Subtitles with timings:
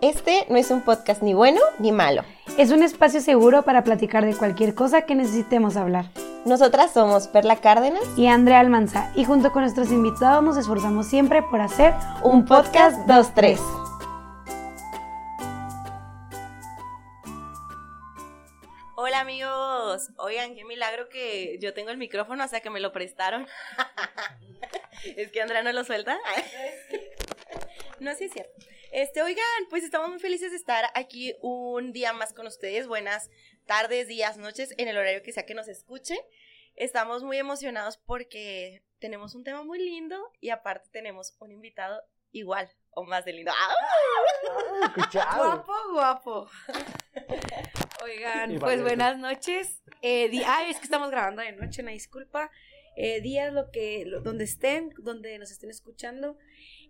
[0.00, 2.22] Este no es un podcast ni bueno ni malo.
[2.56, 6.12] Es un espacio seguro para platicar de cualquier cosa que necesitemos hablar.
[6.44, 11.42] Nosotras somos Perla Cárdenas y Andrea Almanza y junto con nuestros invitados nos esforzamos siempre
[11.42, 13.58] por hacer un podcast 2-3.
[18.94, 22.92] Hola amigos, oigan, qué milagro que yo tengo el micrófono, o sea que me lo
[22.92, 23.48] prestaron.
[25.16, 26.16] es que Andrea no lo suelta.
[27.98, 28.54] no, sí es cierto.
[28.90, 32.86] Este, oigan, pues estamos muy felices de estar aquí un día más con ustedes.
[32.86, 33.30] Buenas
[33.66, 36.18] tardes, días, noches, en el horario que sea que nos escuchen.
[36.74, 42.70] Estamos muy emocionados porque tenemos un tema muy lindo y aparte tenemos un invitado igual
[42.90, 43.52] o más de lindo.
[43.54, 44.94] ¡Ah!
[45.36, 46.50] guapo, guapo.
[48.04, 49.82] Oigan, pues buenas noches.
[50.00, 52.50] Eh, ay, es que estamos grabando de noche, una disculpa.
[52.96, 56.38] Eh, días, lo que, donde estén, donde nos estén escuchando.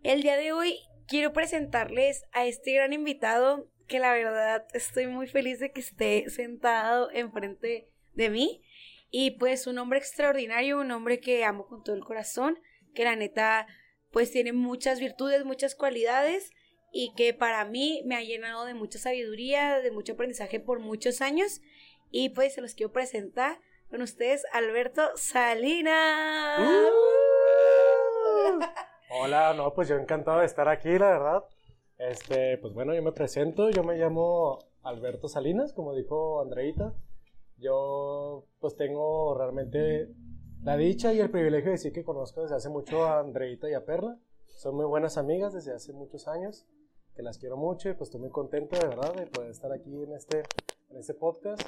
[0.05, 5.27] El día de hoy quiero presentarles a este gran invitado que la verdad estoy muy
[5.27, 8.62] feliz de que esté sentado enfrente de mí.
[9.11, 12.61] Y pues un hombre extraordinario, un hombre que amo con todo el corazón,
[12.95, 13.67] que la neta
[14.12, 16.51] pues tiene muchas virtudes, muchas cualidades
[16.92, 21.23] y que para mí me ha llenado de mucha sabiduría, de mucho aprendizaje por muchos
[21.23, 21.62] años.
[22.11, 26.61] Y pues se los quiero presentar con ustedes, Alberto Salinas.
[26.61, 26.98] ¡Uh!
[29.11, 31.45] Hola, no, pues yo encantado de estar aquí, la verdad.
[31.97, 36.92] Este, pues bueno, yo me presento, yo me llamo Alberto Salinas, como dijo Andreita.
[37.56, 40.11] Yo pues tengo realmente
[40.62, 43.73] la dicha y el privilegio de decir que conozco desde hace mucho a Andreita y
[43.73, 44.19] a Perla.
[44.45, 46.67] Son muy buenas amigas desde hace muchos años,
[47.17, 50.03] que las quiero mucho y pues estoy muy contento de verdad de poder estar aquí
[50.03, 50.42] en este,
[50.91, 51.62] en este podcast.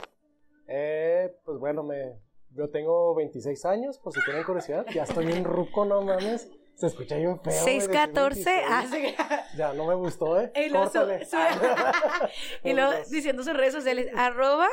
[0.68, 2.18] Eh, pues bueno, me,
[2.50, 6.50] yo tengo 26 años, por si tienen curiosidad, ya estoy en ruco, no mames.
[6.80, 7.52] Se escucha bien feo.
[7.52, 8.62] 614.
[8.66, 8.84] Ah,
[9.54, 10.50] Ya no me gustó, ¿eh?
[10.54, 10.90] Y luego,
[12.64, 14.66] y luego diciendo sus redes sociales, arroba.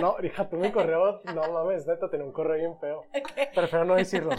[0.00, 3.04] no, hija, tú mi correo, no mames, neta, tenía un correo bien feo.
[3.54, 4.30] Prefiero no decirlo,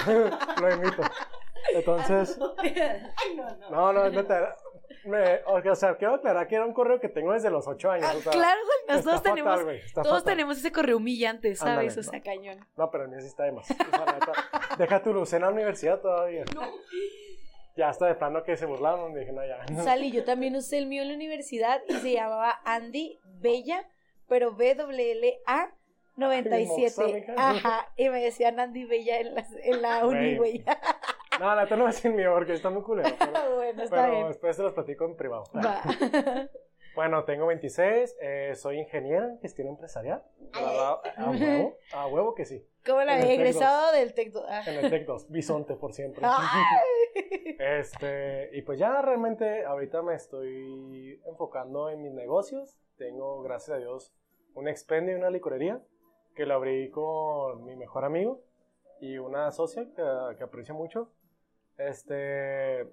[0.60, 1.04] lo imito.
[1.72, 2.40] Entonces.
[2.58, 3.70] Ay, no, no.
[3.70, 4.56] No, no, neta,
[5.06, 8.08] me, o sea, quiero aclarar que era un correo que tengo desde los 8 años.
[8.10, 9.62] Ah, claro, güey, todos tenemos,
[9.94, 11.98] todos tenemos ese correo humillante, ¿sabes?
[11.98, 12.66] o sea, cañón.
[12.76, 13.68] No, pero el mío sí está de más.
[14.78, 16.46] deja tu luz en la universidad todavía.
[16.54, 16.62] No.
[17.76, 19.84] Ya está de plano que se burlaron, dije, no, ya.
[19.84, 23.88] Salí, yo también usé el mío en la universidad y se llamaba Andy Bella,
[24.28, 25.72] pero B-W-L-A
[26.16, 27.34] 97.
[27.38, 30.66] Ajá, y me decían Andy Bella en la, en la uni, güey.
[31.40, 33.10] No, la no es el mío porque está muy culero.
[33.20, 35.44] Pero, bueno, está pero después se los platico en privado.
[36.98, 40.24] Bueno, tengo 26, eh, soy ingeniera en gestión empresarial.
[40.54, 41.00] A,
[41.30, 42.68] huevo, a huevo que sí.
[42.84, 44.46] ¿Cómo la he egresado del Tec 2?
[44.50, 44.64] Ah.
[44.66, 46.26] En el Tec 2, bisonte por siempre.
[47.60, 52.80] este, y pues ya realmente ahorita me estoy enfocando en mis negocios.
[52.98, 54.12] Tengo, gracias a Dios,
[54.56, 55.80] un expendio y una licorería
[56.34, 58.42] que la abrí con mi mejor amigo
[59.00, 61.12] y una socia que, que aprecio mucho.
[61.78, 62.88] Este,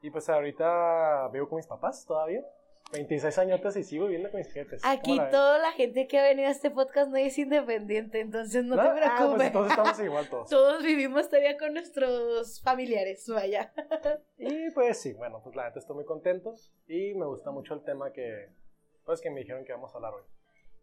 [0.00, 2.44] y pues ahorita vivo con mis papás todavía.
[2.92, 4.82] 26 años y sigo viviendo con mis jefes.
[4.84, 8.76] Aquí toda la gente que ha venido a este podcast no es independiente, entonces no,
[8.76, 9.08] te preocupes.
[9.10, 10.50] Ah, pues todos estamos igual todos.
[10.50, 13.72] todos vivimos todavía con nuestros familiares, vaya.
[14.36, 16.54] y pues sí, bueno, pues la neta estoy muy contento
[16.86, 18.50] y me gusta mucho el tema que,
[19.06, 20.24] pues que me dijeron que vamos a hablar hoy.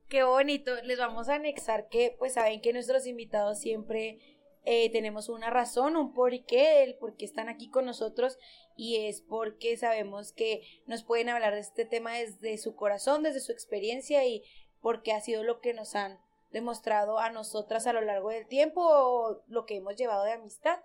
[0.08, 4.39] Qué bonito, les vamos a anexar que, pues saben que nuestros invitados siempre
[4.72, 8.38] eh, tenemos una razón, un porqué, el por qué están aquí con nosotros
[8.76, 13.40] y es porque sabemos que nos pueden hablar de este tema desde su corazón, desde
[13.40, 14.44] su experiencia y
[14.80, 16.20] porque ha sido lo que nos han
[16.52, 20.78] demostrado a nosotras a lo largo del tiempo o lo que hemos llevado de amistad.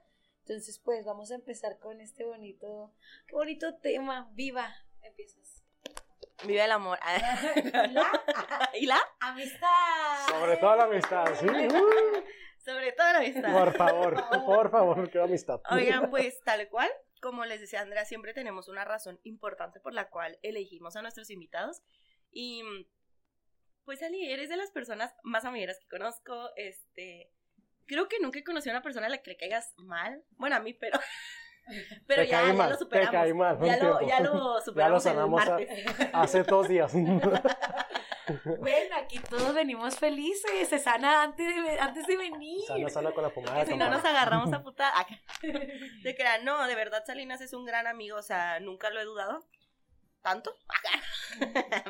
[0.46, 2.90] Entonces, pues vamos a empezar con este bonito,
[3.26, 4.30] qué bonito tema.
[4.32, 5.62] Viva, empiezas.
[6.46, 6.98] Viva el amor.
[8.80, 8.98] ¿Y la?
[9.20, 10.26] Amistad.
[10.30, 11.46] Sobre todo la amistad, sí.
[12.64, 13.52] Sobre todo la amistad.
[13.52, 15.60] Por favor, por favor, qué amistad.
[15.70, 16.90] Oigan, pues tal cual,
[17.20, 21.28] como les decía Andrea, siempre tenemos una razón importante por la cual elegimos a nuestros
[21.30, 21.82] invitados.
[22.30, 22.62] Y
[23.84, 26.50] pues Ali, eres de las personas más amigas que conozco.
[26.56, 27.30] Este,
[27.86, 30.24] creo que nunca he conocido a una persona a la que le caigas mal.
[30.30, 30.98] Bueno, a mí, pero.
[32.06, 33.10] Pero ya, ya, lo superamos.
[33.10, 34.76] Te caí mal, ya, lo, ya, lo, superamos.
[34.76, 35.42] Ya lo sanamos
[36.12, 36.92] hace dos días.
[38.58, 42.62] Bueno, aquí todos venimos felices, se sana antes de, antes de venir.
[42.66, 43.66] Sana, sana con la pomada.
[43.66, 44.92] si no nos agarramos a puta.
[46.02, 49.04] De que no, de verdad Salinas es un gran amigo, o sea, nunca lo he
[49.04, 49.44] dudado.
[50.22, 50.56] ¿Tanto?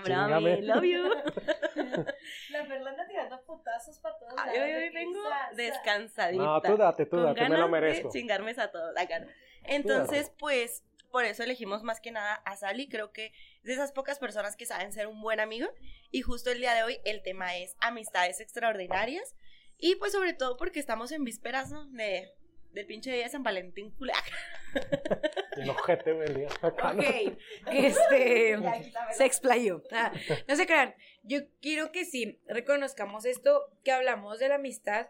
[0.04, 1.08] Bravo, love you.
[2.50, 5.20] La Fernanda tirando putazos para todos Ay, hoy, hoy vengo
[5.54, 6.42] descansadita.
[6.42, 8.10] No, tú date, tú date, me lo merezco.
[8.10, 8.92] chingarme a todos.
[9.64, 12.88] Entonces, pues, por eso elegimos más que nada a Sally.
[12.88, 15.68] Creo que es de esas pocas personas que saben ser un buen amigo.
[16.10, 19.34] Y justo el día de hoy el tema es amistades extraordinarias.
[19.78, 21.86] Y pues sobre todo porque estamos en vísperas, ¿no?
[21.90, 22.32] De,
[22.72, 24.24] del pinche día de San Valentín culac.
[25.56, 26.46] El ojete, güey.
[26.62, 27.36] Ok,
[27.72, 28.58] este,
[29.12, 29.82] se explayó.
[29.92, 30.12] Ah,
[30.48, 35.08] no se crean, yo quiero que sí reconozcamos esto, que hablamos de la amistad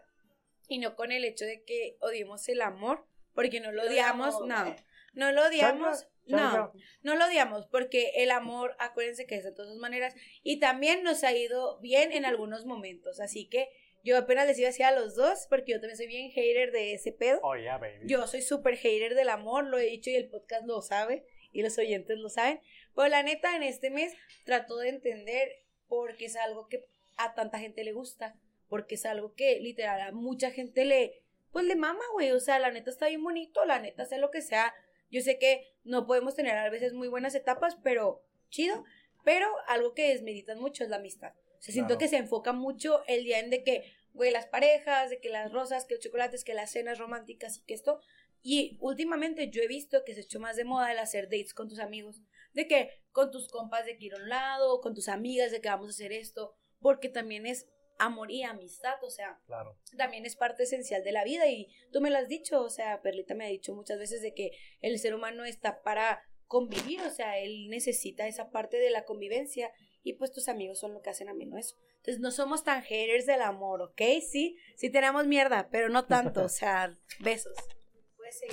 [0.67, 4.75] y no con el hecho de que odiemos el amor, porque no lo odiamos, no,
[5.13, 6.73] no lo odiamos, no,
[7.03, 11.23] no lo odiamos, porque el amor, acuérdense que es de todas maneras, y también nos
[11.23, 13.69] ha ido bien en algunos momentos, así que
[14.05, 16.71] yo apenas les iba a decir a los dos, porque yo también soy bien hater
[16.71, 17.39] de ese pedo.
[17.41, 18.05] Oh, yeah, baby.
[18.05, 21.63] Yo soy súper hater del amor, lo he dicho y el podcast lo sabe y
[21.63, 22.61] los oyentes lo saben.
[22.95, 25.49] Pero la neta, en este mes trato de entender
[25.87, 26.85] porque es algo que
[27.17, 28.39] a tanta gente le gusta,
[28.69, 31.23] porque es algo que literal a mucha gente le,
[31.55, 32.31] pues le mama, güey.
[32.31, 34.75] O sea, la neta está bien bonito, la neta sea lo que sea.
[35.09, 38.83] Yo sé que no podemos tener a veces muy buenas etapas, pero chido.
[39.23, 41.31] Pero algo que desmeditan mucho es la amistad.
[41.57, 41.99] O sea, siento Claro.
[41.99, 45.49] que se enfoca mucho el día en de que, güey, las parejas, de que las
[45.53, 48.01] rosas, que los chocolates, que las cenas románticas y que esto.
[48.43, 51.69] Y últimamente yo he visto que se hecho más de moda el hacer dates con
[51.69, 52.21] tus amigos.
[52.51, 55.61] De que con tus compas de que ir a un lado, con tus amigas de
[55.61, 56.53] que vamos a hacer esto.
[56.81, 57.65] Porque también es
[57.97, 59.77] amor y amistad, o sea, Claro.
[59.97, 63.01] también es parte esencial de la vida y tú me lo has dicho, o sea,
[63.01, 64.51] Perlita me ha dicho muchas veces de que
[64.81, 69.71] el ser humano está para convivir, o sea, él necesita esa parte de la convivencia
[70.03, 71.75] y pues tus amigos son lo que hacen ameno eso.
[71.97, 74.01] Entonces no somos tan haters del amor, ¿ok?
[74.21, 77.53] Sí, sí tenemos mierda, pero no tanto, o sea, besos.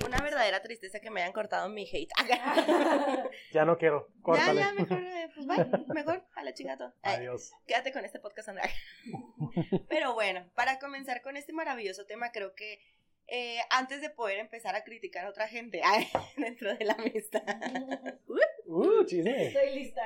[0.06, 2.10] Una verdadera tristeza que me hayan cortado mi hate.
[3.52, 4.08] Ya no quiero.
[4.16, 4.60] ya, Córtale.
[4.60, 6.94] ya, mejor, eh, pues bye, mejor a la chingada.
[7.02, 7.52] Adiós.
[7.66, 8.70] Quédate con este podcast, Andrea.
[9.88, 12.80] Pero bueno, para comenzar con este maravilloso tema, creo que
[13.28, 17.42] eh, antes de poder empezar a criticar a otra gente ay, dentro de la amistad,
[18.66, 19.48] Uh, chisme.
[19.48, 20.02] Estoy lista.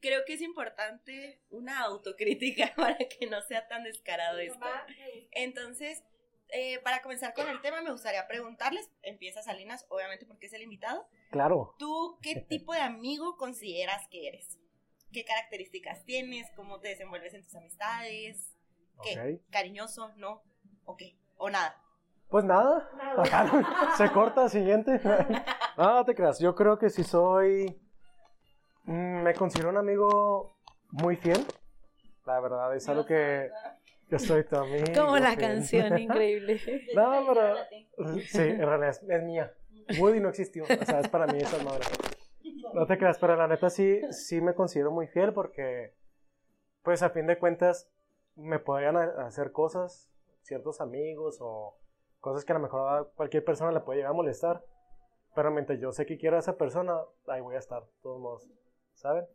[0.00, 4.66] creo que es importante una autocrítica para que no sea tan descarado esto.
[5.30, 6.02] Entonces,
[6.50, 10.62] eh, para comenzar con el tema, me gustaría preguntarles, empieza Salinas, obviamente porque es el
[10.62, 11.74] invitado, Claro.
[11.78, 14.58] ¿tú qué tipo de amigo consideras que eres?
[15.12, 16.50] ¿Qué características tienes?
[16.56, 18.52] ¿Cómo te desenvuelves en tus amistades?
[19.02, 19.40] ¿Qué?
[19.50, 20.12] ¿Cariñoso?
[20.16, 20.42] ¿No?
[20.84, 21.16] ¿O qué?
[21.36, 21.80] ¿O nada?
[22.28, 22.90] Pues nada.
[23.18, 25.00] Ajá, Se corta, siguiente.
[25.76, 26.38] No, te creas.
[26.38, 27.78] Yo creo que sí soy.
[28.84, 30.58] mm, Me considero un amigo
[30.90, 31.44] muy fiel.
[32.24, 33.50] La verdad, es algo que.
[34.08, 34.84] Yo soy tu amigo.
[34.94, 35.40] Como la fiel.
[35.40, 36.60] canción, increíble.
[36.94, 37.54] No, pero.
[38.20, 39.52] Sí, en realidad es, es mía.
[39.98, 40.64] Woody no existió.
[40.64, 41.84] O sea, es para mí esa madre.
[42.72, 45.94] No te creas, pero la neta sí, sí me considero muy fiel porque.
[46.82, 47.90] Pues a fin de cuentas,
[48.36, 50.08] me podrían hacer cosas,
[50.42, 51.76] ciertos amigos o
[52.20, 54.62] cosas que a lo mejor a cualquier persona le puede llegar a molestar.
[55.34, 58.20] Pero mientras yo sé que quiero a esa persona, ahí voy a estar, de todos
[58.20, 58.48] modos,
[58.94, 59.26] ¿saben?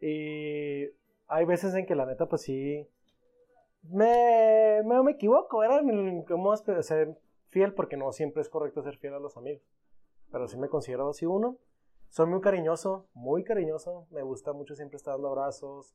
[0.00, 0.88] Y
[1.26, 2.88] hay veces en que la neta, pues sí,
[3.82, 5.82] me, me, me equivoco, ¿verdad?
[6.28, 7.18] ¿Cómo es que ser
[7.48, 7.74] fiel?
[7.74, 9.62] Porque no siempre es correcto ser fiel a los amigos.
[10.30, 11.58] Pero sí me considero así uno.
[12.08, 14.06] Soy muy cariñoso, muy cariñoso.
[14.10, 15.94] Me gusta mucho siempre estar dando abrazos,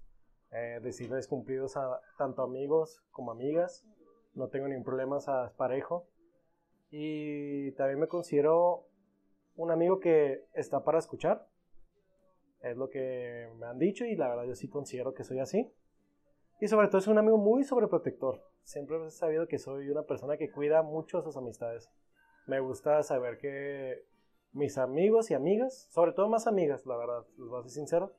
[0.51, 3.85] eh, decirles cumplidos a tanto amigos como amigas.
[4.33, 6.07] No tengo ningún problema, a parejo.
[6.89, 8.87] Y también me considero
[9.55, 11.47] un amigo que está para escuchar.
[12.61, 15.71] Es lo que me han dicho y la verdad yo sí considero que soy así.
[16.59, 18.41] Y sobre todo es un amigo muy sobreprotector.
[18.63, 21.89] Siempre he sabido que soy una persona que cuida mucho a sus amistades.
[22.47, 24.05] Me gusta saber que
[24.53, 28.13] mis amigos y amigas, sobre todo más amigas, la verdad, les voy a ser sincero,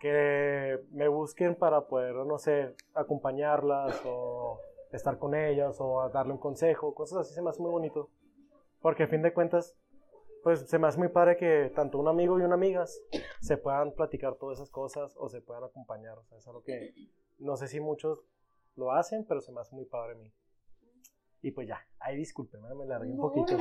[0.00, 4.58] que me busquen para poder, no sé, acompañarlas o
[4.92, 8.08] estar con ellas o darle un consejo, cosas así se me hace muy bonito.
[8.80, 9.76] Porque a fin de cuentas,
[10.42, 12.86] pues se me hace muy padre que tanto un amigo y una amiga
[13.40, 16.16] se puedan platicar todas esas cosas o se puedan acompañar.
[16.16, 16.94] O sea, es algo que
[17.40, 18.20] no sé si muchos
[18.76, 20.32] lo hacen, pero se me hace muy padre a mí.
[21.42, 23.56] Y pues ya, ahí discúlpenme, me largué un poquito.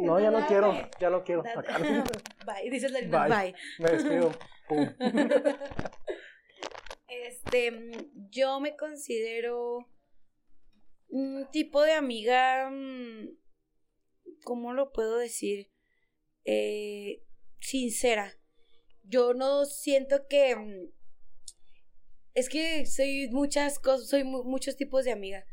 [0.00, 1.42] No, ya no quiero, ya no quiero.
[2.46, 3.28] Bye, dices la Bye.
[3.28, 3.54] bye.
[3.78, 4.30] Me despido.
[4.68, 4.88] Pum.
[7.08, 9.78] Este, mm, yo me considero
[11.08, 13.28] un tipo de amiga, mm,
[14.44, 15.70] ¿cómo lo puedo decir?
[16.44, 17.22] Eh,
[17.60, 18.32] sincera.
[19.02, 20.90] Yo no siento que...
[22.36, 25.44] Es que soy muchas cosas, soy mu- muchos tipos de amiga.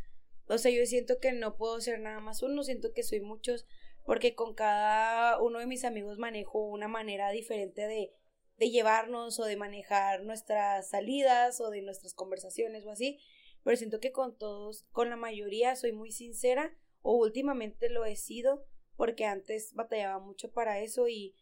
[0.48, 3.66] O sea, yo siento que no puedo ser nada más uno, siento que soy muchos,
[4.06, 8.14] porque con cada uno de mis amigos manejo una manera diferente de,
[8.58, 13.20] de llevarnos o de manejar nuestras salidas o de nuestras conversaciones o así,
[13.64, 18.16] pero siento que con todos, con la mayoría soy muy sincera o últimamente lo he
[18.18, 18.66] sido
[18.98, 21.36] porque antes batallaba mucho para eso y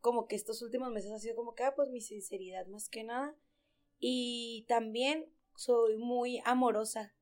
[0.00, 3.04] como que estos últimos meses ha sido como que, ah, pues mi sinceridad más que
[3.04, 3.36] nada.
[4.00, 7.14] Y también soy muy amorosa.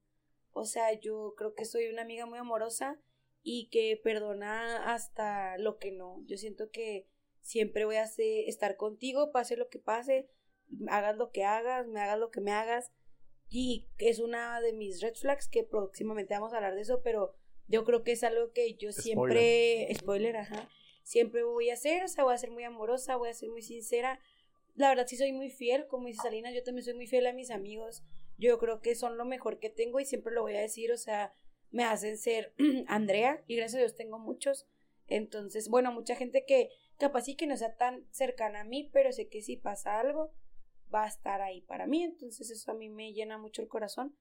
[0.52, 2.98] O sea, yo creo que soy una amiga muy amorosa
[3.42, 6.22] y que perdona hasta lo que no.
[6.24, 7.06] Yo siento que
[7.42, 10.30] siempre voy a estar contigo, pase lo que pase,
[10.88, 12.92] hagas lo que hagas, me hagas lo que me hagas.
[13.48, 17.34] Y es una de mis red flags que próximamente vamos a hablar de eso, pero
[17.66, 20.68] yo creo que es algo que yo siempre, spoiler, ajá,
[21.02, 23.62] siempre voy a hacer, o sea, voy a ser muy amorosa, voy a ser muy
[23.62, 24.20] sincera.
[24.78, 27.32] La verdad sí soy muy fiel, como dice Salina, yo también soy muy fiel a
[27.32, 28.04] mis amigos.
[28.38, 30.96] Yo creo que son lo mejor que tengo y siempre lo voy a decir, o
[30.96, 31.34] sea,
[31.70, 32.54] me hacen ser
[32.86, 34.68] Andrea y gracias a Dios tengo muchos.
[35.08, 39.10] Entonces, bueno, mucha gente que capaz sí que no sea tan cercana a mí, pero
[39.10, 40.32] sé que si pasa algo,
[40.94, 42.04] va a estar ahí para mí.
[42.04, 44.16] Entonces eso a mí me llena mucho el corazón.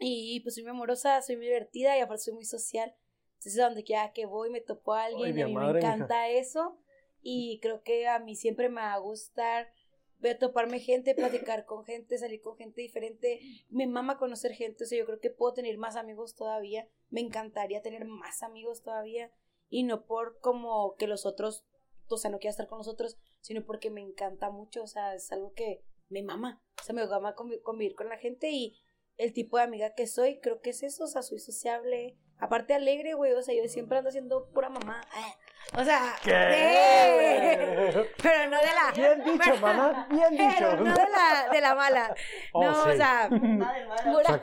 [0.00, 2.94] Y pues soy muy amorosa, soy muy divertida y aparte soy muy social.
[3.34, 6.30] Entonces a donde quiera que voy me topo a alguien y a mí me encanta
[6.30, 6.78] eso.
[7.22, 9.72] Y creo que a mí siempre me va a gustar
[10.20, 13.40] ver toparme gente, platicar con gente, salir con gente diferente.
[13.68, 16.88] Me mama conocer gente, o sea, yo creo que puedo tener más amigos todavía.
[17.10, 19.30] Me encantaría tener más amigos todavía.
[19.68, 21.64] Y no por como que los otros,
[22.08, 25.14] o sea, no quiera estar con los otros, sino porque me encanta mucho, o sea,
[25.14, 26.62] es algo que me mama.
[26.80, 28.78] O sea, me mama convivir con la gente y
[29.16, 32.72] el tipo de amiga que soy, creo que es eso, o sea, soy sociable, aparte
[32.72, 35.02] alegre, güey, o sea, yo siempre ando haciendo pura mamá.
[35.76, 38.08] O sea, ¿Qué?
[38.22, 40.76] pero no de la Bien dicho, mamá, bien dicho.
[40.76, 42.14] no de la de la mala.
[42.52, 43.28] Oh, no, o sea,
[44.04, 44.40] pura,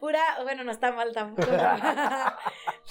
[0.00, 1.48] pura, bueno, no está mal tampoco.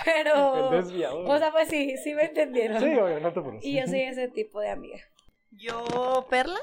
[0.05, 2.79] pero o sea, pues sí, sí me entendieron.
[2.79, 3.63] Sí, oye, no te pones.
[3.63, 5.00] Y yo soy ese tipo de amiga.
[5.51, 6.59] Yo, Perla,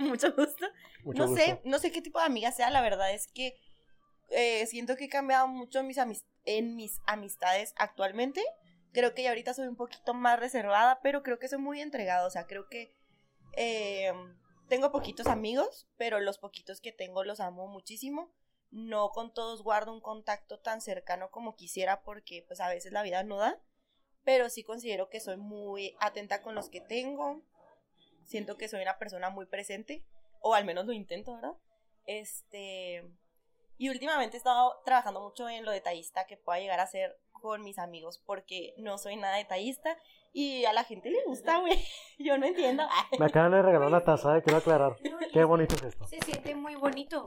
[0.00, 0.66] mucho gusto.
[1.04, 3.54] no sé, no sé qué tipo de amiga sea, la verdad es que
[4.30, 5.98] eh, siento que he cambiado mucho mis,
[6.44, 8.42] en mis amistades actualmente.
[8.94, 12.26] Creo que ya ahorita soy un poquito más reservada, pero creo que soy muy entregada.
[12.26, 12.94] O sea, creo que
[13.56, 14.12] eh,
[14.68, 18.32] tengo poquitos amigos, pero los poquitos que tengo los amo muchísimo.
[18.70, 23.02] No con todos guardo un contacto tan cercano como quisiera porque pues a veces la
[23.02, 23.60] vida no da.
[24.22, 27.42] Pero sí considero que soy muy atenta con los que tengo.
[28.24, 30.04] Siento que soy una persona muy presente.
[30.40, 31.54] O al menos lo intento, ¿verdad?
[32.06, 33.02] Este
[33.76, 37.62] y últimamente he estado trabajando mucho en lo detallista que pueda llegar a ser con
[37.62, 39.98] mis amigos porque no soy nada detallista
[40.32, 41.78] y a la gente le gusta, güey.
[42.18, 42.84] Yo no entiendo.
[43.18, 44.96] Me acaban de regalar una taza, eh, quiero aclarar.
[45.32, 46.06] Qué bonito es esto.
[46.06, 47.24] Se siente muy bonito.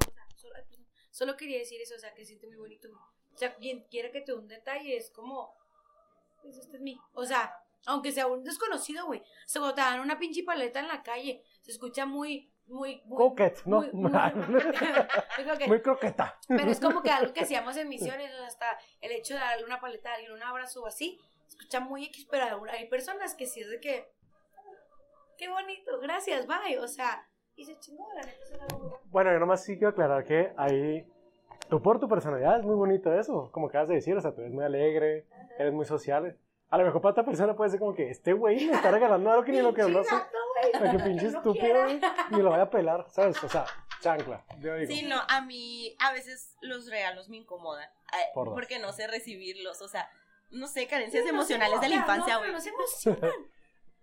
[1.11, 2.89] solo, quería decir eso, o sea, que se siente muy bonito.
[3.33, 5.53] O sea, quien quiera que te dé un detalle es como,
[6.41, 6.99] pues este es mí.
[7.13, 7.53] O sea,
[7.85, 9.19] aunque sea un desconocido, güey.
[9.19, 13.01] O sea, cuando te dan una pinche paleta en la calle, se escucha muy, muy,
[13.05, 13.81] muy coquet, ¿no?
[13.93, 14.11] Muy,
[15.67, 16.37] muy, croqueta.
[16.47, 19.39] Pero es como que algo que hacíamos en misiones, o sea, hasta el hecho de
[19.39, 23.35] darle una paleta a alguien, un abrazo o así, escucha muy X, pero hay personas
[23.35, 24.11] que sí es de que,
[25.37, 29.77] qué bonito, gracias, bye, o sea, y se chingó, la neta Bueno, yo nomás sí
[29.77, 31.07] quiero aclarar que ahí,
[31.69, 34.41] tú por tu personalidad es muy bonito eso, como acabas de decir, o sea, tú
[34.41, 35.25] eres muy alegre,
[35.57, 36.37] eres muy social,
[36.69, 39.31] a lo mejor para otra persona puede ser como que este güey me está regalando
[39.31, 40.15] algo que ni lo que no sé.
[40.71, 41.85] Que pinche estúpido,
[42.31, 43.41] ni lo voy a pelar, ¿sabes?
[43.43, 43.65] O sea,
[44.01, 44.43] chancla.
[44.59, 44.91] Yo digo.
[44.91, 47.87] Sí, no, a mí a veces los regalos me incomodan.
[48.33, 50.09] porque no sé recibirlos, o sea,
[50.49, 52.51] no sé, carencias emocionales de la infancia, güey.
[52.51, 53.31] No, se emocionan.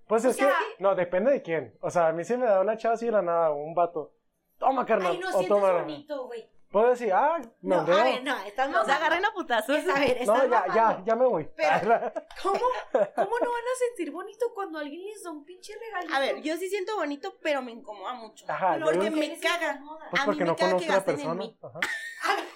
[0.07, 0.47] Pues es que,
[0.81, 1.79] no, depende de quién.
[1.81, 4.13] O sea, a mí sí me da una chava así de la nada, un vato.
[4.59, 5.13] Toma, carnal.
[5.13, 5.73] Ay, no, o toma.
[5.73, 6.47] bonito, güey.
[6.75, 9.77] Puedo decir, ah, no, a ver, no, estás no, se agarren a putazos.
[9.89, 11.49] a ver, no, ya, ya, ya me voy.
[11.55, 12.13] Pero,
[12.43, 12.59] ¿cómo,
[13.15, 16.13] ¿cómo no van a sentir bonito cuando alguien les da un pinche regalito?
[16.13, 18.45] A ver, yo sí siento bonito, pero me incomoda mucho.
[18.49, 19.81] Ajá, porque me caga.
[20.11, 21.45] Pues porque no conozco a la persona.
[21.63, 21.81] Ajá.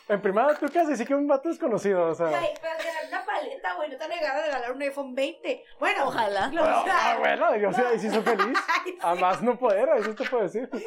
[0.09, 2.29] En primera, tú qué haces, sí que un vato desconocido, o sea.
[2.29, 5.65] Ay, pero regalar una paleta, güey, no te han negado a regalar un iPhone 20.
[5.79, 6.49] Bueno, ojalá.
[6.49, 8.59] Bueno, ah, bueno, yo sí, ahí sí soy feliz.
[9.03, 10.69] A más no poder, eso te puedo decir.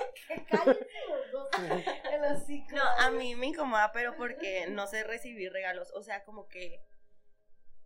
[2.71, 6.83] No, a mí me incomoda, pero porque no sé recibir regalos, o sea, como que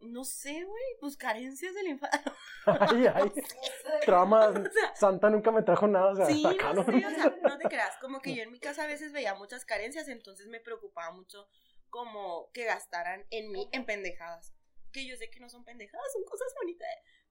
[0.02, 2.22] no sé, güey, pues carencias del infancia.
[2.66, 3.32] ay, ay.
[4.06, 4.56] Traumas.
[4.94, 6.12] Santa nunca me trajo nada.
[6.12, 7.98] O sea, sí, no, sé, o sea, no te creas.
[8.00, 11.48] Como que yo en mi casa a veces veía muchas carencias, entonces me preocupaba mucho
[11.90, 14.54] como que gastaran en mí en pendejadas.
[14.92, 16.88] Que yo sé que no son pendejadas, son cosas bonitas.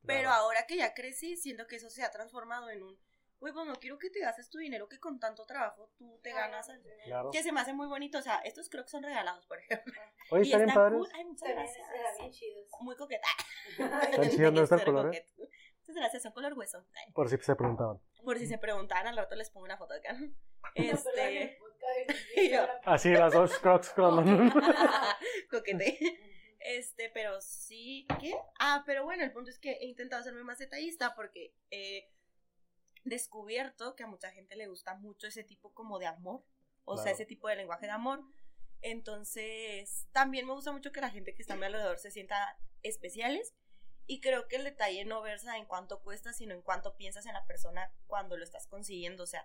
[0.06, 2.98] Pero ahora que ya crecí, siento que eso se ha transformado en un
[3.44, 6.32] güey, pues no quiero que te gastes tu dinero que con tanto trabajo tú te
[6.32, 6.66] ganas.
[7.04, 7.30] Claro.
[7.30, 8.16] Que se me hace muy bonito.
[8.16, 9.92] O sea, estos creo que son regalados, por ejemplo.
[10.30, 11.02] Oye, están bien padres.
[11.12, 11.86] Ay, muchas gracias.
[12.18, 12.68] Bien chidos.
[12.80, 13.28] Muy coqueta.
[13.68, 15.14] Están chidos, ¿no está el color?
[15.14, 15.28] Eh?
[15.80, 16.86] Muchas gracias, son color hueso.
[17.12, 18.00] Por si se preguntaban.
[18.24, 20.16] Por si se preguntaban, al rato les pongo una foto acá.
[20.74, 21.58] Este.
[22.86, 24.50] Así, las dos crocs con
[25.50, 25.98] Coquete.
[26.60, 28.34] Este, pero sí, ¿qué?
[28.58, 32.08] Ah, pero bueno, el punto es que he intentado hacerme más detallista porque he
[33.04, 36.42] descubierto que a mucha gente le gusta mucho ese tipo como de amor,
[36.84, 38.22] o sea, ese tipo de lenguaje de amor.
[38.82, 42.58] Entonces, también me gusta mucho que la gente que está a mi alrededor se sienta
[42.82, 43.54] especiales
[44.06, 47.32] y creo que el detalle no versa en cuánto cuesta, sino en cuánto piensas en
[47.32, 49.44] la persona cuando lo estás consiguiendo, o sea,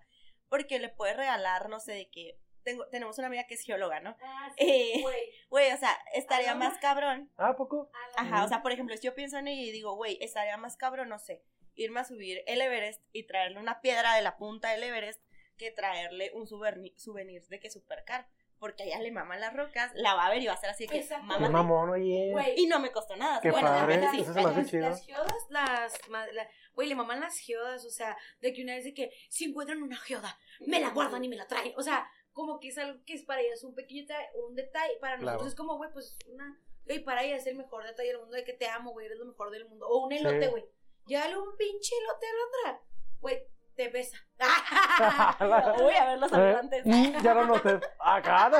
[0.49, 4.01] porque le puedes regalar, no sé, de que tengo, tenemos una amiga que es geóloga,
[4.01, 4.17] ¿no?
[4.21, 5.31] Ah, Eh, güey.
[5.49, 6.69] Güey, o sea, estaría ¿Aloma?
[6.69, 7.89] más cabrón ¿Ah, ¿a poco?
[8.17, 10.75] Ajá, o sea, por ejemplo, si yo pienso en ella y digo, güey, estaría más
[10.75, 11.41] cabrón, no sé,
[11.79, 15.21] irme a subir el Everest y traerle una piedra de la punta del Everest
[15.57, 18.25] que traerle un souvenir, souvenir de que super caro.
[18.59, 20.69] Porque a ella le maman las rocas, la va a ver y va a ser
[20.69, 21.47] así de que, mamá.
[21.49, 22.29] mamón, oye.
[22.31, 22.55] Güey.
[22.59, 23.39] Y no me costó nada.
[23.39, 24.21] Qué bueno, de padre, repente sí.
[24.23, 24.89] eso se me hace las, chido.
[24.89, 28.75] las geodas, las, ma- la- güey, le maman las geodas, o sea, de que una
[28.75, 31.81] vez de que si encuentran una geoda, me la guardan y me la traen, o
[31.83, 35.15] sea, como que es algo que es para ellas un pequeño detalle, un detalle, para
[35.15, 35.47] nosotros Claro.
[35.49, 38.43] es como, güey, pues una, güey, para ellas es el mejor detalle del mundo, de
[38.43, 40.65] que te amo, güey, eres lo mejor del mundo, o un elote, Sí.
[41.09, 42.81] Güey, llévale un pinche elote a la otra,
[43.21, 43.43] güey,
[43.75, 44.17] te besa.
[45.85, 46.85] Uy, a ver los Eh, habitantes.
[46.85, 47.79] mm, ya lo noté.
[47.99, 48.57] Acá no.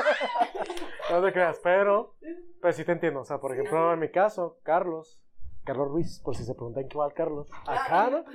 [1.10, 2.14] No te creas, pero
[2.60, 3.20] pues sí te entiendo.
[3.20, 5.20] O sea, por ejemplo, en mi caso, Carlos,
[5.64, 7.48] Carlos Ruiz, por si se preguntan qué va el Carlos.
[7.66, 8.24] Acá no.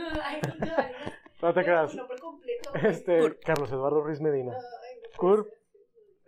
[1.41, 1.95] No, No te no, creas.
[2.83, 3.37] Este.
[3.39, 4.53] Carlos Eduardo Ruiz Medina.
[4.53, 4.59] No
[5.43, 5.45] ser.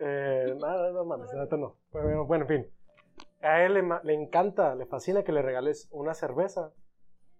[0.00, 1.76] Eh, nada, no mames, neta no.
[1.90, 2.72] Bueno, bueno, en fin.
[3.42, 6.72] A él le, le encanta, le fascina que le regales una cerveza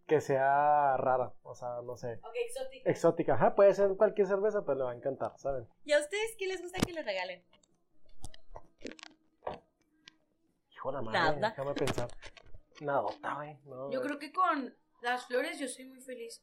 [0.09, 1.33] que sea rara.
[1.43, 2.91] O sea, no sé, Ok, exótica.
[2.91, 3.35] exótica.
[3.35, 5.69] Ajá, puede ser cualquier cerveza, pero le va a encantar, ¿saben?
[5.85, 7.45] ¿Y a ustedes qué les gusta que les regalen?
[10.73, 11.51] Hijo de la madre, Nada.
[11.51, 12.09] déjame pensar.
[12.81, 13.57] Nadota, güey.
[13.65, 16.43] No, Yo creo que con las flores yo soy muy feliz.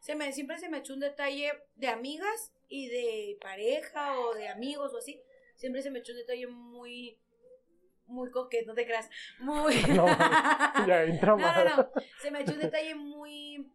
[0.00, 4.48] Se me, siempre se me echó un detalle de amigas y de pareja o de
[4.48, 5.22] amigos o así.
[5.56, 7.18] Siempre se me echó un detalle muy,
[8.06, 9.08] muy coqueto, no te creas.
[9.38, 9.74] Muy...
[9.88, 10.06] No,
[10.86, 11.64] ya entra mal.
[11.68, 11.90] no, no.
[12.20, 13.72] Se me echó un detalle muy...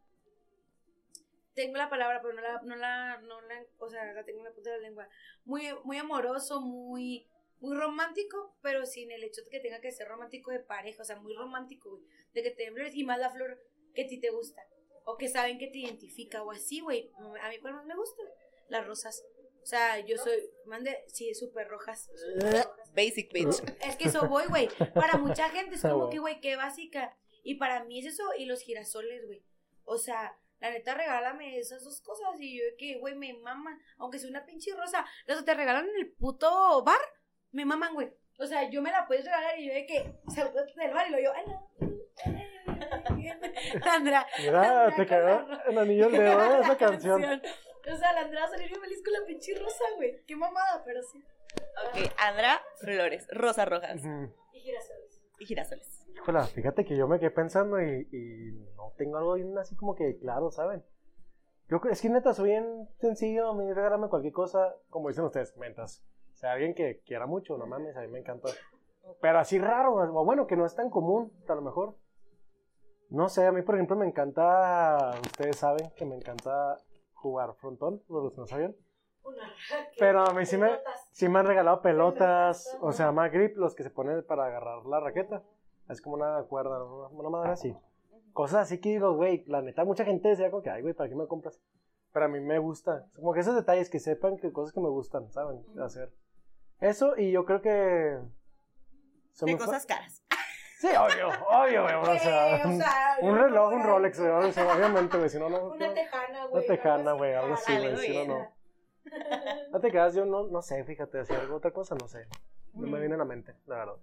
[1.54, 4.46] Tengo la palabra, pero no la, no la, no la, o sea, la tengo en
[4.46, 5.10] la punta de la lengua.
[5.44, 7.28] Muy, muy amoroso, muy,
[7.60, 11.06] muy romántico, pero sin el hecho de que tenga que ser romántico de pareja, o
[11.06, 12.04] sea, muy romántico, güey.
[12.34, 13.62] De que te den flores y más la flor
[13.94, 14.62] que a ti te gusta.
[15.04, 17.12] O que saben que te identifica, o así, güey.
[17.42, 18.22] A mí cuál más me gusta,
[18.70, 19.24] las rosas.
[19.62, 22.10] O sea, yo soy, mande, sí, súper rojas.
[22.16, 22.92] súper rojas.
[22.96, 23.62] Basic bitch.
[23.86, 24.68] Es que eso voy, güey.
[24.94, 27.16] Para mucha gente es Ah, como que, güey, qué básica.
[27.44, 29.44] Y para mí es eso y los girasoles, güey.
[29.86, 32.30] O sea, la neta, regálame esas dos cosas.
[32.40, 33.80] Y yo de que, güey, me maman.
[33.98, 35.06] Aunque sea una pinche rosa.
[35.26, 37.00] Los que te regalan en el puto bar,
[37.52, 38.12] me maman, güey.
[38.40, 41.12] O sea, yo me la puedes regalar y yo de que salgo del bar y
[41.12, 41.70] lo yo, ay, no.
[43.84, 44.26] Sandra.
[44.40, 46.18] Mira, te cagó el anillo de
[46.62, 47.42] esa canción.
[47.92, 50.24] O sea, la Andrea va a salir bien feliz con la pinche rosa, güey.
[50.26, 51.24] Qué mamada, pero sí.
[51.88, 54.34] Ok, Andra, flores, rosas rojas Ujú.
[54.54, 55.22] Y girasoles.
[55.40, 56.08] y girasoles.
[56.16, 59.96] Híjola, fíjate que yo me quedé pensando y, y no tengo algo bien así como
[59.96, 60.84] que claro, ¿saben?
[61.70, 65.24] Yo creo, es que neta, soy bien sencillo, a mí regálame cualquier cosa, como dicen
[65.24, 66.04] ustedes, mentas.
[66.34, 68.50] O sea, alguien que quiera mucho, no mames, a mí me encanta.
[69.22, 71.96] Pero así raro, o bueno, que no es tan común, a lo mejor.
[73.10, 76.78] No sé, a mí por ejemplo me encanta, ustedes saben que me encanta
[77.22, 78.76] jugar frontón, los que no raqueta.
[80.00, 80.72] Pero a mí sí me,
[81.12, 84.86] sí me han regalado pelotas, o sea, más grip, los que se ponen para agarrar
[84.86, 85.44] la raqueta.
[85.90, 87.76] Es como una cuerda, una, una madre así.
[88.34, 91.10] Cosas así que digo, güey, la neta, mucha gente decía como que, ay, güey, ¿para
[91.10, 91.60] qué me compras?
[92.14, 93.06] Pero a mí me gusta.
[93.16, 95.64] Como que esos detalles que sepan que cosas que me gustan, ¿saben?
[95.82, 96.12] Hacer.
[96.80, 98.20] Eso, y yo creo que.
[99.46, 100.24] De cosas caras.
[100.80, 101.94] Sí, obvio, obvio, güey.
[101.94, 105.30] O sea, o sea, un reloj, no un Rolex, obviamente, güey.
[105.30, 105.68] Si no, no.
[105.68, 106.21] Una no- tejana,
[106.52, 106.66] güey.
[106.66, 107.98] Una tejana, güey, algo así, güey.
[107.98, 108.28] Si no, güey.
[108.28, 108.56] no.
[109.72, 112.28] No te quedas, yo no, no sé, fíjate, hacer algo, otra cosa, no sé.
[112.74, 113.00] No me Mm.
[113.02, 113.96] viene a la mente, la verdad.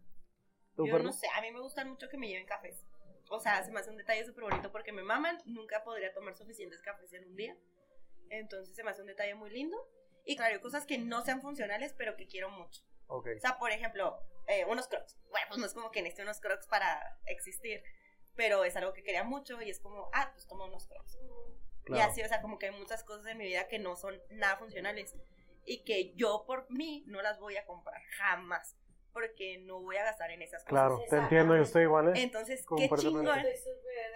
[0.77, 2.85] ¿Tú, Yo no sé, a mí me gustan mucho que me lleven cafés.
[3.31, 5.39] O sea, se me hace un detalle súper bonito porque me maman.
[5.45, 7.57] Nunca podría tomar suficientes cafés en un día.
[8.31, 9.77] Entonces se me hace un detalle muy lindo.
[10.25, 12.83] Y claro, cosas que no sean funcionales, pero que quiero mucho.
[13.09, 13.29] Ok.
[13.37, 15.19] O sea, por ejemplo, eh, unos crocs.
[15.31, 17.83] Bueno, pues no es como que necesite unos crocs para existir.
[18.37, 21.19] Pero es algo que quería mucho y es como, ah, pues toma unos crocs.
[21.89, 22.11] Y Claro.
[22.11, 24.57] así, o sea, como que hay muchas cosas en mi vida que no son nada
[24.57, 25.17] funcionales.
[25.65, 28.77] Y que yo por mí no las voy a comprar jamás.
[29.13, 30.69] Porque no voy a gastar en esas cosas.
[30.69, 32.23] Claro, te entiendo, yo estoy igual, ¿eh?
[32.23, 33.27] Entonces, qué chingón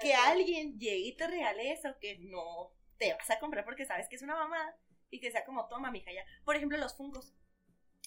[0.01, 4.09] que alguien llegue y te regale eso que no te vas a comprar porque sabes
[4.09, 4.77] que es una mamada
[5.11, 6.25] y que sea como, toma, mija, ya.
[6.45, 7.35] Por ejemplo, los fungos.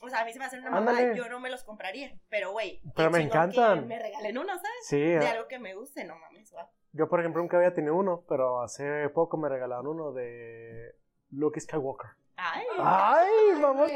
[0.02, 2.18] O sea, a mí se me hacen una mamada, yo no me los compraría.
[2.30, 3.82] Pero, güey, Pero me encantan.
[3.82, 4.72] que me regalen uno, ¿sabes?
[4.84, 6.68] Sí, De eh, algo que me guste, no mames, guau.
[6.96, 10.96] Yo por ejemplo nunca había tenido uno, pero hace poco me regalaron uno de
[11.32, 12.12] Luke Skywalker.
[12.38, 12.66] Ay.
[12.80, 13.92] Ay, vamos.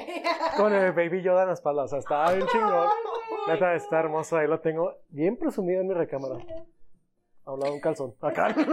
[0.58, 1.84] Con el Baby Yoda en la espalda.
[1.84, 2.88] O sea, está bien chingón.
[3.48, 4.38] Neta, está hermoso.
[4.38, 6.36] Ahí lo tengo bien presumido en mi recámara.
[7.46, 8.16] A un lado un calzón.
[8.22, 8.54] Acá.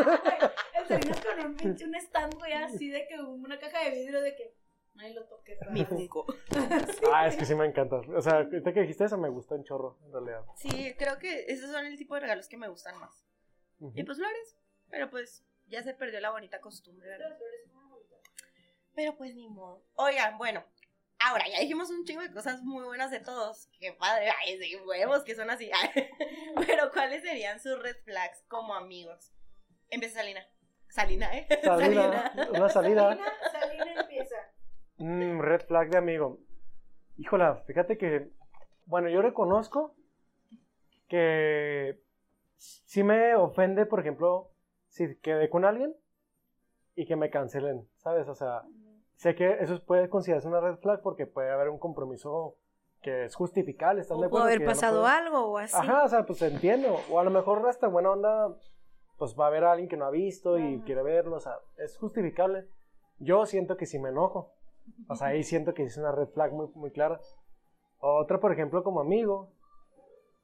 [0.89, 4.55] Con un pinche un stand, güey, así de que una caja de vidrio de que.
[4.99, 5.59] Ay, lo toqué.
[5.71, 6.27] Mi Funko.
[7.13, 7.97] Ah, es que sí me encanta.
[7.97, 10.45] O sea, ahorita que dijiste eso me gustó en chorro, en realidad.
[10.57, 13.26] Sí, creo que esos son el tipo de regalos que me gustan más.
[13.81, 14.57] Y pues flores.
[14.91, 17.37] Pero pues ya se perdió la bonita costumbre, ¿verdad?
[18.95, 19.85] Pero pues ni modo.
[19.95, 20.65] Oigan, bueno.
[21.19, 23.69] Ahora, ya dijimos un chingo de cosas muy buenas de todos.
[23.81, 24.31] Qué padre.
[24.43, 25.71] Ay, sí, huevos que son así.
[26.67, 29.33] Pero ¿cuáles serían sus red flags como amigos?
[29.89, 30.47] Empieza Salina.
[30.89, 31.47] Salina, ¿eh?
[31.63, 33.09] Salida, una salida.
[33.09, 34.37] Salina, Salina empieza.
[34.99, 36.41] Mm, red flag de amigo.
[37.19, 38.31] Híjola, fíjate que,
[38.85, 39.95] bueno, yo reconozco
[41.09, 42.01] que
[42.57, 44.51] sí me ofende, por ejemplo,
[44.89, 45.95] si quedé con alguien
[46.95, 48.29] y que me cancelen, ¿sabes?
[48.29, 48.63] O sea,
[49.17, 52.57] sé que eso puede considerarse una red flag porque puede haber un compromiso
[53.03, 54.47] que es justificable, ¿estás de O pudo acuerdo?
[54.47, 55.77] haber no pasado algo o así.
[55.77, 56.97] Ajá, o sea, pues entiendo.
[57.11, 58.57] O a lo mejor hasta buena onda,
[59.19, 60.85] pues va a haber alguien que no ha visto y Ajá.
[60.85, 62.67] quiere verlo, o sea, es justificable.
[63.19, 64.53] Yo siento que si me enojo,
[65.09, 67.21] o sea, ahí siento que es una red flag muy, muy clara.
[67.99, 69.51] Otra, por ejemplo, como amigo,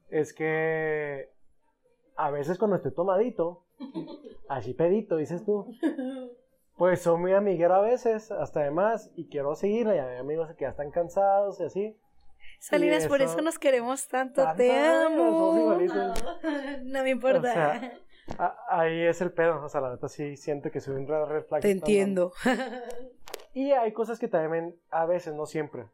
[0.09, 1.32] es que
[2.15, 3.63] a veces cuando estoy tomadito,
[4.47, 5.67] así pedito, dices tú,
[6.77, 10.63] pues soy muy amiguero a veces, hasta además, y quiero seguirla, y hay amigos que
[10.65, 11.97] ya están cansados y así.
[12.59, 14.41] Salinas, por eso- nos queremos tanto.
[14.43, 15.77] Tanto, Te amo.
[16.83, 17.39] No me importa.
[17.39, 17.93] O sea,
[18.37, 21.43] A- ahí es el pedo, o sea, la neta sí siento que soy un red
[21.43, 21.61] flag.
[21.61, 22.31] Te entiendo.
[23.55, 25.85] Y hay cosas que también, a veces, no siempre,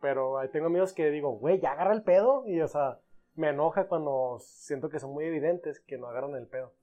[0.00, 2.98] pero ahí tengo amigos que digo, güey, ya agarra el pedo, y o sea,
[3.38, 6.74] me enoja cuando siento que son muy evidentes que no agarran el pedo.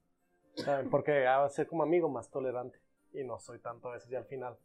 [0.58, 2.80] O sea, porque a ser como amigo más tolerante,
[3.14, 4.58] y no soy tanto a veces, y al final,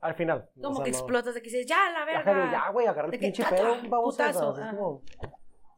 [0.00, 0.50] al final.
[0.58, 2.50] o Como sea, que no- explotas de que dices, ya, la verga.
[2.50, 4.70] ya, güey, agarra el pinche ¡ah, pedo, ah, o sea, es ajá.
[4.76, 5.02] como-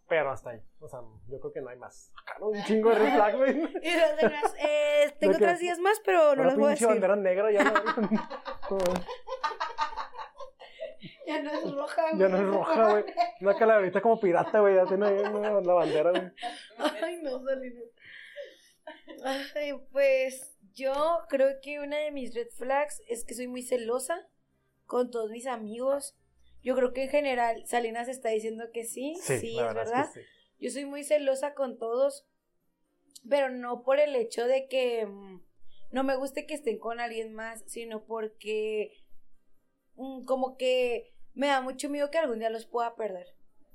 [0.08, 2.12] Pero hasta ahí, o sea, yo creo que no hay más.
[2.22, 2.46] Acá, ¿no?
[2.50, 3.56] Un chingo de red güey.
[3.82, 6.88] Y las demás, eh, tengo otras días más, pero no las voy a pinche decir.
[6.88, 7.72] bandera negra ya no,
[11.26, 13.04] Ya no es roja, ya no es roja, güey.
[13.40, 14.76] Una calaverita como pirata, güey.
[14.76, 16.30] Ya tiene una- la bandera, güey.
[17.02, 17.84] Ay, no, Salinas.
[19.24, 20.92] Ay, pues yo
[21.28, 24.28] creo que una de mis red flags es que soy muy celosa
[24.86, 26.16] con todos mis amigos.
[26.62, 30.12] Yo creo que en general Salinas está diciendo que sí, sí, es verdad verdad.
[30.12, 30.26] que sí.
[30.58, 32.26] Yo soy muy celosa con todos,
[33.28, 35.40] pero no por el hecho de que mm,
[35.92, 39.04] no me guste que estén con alguien más, sino porque
[39.96, 43.28] mm, como que me da mucho miedo que algún día los pueda perder.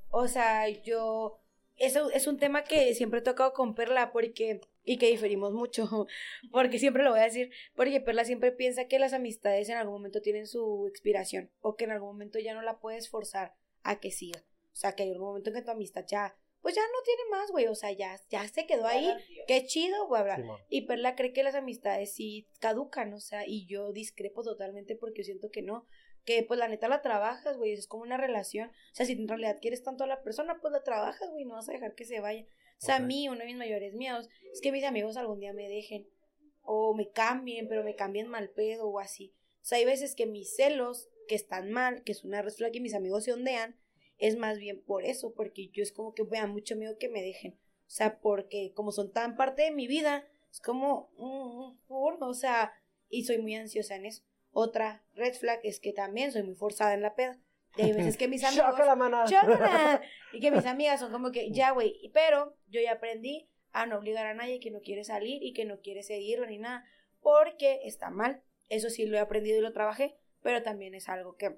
[0.10, 1.39] O sea, yo
[1.78, 6.08] eso es un tema que siempre he tocado con Perla porque y que diferimos mucho,
[6.52, 9.93] porque siempre lo voy a decir, porque Perla siempre piensa que las amistades en algún
[9.93, 14.00] momento tienen su expiración o que en algún momento ya no la puedes forzar a
[14.00, 14.43] que siga.
[14.74, 17.21] O sea, que hay un momento en que tu amistad ya pues ya no tiene
[17.32, 19.12] más, güey, o sea, ya ya se quedó ahí,
[19.47, 20.08] qué chido.
[20.36, 20.60] Simón.
[20.69, 25.21] Y Perla cree que las amistades sí caducan, o sea, y yo discrepo totalmente porque
[25.21, 25.88] yo siento que no,
[26.25, 29.27] que pues la neta la trabajas, güey, es como una relación, o sea, si en
[29.27, 32.05] realidad quieres tanto a la persona, pues la trabajas, güey, no vas a dejar que
[32.05, 32.45] se vaya.
[32.81, 35.53] O sea, a mí uno de mis mayores miedos es que mis amigos algún día
[35.53, 36.07] me dejen
[36.63, 39.34] o me cambien, pero me cambien mal pedo o así.
[39.62, 42.81] O sea, hay veces que mis celos, que están mal, que es una flag que
[42.81, 43.79] mis amigos se ondean,
[44.17, 47.10] es más bien por eso, porque yo es como que me da mucho miedo que
[47.10, 47.53] me dejen.
[47.53, 52.34] O sea, porque como son tan parte de mi vida, es como, mm, por, o
[52.34, 52.73] sea,
[53.10, 54.23] y soy muy ansiosa en eso.
[54.51, 57.39] Otra red flag es que también soy muy forzada en la peda.
[57.77, 58.65] Y hay veces que mis amigos...
[60.33, 62.09] Y que mis amigas son como que, ya, güey.
[62.13, 65.65] Pero yo ya aprendí a no obligar a nadie que no quiere salir y que
[65.65, 66.85] no quiere seguirlo ni nada.
[67.21, 68.41] Porque está mal.
[68.69, 70.15] Eso sí lo he aprendido y lo trabajé.
[70.41, 71.57] Pero también es algo que.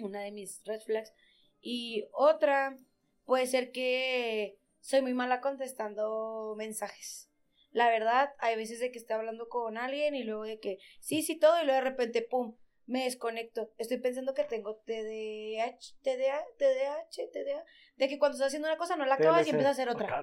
[0.00, 1.12] Una de mis red flags.
[1.60, 2.76] Y otra
[3.24, 7.30] puede ser que soy muy mala contestando mensajes.
[7.74, 11.22] La verdad, hay veces de que estoy hablando con alguien y luego de que sí,
[11.22, 12.56] sí, todo, y luego de repente, pum,
[12.86, 13.72] me desconecto.
[13.78, 17.64] Estoy pensando que tengo TDAH, TDA, TDAH, TDA,
[17.96, 20.22] de que cuando estás haciendo una cosa no la acabas y empiezas a hacer otra.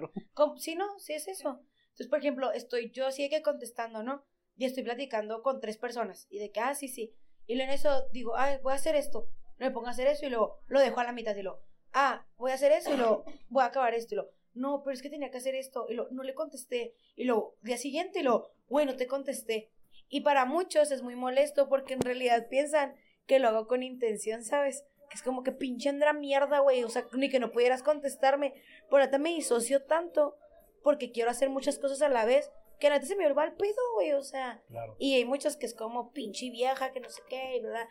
[0.59, 1.61] Sí, no, sí es eso.
[1.87, 4.25] Entonces, por ejemplo, estoy yo sí que contestando, ¿no?
[4.55, 6.27] Y estoy platicando con tres personas.
[6.29, 7.13] Y de que, ah, sí, sí.
[7.47, 9.27] Y luego en eso digo, ay, voy a hacer esto.
[9.57, 11.61] Me pongo a hacer eso y luego lo dejo a la mitad y lo,
[11.91, 14.93] ah, voy a hacer eso y luego voy a acabar esto y lo, no, pero
[14.93, 16.93] es que tenía que hacer esto y lo, no le contesté.
[17.15, 19.69] Y luego, día siguiente y lo, bueno, te contesté.
[20.09, 22.95] Y para muchos es muy molesto porque en realidad piensan
[23.27, 24.83] que lo hago con intención, ¿sabes?
[25.09, 26.83] Que es como que pinche Andra mierda, güey.
[26.83, 28.53] O sea, ni que no pudieras contestarme.
[28.89, 30.35] Por ahora me disocio tanto
[30.83, 33.75] porque quiero hacer muchas cosas a la vez que antes se me va el pedo,
[33.95, 34.13] güey.
[34.13, 34.95] O sea, Claro.
[34.99, 37.87] y hay muchos que es como pinche vieja, que no sé qué, y ¿verdad?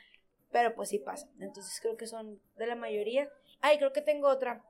[0.50, 1.28] pero pues sí pasa.
[1.38, 3.30] Entonces creo que son de la mayoría.
[3.60, 4.64] Ay, creo que tengo otra,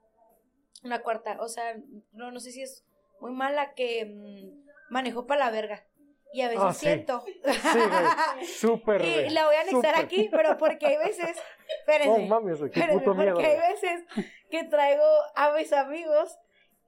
[0.84, 1.76] una cuarta, o sea,
[2.12, 2.84] no, no sé si es
[3.20, 5.84] muy mala que mm, manejo para la verga.
[6.32, 6.86] Y a veces Ah, sí.
[6.86, 7.24] siento.
[7.26, 8.46] Sí.
[8.46, 11.36] Súper, y la voy a anexar aquí, pero porque hay veces.
[11.80, 12.10] Espérense.
[12.10, 14.04] Oh, mames, güey, qué puto miedo, porque hay veces
[14.48, 15.04] que traigo
[15.34, 16.38] a mis amigos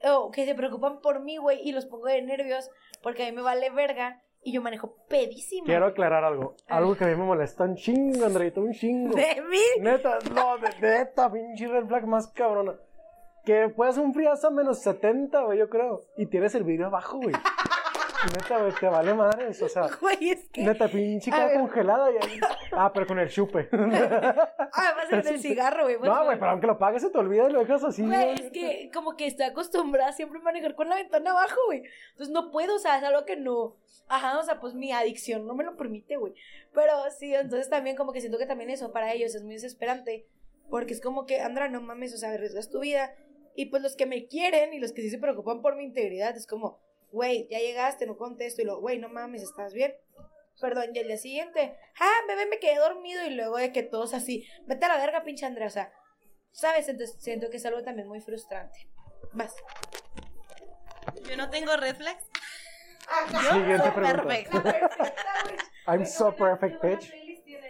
[0.05, 2.71] o que se preocupan por mí, güey, y los pongo de nervios
[3.03, 5.67] porque a mí me vale verga y yo manejo pedísima.
[5.67, 6.57] Quiero aclarar algo.
[6.69, 9.15] Algo que a mí me molesta un chingo, Andreita, un chingo.
[9.17, 9.61] De mí.
[9.81, 12.75] Neta, no, de neta, pinche red flag más cabrona.
[13.45, 16.03] Que puedes un friazo a menos 70, güey, yo creo.
[16.17, 17.35] Y tienes el vidrio abajo, güey.
[18.33, 19.61] Neta, güey, te vale madres.
[19.63, 20.63] O sea, Güey, es que.
[20.63, 21.59] neta, pinche A ver.
[21.59, 22.09] congelada.
[22.13, 22.41] Y ahí-
[22.73, 23.69] Ah, pero con el chupe.
[23.73, 25.99] Además en el cigarro, güey.
[26.01, 28.03] No, güey, pero aunque lo pagues se te olvida y lo dejas así.
[28.07, 28.35] Güey, güey.
[28.35, 31.83] es que como que estoy acostumbrada siempre a manejar con la ventana abajo, güey.
[32.13, 33.77] Entonces no puedo, o sea, es algo que no.
[34.09, 36.35] Ajá, o sea, pues mi adicción no me lo permite, güey.
[36.73, 40.27] Pero sí, entonces también como que siento que también eso para ellos es muy desesperante.
[40.71, 43.13] Porque es como que, Andra, no mames, o sea, arriesgas tu vida.
[43.55, 46.37] Y pues los que me quieren y los que sí se preocupan por mi integridad
[46.37, 48.63] es como, güey, ya llegaste, no contesto.
[48.63, 49.95] Y luego, güey, no mames, ¿estás bien?
[50.61, 53.25] Perdón, y el día siguiente, ah, bebé, me quedé dormido.
[53.27, 55.93] Y luego de que todos así, vete a la verga, pinche Andrea, o sea,
[56.51, 56.89] ¿sabes?
[56.89, 58.89] Entonces siento que es algo también muy frustrante.
[59.33, 59.55] Vas.
[61.29, 62.25] Yo no tengo red flags.
[63.29, 64.23] Siguiente soy pregunta.
[64.23, 65.15] perfecta.
[65.87, 67.13] I'm so perfect, bitch.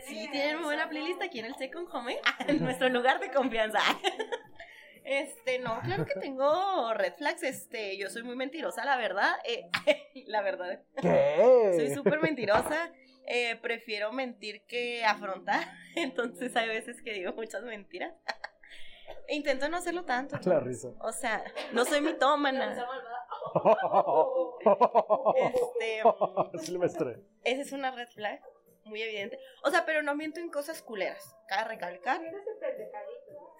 [0.06, 2.20] Sí, tienen muy buena playlist aquí en el Second Home, ¿eh?
[2.48, 3.78] en nuestro lugar de confianza.
[5.04, 7.42] Este, no, claro que tengo red flags.
[7.42, 9.34] Este, yo soy muy mentirosa, la verdad.
[9.44, 9.68] eh,
[10.26, 10.80] la verdad.
[11.00, 11.72] ¿Qué?
[11.76, 12.92] Soy súper mentirosa.
[13.26, 15.64] eh, prefiero mentir que afrontar.
[15.96, 18.12] Entonces hay veces que digo muchas mentiras.
[19.28, 20.38] Intento no hacerlo tanto.
[20.44, 20.88] La risa.
[21.00, 22.84] O sea, no soy mitómana.
[25.36, 26.02] Este,
[26.64, 27.16] Silvestre.
[27.44, 28.40] esa es una red flag
[28.84, 29.38] muy evidente.
[29.62, 31.36] O sea, pero no miento en cosas culeras.
[31.48, 32.20] Cabe recalcar.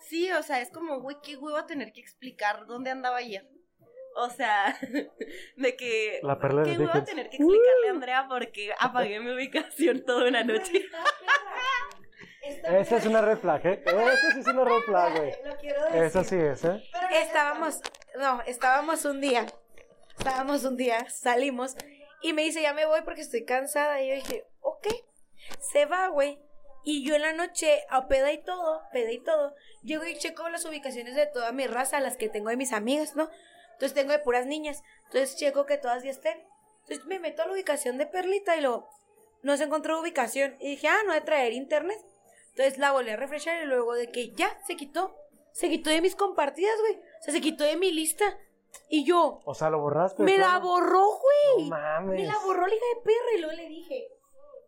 [0.08, 3.48] Sí, o sea, es como, güey, qué huevo tener que explicar dónde andaba ayer.
[4.16, 4.78] O sea,
[5.56, 6.20] de que.
[6.22, 10.44] La perla Qué huevo tener que explicarle a Andrea porque apagué mi ubicación toda una
[10.44, 10.84] noche.
[12.42, 13.82] Esa es una red flag, ¿eh?
[13.84, 15.32] Esa sí es una red flag, güey.
[15.44, 16.02] Lo quiero decir.
[16.02, 16.82] Esa sí es, ¿eh?
[17.12, 17.80] Estábamos,
[18.18, 19.46] no, estábamos un día,
[20.18, 21.76] estábamos un día, salimos,
[22.20, 24.88] y me dice, ya me voy porque estoy cansada, y yo dije, ok,
[25.60, 26.40] se va, güey.
[26.84, 30.48] Y yo en la noche, a peda y todo, peda y todo, llego y checo
[30.48, 33.28] las ubicaciones de toda mi raza, las que tengo de mis amigas, ¿no?
[33.74, 36.38] Entonces tengo de puras niñas, entonces checo que todas ya estén.
[36.82, 38.88] Entonces me meto a la ubicación de Perlita y luego,
[39.42, 40.56] no se encontró ubicación.
[40.60, 41.98] Y dije, ah, no he de traer internet.
[42.50, 45.16] Entonces la volví a refrescar y luego de que ya se quitó.
[45.52, 46.94] Se quitó de mis compartidas, güey.
[46.96, 48.24] O sea, se quitó de mi lista.
[48.88, 50.22] Y yo, O sea, lo borraste.
[50.22, 51.68] me la borró, güey.
[51.68, 52.20] No mames.
[52.20, 53.36] me la borró la hija de perra.
[53.36, 54.08] Y luego le dije,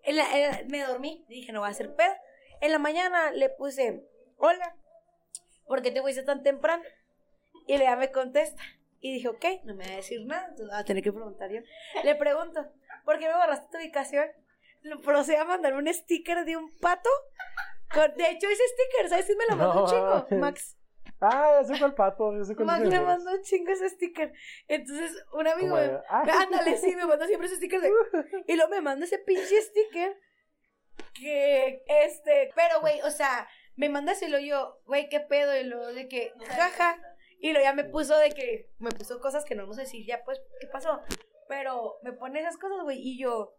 [0.04, 1.24] en la- en la- me dormí.
[1.28, 2.12] Dije, no va a ser pedo.
[2.60, 4.04] En la mañana le puse,
[4.38, 4.76] hola,
[5.66, 6.82] ¿por qué te fuiste tan temprano?
[7.66, 8.62] Y le me contesta.
[9.00, 11.50] Y dije, ok, no me va a decir nada, entonces voy a tener que preguntar
[11.50, 11.60] yo.
[12.04, 12.64] Le pregunto,
[13.04, 14.26] ¿por qué me borraste tu ubicación?
[14.82, 17.10] Le procede a mandar un sticker de un pato.
[17.92, 20.38] Con- de hecho, ese sticker, ¿sabes si me lo mandó No un mames.
[20.40, 20.76] Max.
[21.24, 22.32] Ah, ya sé cuál pato.
[22.36, 24.32] Ya sé cuál me el- mandó un chingo ese sticker.
[24.68, 26.22] Entonces, un amigo Como me, ah.
[26.42, 27.90] ándale, sí, me manda siempre ese sticker de.
[28.46, 30.16] Y luego me manda ese pinche sticker.
[31.18, 35.56] Que, este, pero, güey, o sea, me manda ese y lo yo, güey, qué pedo.
[35.56, 37.00] Y luego de que, jaja.
[37.38, 40.04] Y luego ya me puso de que, me puso cosas que no vamos a decir
[40.06, 41.00] ya, pues, ¿qué pasó?
[41.48, 43.54] Pero me pone esas cosas, güey, y yo.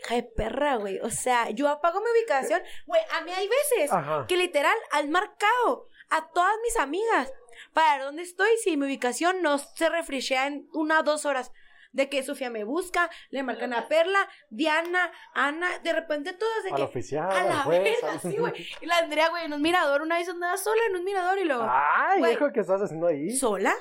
[0.00, 0.98] Hija de perra, güey.
[1.00, 2.60] O sea, yo apago mi ubicación.
[2.86, 4.26] Güey, a mí hay veces Ajá.
[4.28, 7.32] que literal han marcado a todas mis amigas
[7.72, 11.52] para ver dónde estoy si mi ubicación no se refreshea en una o dos horas.
[11.92, 16.70] De que Sofía me busca, le marcan a Perla, Diana, Ana, de repente todas de
[16.70, 16.82] Al que.
[16.82, 18.52] oficial, a la verga, sí, güey.
[18.80, 21.44] Y la Andrea, güey, en un mirador, una vez andaba sola en un mirador y
[21.44, 21.64] luego.
[21.70, 22.32] Ay, Güey.
[22.32, 23.30] hijo, ¿qué estás haciendo ahí?
[23.30, 23.72] ¿Sola?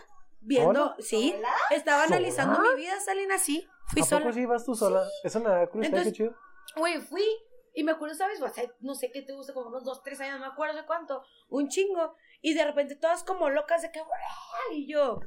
[0.41, 0.95] Viendo, ¿Sola?
[0.99, 1.35] sí.
[1.71, 2.17] Estaba ¿Sola?
[2.17, 3.67] analizando mi vida, salen así.
[3.87, 4.21] Fui ¿A sola.
[4.21, 5.03] poco sí vas tú sola?
[5.23, 6.35] Eso me da curiosidad, Entonces- qué chido.
[6.75, 7.25] Güey, fui
[7.73, 8.39] y me acuerdo, ¿sabes?
[8.39, 10.75] O sea, no sé qué te gusta, como unos dos, tres años, no me acuerdo
[10.75, 12.15] de cuánto, un chingo.
[12.43, 14.01] Y de repente todas como locas de que,
[14.73, 15.21] y yo,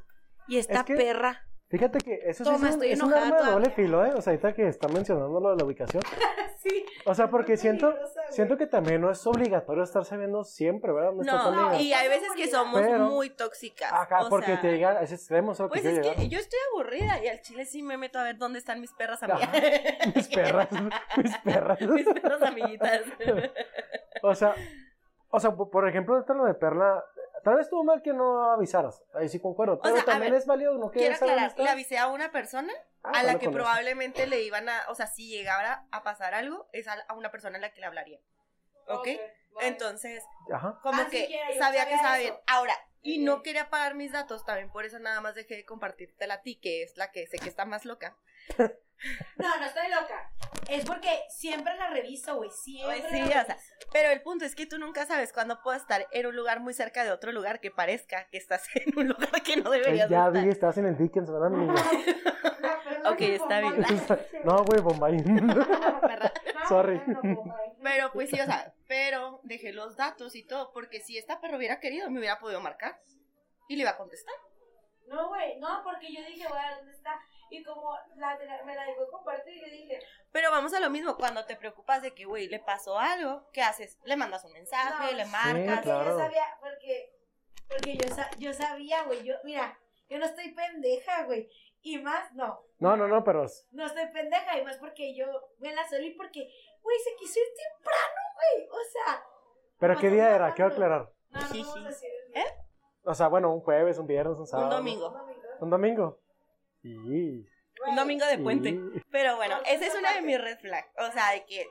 [0.46, 1.42] y esta Es que- perra.
[1.68, 4.12] Fíjate que eso sí Toma, es un, es un arma de doble filo, ¿eh?
[4.14, 6.00] O sea, ahorita que está mencionando lo de la ubicación.
[6.58, 6.84] Sí.
[7.04, 7.94] O sea, porque siento,
[8.30, 11.10] siento que también no es obligatorio estar sabiendo siempre, ¿verdad?
[11.10, 11.80] ¿Dónde está tu No, amiga?
[11.80, 13.92] y hay veces que somos Pero- muy tóxicas.
[13.92, 16.00] Ajá, o porque sea, te llega a ese extremo, es a lo Pues que es
[16.16, 18.92] que yo estoy aburrida y al chile sí me meto a ver dónde están mis
[18.94, 19.48] perras amigas.
[20.12, 20.68] Mis perras,
[21.22, 21.80] mis perras.
[21.80, 23.02] mis perras amiguitas.
[24.22, 24.54] O sea,
[25.36, 27.04] o sea, por ejemplo, ahorita lo de Perla,
[27.44, 30.46] tal vez estuvo mal que no avisaras, ahí sí concuerdo, pero sea, también ver, es
[30.46, 32.72] válido no Quiero querer saber aclarar, le avisé a una persona
[33.02, 33.52] Ah, a la que eso.
[33.52, 37.30] probablemente le iban a, o sea, si llegara a pasar algo, es a, a una
[37.30, 38.18] persona a la que le hablaría.
[38.88, 39.08] ¿ok?
[39.60, 40.78] Entonces, Ajá.
[40.82, 42.34] como Ah, que sabía que bien.
[42.46, 46.30] Ahora, y no quería pagar mis datos, también por eso nada más dejé de compartirte
[46.30, 48.16] a ti, que es la que sé que está más loca.
[49.36, 50.32] No, no estoy loca.
[50.68, 52.50] Es porque siempre la reviso, güey.
[52.50, 53.00] Siempre.
[53.00, 53.58] Pues sí, la o sea.
[53.92, 56.74] Pero el punto es que tú nunca sabes cuándo puedo estar en un lugar muy
[56.74, 60.26] cerca de otro lugar que parezca que estás en un lugar que no deberías ya
[60.26, 60.44] estar.
[60.44, 61.74] vi, estás en el Dickens, ¿verdad, mi niña?
[63.06, 63.84] Ok, está bien.
[64.44, 65.22] No, güey, Bombay.
[66.68, 67.00] Sorry.
[67.82, 71.56] Pero pues sí, o sea, pero dejé los datos y todo, porque si esta perro
[71.56, 73.00] hubiera querido, me hubiera podido marcar
[73.68, 74.34] y le iba a contestar.
[75.06, 77.20] No, güey, no, porque yo dije, güey, ¿dónde está?
[77.50, 80.00] Y como la, me la dejó compartir, yo dije,
[80.32, 83.62] Pero vamos a lo mismo, cuando te preocupas de que, güey, le pasó algo, ¿qué
[83.62, 83.98] haces?
[84.04, 85.64] Le mandas un mensaje, No, le sí, marcas.
[85.76, 86.10] porque claro.
[86.10, 87.12] yo sabía, porque,
[87.68, 91.48] porque yo, sa- yo sabía, güey, yo, mira, yo no estoy pendeja, güey,
[91.82, 95.26] y más, no, No, no, no, pero no estoy pendeja, y más porque yo
[95.58, 96.50] me la solí porque,
[96.82, 99.24] güey, se quiso ir temprano, güey, o sea,
[99.78, 100.52] ¿Pero qué día era?
[100.54, 101.12] Quiero aclarar.
[101.30, 102.42] no, no vamos a decir el día.
[102.42, 102.54] ¿Eh?
[103.06, 104.76] O sea, bueno, un jueves, un viernes, un Un sábado.
[104.76, 105.16] domingo.
[105.60, 106.20] ¿Un domingo?
[106.82, 107.46] Sí.
[107.88, 108.42] Un domingo de sí.
[108.42, 108.78] puente.
[109.10, 110.88] Pero bueno, esa es una de mis red flags.
[110.98, 111.68] O sea, de que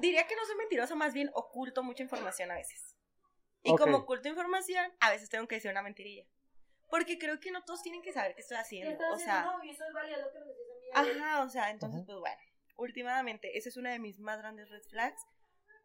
[0.00, 2.96] diría que no soy mentirosa, más bien oculto mucha información a veces.
[3.62, 6.24] Y como oculto información, a veces tengo que decir una mentirilla.
[6.90, 9.04] Porque creo que no todos tienen que saber qué estoy ¿Qué haciendo.
[9.12, 11.08] O sea, No, y eso es válido lo que me decís a mí.
[11.10, 11.20] güey.
[11.20, 12.36] Ajá, o sea, entonces, pues bueno,
[12.76, 15.22] últimamente, esa es una de mis más grandes red flags.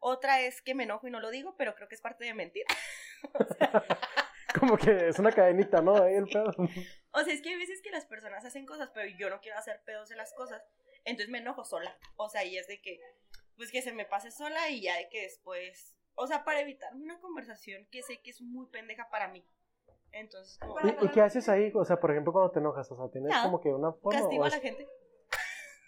[0.00, 2.34] Otra es que me enojo y no lo digo, pero creo que es parte de
[2.34, 2.64] mentir.
[4.60, 5.96] Como que es una cadenita, ¿no?
[6.02, 6.52] Ahí el pedo.
[7.12, 9.58] O sea, es que hay veces que las personas hacen cosas, pero yo no quiero
[9.58, 10.62] hacer pedos de las cosas,
[11.04, 11.96] entonces me enojo sola.
[12.16, 13.00] O sea, y es de que,
[13.56, 17.02] pues que se me pase sola y ya de que después, o sea, para evitarme
[17.02, 19.44] una conversación que sé que es muy pendeja para mí.
[20.12, 21.70] Entonces, como, ¿Y, y qué haces ahí?
[21.74, 24.20] O sea, por ejemplo, cuando te enojas, o sea, ¿tienes como que una forma?
[24.20, 24.88] castigo a la gente.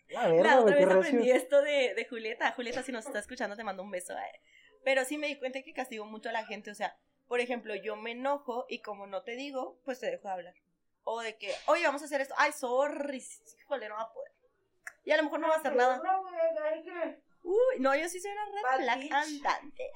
[0.09, 2.51] La La verga, güey, otra vez aprendí esto de, de Julieta.
[2.53, 4.13] Julieta, si nos está escuchando, te mando un beso.
[4.15, 4.41] eh.
[4.85, 6.71] Pero sí me di cuenta que castigo mucho a la gente.
[6.71, 6.99] O sea,
[7.31, 10.55] por ejemplo, yo me enojo y como no te digo, pues te dejo de hablar.
[11.05, 12.35] O de que, oye, vamos a hacer esto.
[12.37, 13.25] Ay, sorry.
[13.61, 14.33] Híjole, no va a poder.
[15.05, 16.03] Y a lo mejor no va a hacer nada.
[17.45, 19.93] Uy, no, yo sí soy una red flag andante.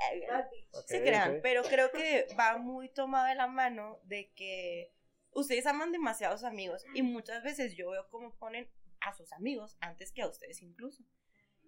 [0.86, 4.92] Se crean, pero creo que va muy tomado de la mano de que
[5.32, 8.70] ustedes aman demasiado a sus amigos y muchas veces yo veo cómo ponen
[9.00, 11.02] a sus amigos antes que a ustedes incluso.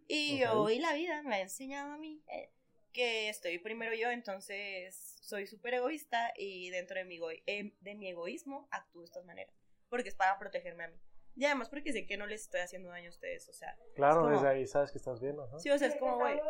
[0.06, 0.54] Y Ok.
[0.54, 2.52] hoy la vida me ha enseñado a mí eh,
[2.96, 7.94] que estoy primero yo, entonces soy súper egoísta y dentro de mi, ego- em, de
[7.94, 9.54] mi egoísmo actúo de estas maneras,
[9.90, 10.98] porque es para protegerme a mí.
[11.38, 14.22] Y además porque sé que no les estoy haciendo daño a ustedes, o sea, Claro,
[14.22, 15.58] como- desde ahí sabes que estás bien, ajá.
[15.58, 16.40] sí, o sea, es Que como, güey.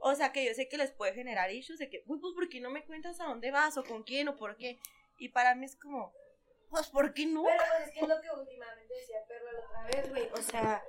[0.00, 2.48] o sea, que yo sé que les puede generar issues de que, uy, pues, ¿por
[2.48, 4.78] qué no me cuentas a dónde vas o con quién o por qué?
[5.18, 6.12] Y para mí es como,
[6.70, 7.42] pues, ¿por qué no?
[7.44, 10.28] Pero pues es que es lo que últimamente decía Perla la otra vez, güey.
[10.32, 10.84] O sea,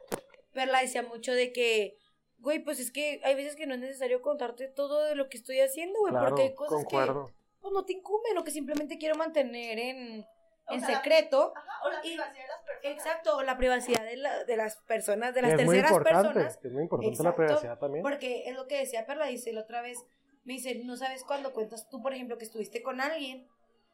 [0.54, 1.98] Perla decía mucho de que,
[2.40, 5.38] güey, pues es que hay veces que no es necesario contarte todo de lo que
[5.38, 7.26] estoy haciendo, güey, Claro, porque hay cosas concuerdo.
[7.28, 10.26] que pues no te incumben o que simplemente quiero mantener en,
[10.70, 11.54] en sea, secreto.
[11.56, 12.84] Ajá, o la Y- privacidad de las personas.
[12.98, 16.60] Exacto, la privacidad de, la- de las personas, de las es muy terceras importante, personas.
[16.64, 18.04] es muy importante la privacidad también.
[18.04, 19.98] Porque es lo que decía Perla, dice la otra vez,
[20.44, 23.48] me dice, no sabes cuándo cuentas tú, por ejemplo, que estuviste con alguien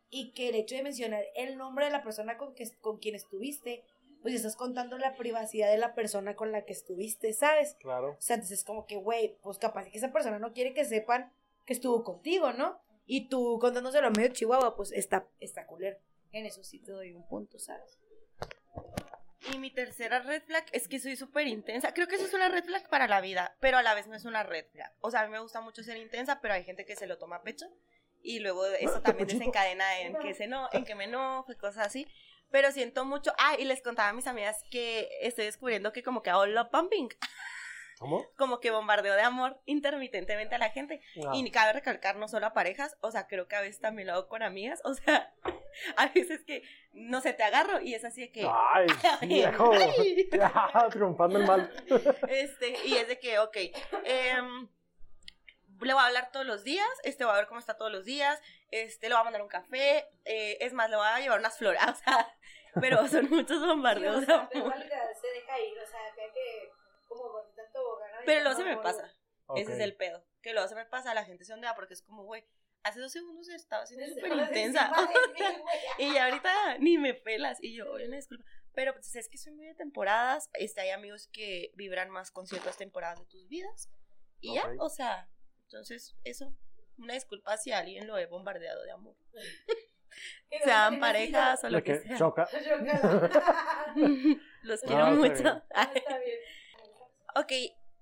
[0.09, 3.15] y que el hecho de mencionar el nombre de la persona con, que, con quien
[3.15, 3.85] estuviste,
[4.21, 7.75] pues estás contando la privacidad de la persona con la que estuviste, ¿sabes?
[7.79, 8.11] Claro.
[8.11, 10.85] O sea, entonces es como que, güey, pues capaz que esa persona no quiere que
[10.85, 11.31] sepan
[11.65, 12.79] que estuvo contigo, ¿no?
[13.05, 15.97] Y tú contándoselo a medio chihuahua, pues está, está culero.
[16.31, 17.99] En eso sí te doy un punto, ¿sabes?
[19.51, 21.93] Y mi tercera red flag es que soy súper intensa.
[21.93, 24.15] Creo que eso es una red flag para la vida, pero a la vez no
[24.15, 24.91] es una red flag.
[25.01, 27.17] O sea, a mí me gusta mucho ser intensa, pero hay gente que se lo
[27.17, 27.65] toma a pecho.
[28.23, 29.39] Y luego eso también Pechito.
[29.39, 32.07] desencadena en que, se no, en que me enojo y cosas así.
[32.51, 33.33] Pero siento mucho.
[33.37, 36.69] Ah, y les contaba a mis amigas que estoy descubriendo que como que hago love
[36.69, 37.09] pumping.
[38.01, 38.25] ¿Cómo?
[38.35, 41.01] Como que bombardeo de amor intermitentemente a la gente.
[41.33, 44.13] Y cabe recalcar, no solo a parejas, o sea, creo que a veces también lo
[44.13, 45.31] hago con amigas, o sea,
[45.97, 48.87] a veces que, no sé, te agarro y es así de que, Ay,
[49.27, 49.71] viejo.
[49.71, 50.27] Ay.
[50.31, 51.71] Ya, triunfando el mal.
[52.27, 53.57] este, y es de que, ok,
[54.03, 54.67] em,
[55.79, 58.03] le voy a hablar todos los días, este, voy a ver cómo está todos los
[58.03, 61.39] días, este, le voy a mandar un café, eh, es más, le voy a llevar
[61.39, 62.37] unas flores, o sea,
[62.79, 64.49] pero son muchos bombardeos de amor.
[64.51, 66.71] se deja ir, o sea, que, que
[67.07, 69.15] como en tobogán, Pero luego se me pasa, ese
[69.45, 69.59] Ok.
[69.59, 72.23] es el pedo, que luego se me pasa, la gente se ondea porque es como,
[72.23, 72.45] güey,
[72.83, 74.91] hace dos segundos estaba siendo Desde- súper intensa.
[75.97, 77.61] Y ya ahorita ni me pelas.
[77.61, 78.43] Y yo, oye, una disculpa.
[78.73, 80.49] Pero pues es que soy muy de temporadas.
[80.53, 83.91] Este, hay amigos que vibran más con ciertas temporadas de tus vidas.
[84.39, 85.29] Y ya, o sea,
[85.65, 86.55] entonces eso.
[87.01, 89.15] Una disculpa si a alguien lo he bombardeado de amor.
[90.63, 92.17] Sean parejas o Lo que que sea.
[92.17, 92.47] choca.
[94.63, 95.43] Los No, quiero está mucho.
[95.43, 95.63] bien.
[95.95, 96.39] Está bien.
[97.35, 97.51] ok,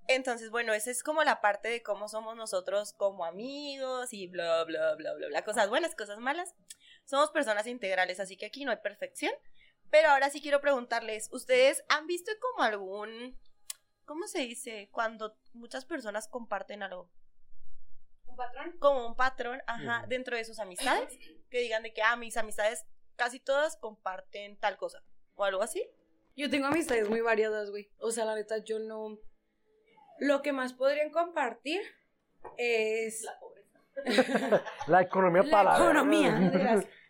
[0.08, 4.64] Entonces, bueno, esa es como la parte de cómo somos nosotros como amigos y bla,
[4.64, 5.42] bla, bla, bla, bla.
[5.44, 6.54] Cosas buenas, cosas malas.
[7.04, 9.32] Somos personas integrales, así que aquí no hay perfección.
[9.90, 13.38] Pero ahora sí quiero preguntarles, ¿ustedes han visto como algún,
[14.04, 14.88] ¿cómo se dice?
[14.92, 17.08] Cuando muchas personas comparten algo.
[18.40, 18.76] ¿Un patrón?
[18.78, 21.18] Como un patrón, ajá, dentro de sus amistades.
[21.50, 22.86] Que digan de que, ah, mis amistades
[23.16, 25.02] casi todas comparten tal cosa.
[25.34, 25.86] O algo así.
[26.36, 27.90] Yo tengo amistades muy variadas, güey.
[27.98, 29.18] O sea, la neta, yo no.
[30.18, 31.82] Lo que más podrían compartir
[32.56, 33.26] es.
[34.86, 36.82] La economía La para la economía, no.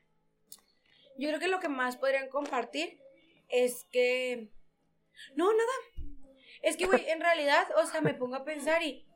[1.19, 2.99] Yo creo que lo que más podrían compartir
[3.49, 4.51] es que.
[5.37, 6.09] No, nada.
[6.63, 9.07] Es que, güey, en realidad, o sea, me pongo a pensar y.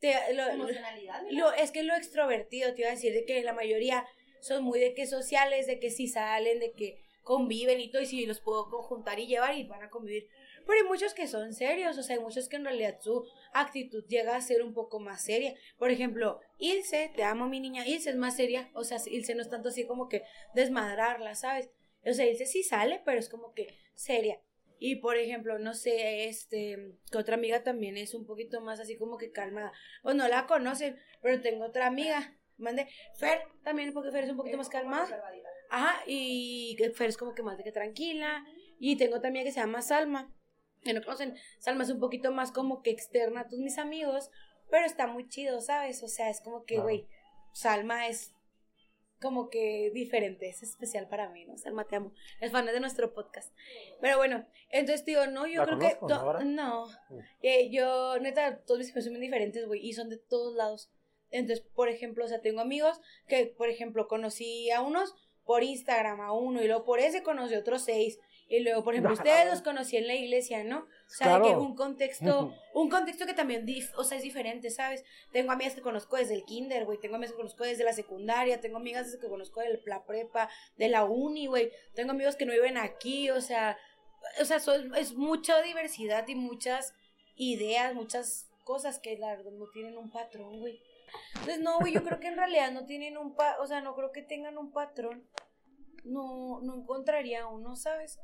[0.00, 1.22] Te, lo- Emocionalidad.
[1.30, 4.06] lo, es que lo extrovertido, te iba a decir, de que la mayoría
[4.40, 8.06] son muy de que sociales, de que sí salen, de que conviven y todo, y
[8.06, 10.28] si los puedo conjuntar y llevar y van a convivir.
[10.66, 14.04] Pero hay muchos que son serios, o sea, hay muchos que en realidad su actitud
[14.06, 15.54] llega a ser un poco más seria.
[15.78, 19.42] Por ejemplo, Ilse, te amo mi niña, Ilse es más seria, o sea, Ilse no
[19.42, 20.22] es tanto así como que
[20.54, 21.70] desmadrarla, ¿sabes?
[22.04, 24.40] O sea, Ilse sí sale, pero es como que seria.
[24.78, 28.96] Y por ejemplo, no sé, este, que otra amiga también es un poquito más así
[28.96, 29.72] como que calmada.
[30.02, 32.86] Pues no la conocen, pero tengo otra amiga, mande,
[33.18, 35.22] Fer, también porque Fer es un poquito más calmada.
[35.70, 38.44] Ajá, y que Fer es como que más de que tranquila.
[38.78, 40.32] Y tengo otra amiga que se llama Salma,
[40.82, 41.34] que no conocen.
[41.58, 44.30] Salma es un poquito más como que externa a todos mis amigos,
[44.70, 46.02] pero está muy chido, ¿sabes?
[46.04, 46.84] O sea, es como que, Claro.
[46.84, 47.08] güey,
[47.52, 48.32] Salma es
[49.20, 51.56] como que diferente, es especial para mí, ¿no?
[51.58, 52.12] Salma, te amo.
[52.40, 53.52] Es fan de nuestro podcast.
[54.00, 56.44] Pero bueno, entonces digo, no, yo ¿La creo conozco, que...
[56.44, 57.18] no, no, Mm.
[57.42, 60.90] Eh, yo, neta, todos mis amigos son bien diferentes, güey, y son de todos lados.
[61.30, 65.14] Entonces, por ejemplo, o sea, tengo amigos que, por ejemplo, conocí a unos
[65.44, 68.18] por Instagram, a uno, y luego por ese conocí a otros seis.
[68.50, 70.78] Y luego, por ejemplo, ustedes los conocí en la iglesia, ¿no?
[70.78, 71.62] O sea, de que Claro.
[71.62, 75.04] un contexto, un contexto que también, dif- o sea, es diferente, ¿sabes?
[75.32, 76.98] Tengo amigas que conozco desde el kinder, güey.
[76.98, 78.60] Tengo amigas que conozco desde la secundaria.
[78.60, 81.70] Tengo amigas desde que conozco de la prepa, de la uni, güey.
[81.94, 83.76] Tengo amigos que no viven aquí, o sea,
[84.40, 86.94] o sea, son- es mucha diversidad y muchas
[87.36, 90.80] ideas, muchas cosas que la verdad no tienen un patrón, güey.
[91.34, 93.94] Entonces, no, güey, yo creo que en realidad no tienen un pa, o sea, no
[93.94, 95.28] creo que tengan un patrón.
[96.04, 98.18] No, no encontraría uno, ¿sabes?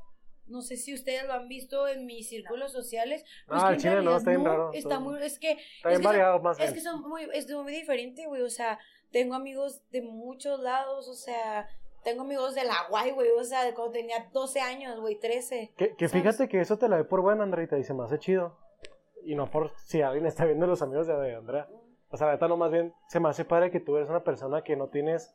[0.46, 3.24] No sé si ustedes lo han visto en mis círculos sociales.
[3.46, 5.92] pues Ah, que en chile no, está bien raro, Está muy, es que Está bien
[5.92, 6.74] es que variado más es bien.
[6.74, 8.42] que son muy, es muy diferente, güey.
[8.42, 8.78] O sea,
[9.10, 11.68] tengo amigos de muchos lados, o sea,
[12.02, 13.30] tengo amigos de la guay, güey.
[13.30, 15.72] O sea, de cuando tenía 12 años, güey, 13.
[15.76, 18.18] Que, que fíjate que eso te la doy por buena, Andreita, y se me hace
[18.18, 18.58] chido.
[19.24, 21.68] Y no por si alguien está viendo los amigos de de Andrea.
[22.10, 24.22] O sea, la neta, no más bien se me hace padre que tú eres una
[24.22, 25.34] persona que no tienes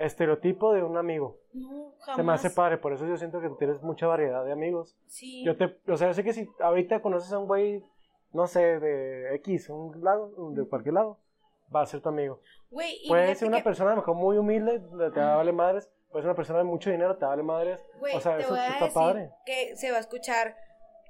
[0.00, 1.38] estereotipo de un amigo.
[1.52, 2.16] No, jamás.
[2.16, 4.96] Se me hace padre, por eso yo siento que tienes mucha variedad de amigos.
[5.06, 5.44] Sí.
[5.44, 7.84] Yo te, o sea, yo sé que si ahorita conoces a un güey,
[8.32, 11.18] no sé, de X, un lado, de cualquier lado,
[11.74, 12.40] va a ser tu amigo.
[12.70, 14.80] Güey, Puede ser una que- persona a lo mejor muy humilde,
[15.12, 15.36] te Ajá.
[15.36, 15.90] vale madres.
[16.10, 17.84] Puede ser una persona de mucho dinero, te vale madres.
[18.00, 19.30] Güey, o sea, te eso voy a está decir padre.
[19.46, 20.56] que se va a escuchar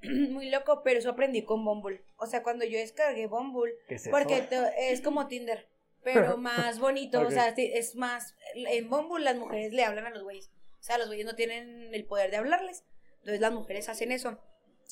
[0.30, 2.02] muy loco, pero eso aprendí con Bumble.
[2.18, 4.10] O sea, cuando yo descargué Bumble, ¿Qué es eso?
[4.10, 5.68] porque te- es como Tinder,
[6.04, 7.20] pero más bonito.
[7.20, 8.36] O sea, es más.
[8.54, 10.50] En Bumble las mujeres le hablan a los güeyes.
[10.80, 12.84] O sea, los güeyes no tienen el poder de hablarles.
[13.18, 14.38] Entonces las mujeres hacen eso.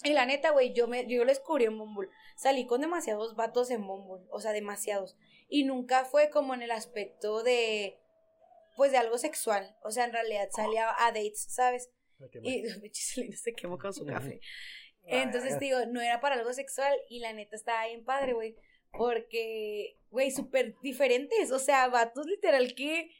[0.04, 2.08] Y la neta, güey, yo, me, yo lo descubrí en Bumble.
[2.36, 4.26] Salí con demasiados vatos en Bumble.
[4.30, 5.16] O sea, demasiados.
[5.48, 7.98] Y nunca fue como en el aspecto de.
[8.76, 9.76] Pues de algo sexual.
[9.82, 11.90] O sea, en realidad salía a dates, ¿sabes?
[12.42, 14.40] Y Selena se quemó con su café.
[15.04, 18.56] Entonces, digo, no era para algo sexual y la neta estaba bien padre, güey.
[18.92, 21.52] Porque, güey, súper diferentes.
[21.52, 23.10] O sea, vatos literal que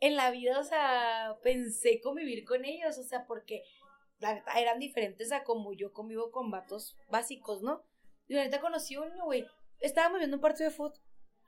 [0.00, 2.98] en la vida, o sea, pensé convivir con ellos.
[2.98, 3.62] O sea, porque
[4.18, 7.84] la eran diferentes a como yo convivo con vatos básicos, ¿no?
[8.28, 9.46] Y la neta conocí uno, güey.
[9.80, 11.00] Estábamos viendo un partido de fútbol.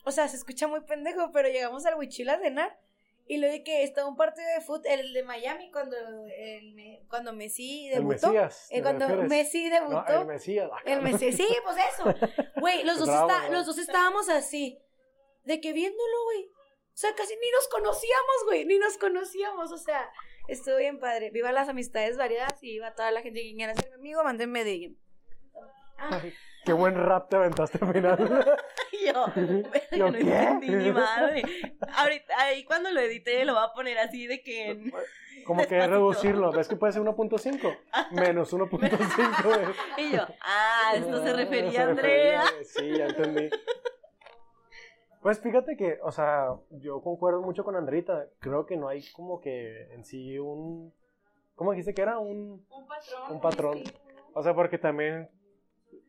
[0.05, 2.79] O sea, se escucha muy pendejo, pero llegamos al Huichil a cenar.
[3.27, 5.97] Y lo de que estaba un partido de fútbol, el de Miami, cuando,
[6.37, 8.27] el, cuando Messi El debutó.
[8.29, 8.66] Mesías.
[8.70, 9.31] Eh, ¿te cuando refieres?
[9.31, 10.20] Messi No, debutó.
[10.20, 10.70] el Mesías.
[10.85, 12.14] El Messi, sí, pues eso.
[12.61, 13.55] Güey, los, dos Bravo, está- bravo.
[13.55, 14.79] los dos estábamos así.
[15.45, 16.45] De que viéndolo, güey.
[16.47, 18.64] O sea, casi ni nos conocíamos, güey.
[18.66, 19.72] Ni nos conocíamos.
[19.72, 20.09] O sea,
[20.49, 21.31] estuvo bien padre.
[21.31, 24.22] Viva las amistades variadas y viva toda la gente que quiera ser mi amigo.
[24.22, 24.95] Mándenme de.
[25.99, 26.20] Ah,
[26.65, 28.19] Qué buen rap te aventaste al final.
[29.05, 30.21] Yo, ¿Yo yo no qué?
[30.21, 31.43] entendí ni madre.
[31.97, 34.93] Ahorita, ahí cuando lo edite lo voy a poner así de que en-
[35.45, 35.95] Como que Despacito.
[35.99, 36.53] reducirlo.
[36.53, 37.77] ¿Ves que puede ser 1.5?
[38.12, 39.43] Menos 1.5.
[39.45, 39.61] güey.
[39.99, 42.43] Y yo, ah, esto se Ah, refería se a Andrea.
[42.45, 43.51] refería, Sí, ya entendí.
[45.21, 48.27] Pues fíjate que, o sea, yo concuerdo mucho con Andrita.
[48.41, 50.95] Creo que no hay como que en sí un.
[51.57, 52.19] ¿Cómo dijiste que era?
[52.19, 52.65] Un.
[52.71, 53.33] un patrón.
[53.33, 53.83] Un patrón.
[54.35, 55.29] O sea, porque también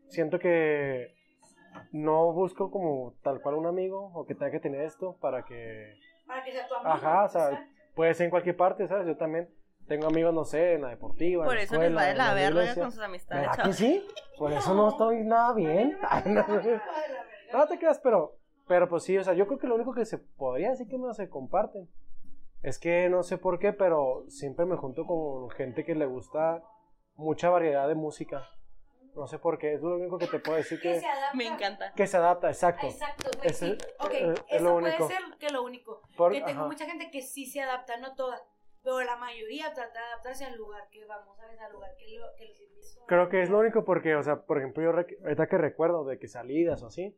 [0.08, 1.14] siento que
[1.92, 5.98] no busco como tal cual un amigo o que tenga que tener esto para que...
[6.26, 6.92] Para que sea tu amigo.
[6.92, 9.08] Ajá, o sea, puede ser en cualquier parte, ¿sabes?
[9.08, 9.50] Yo también
[9.88, 12.34] tengo amigos, no sé, en la deportiva, Por en eso les escuela, va de la
[12.34, 14.08] verga con sus amistades, ¿Verdad que sí?
[14.38, 15.98] Por eso no estoy nada bien.
[16.10, 16.24] Ay,
[17.54, 18.38] no te creas, pero,
[18.68, 20.98] pero pues sí, o sea, yo creo que lo único que se podría decir que
[20.98, 21.88] no se comparten
[22.64, 26.64] es que no sé por qué, pero siempre me junto con gente que le gusta
[27.16, 28.50] mucha variedad de música.
[29.16, 31.38] No sé por qué, es lo único que te puedo decir Que que, se adapta.
[31.38, 31.94] Me encanta.
[31.94, 32.88] que se adapta, exacto.
[32.88, 33.78] Exacto, güey, Ese- sí.
[34.00, 35.08] Ok, eh, es eso lo puede único.
[35.08, 36.02] ser que lo único.
[36.18, 36.68] Por- que tengo ajá.
[36.68, 38.42] mucha gente que sí se adapta, no toda.
[38.84, 41.60] Pero la mayoría trata de adaptarse al lugar que vamos, ¿sabes?
[41.60, 43.06] Al lugar que, lo, que los invito.
[43.08, 44.90] Creo que es lo único porque, o sea, por ejemplo, yo
[45.24, 47.18] ahorita que recuerdo de que salidas o así,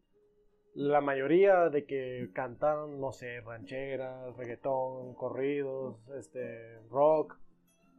[0.76, 7.38] la mayoría de que cantan, no sé, rancheras, reggaetón, corridos, este, rock,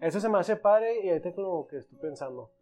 [0.01, 2.53] eso se me hace padre y ahorita como que estoy pensando.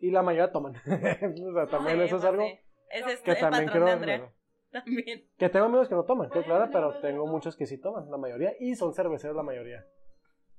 [0.00, 0.74] Y la mayoría toman.
[0.86, 2.44] o sea, también Ay, eso es pues algo
[2.90, 4.32] es que el también Andrea.
[4.72, 5.24] También.
[5.38, 8.18] Que tengo amigos que no toman, que claro, pero tengo muchos que sí toman, la
[8.18, 9.86] mayoría, y son cerveceros la mayoría.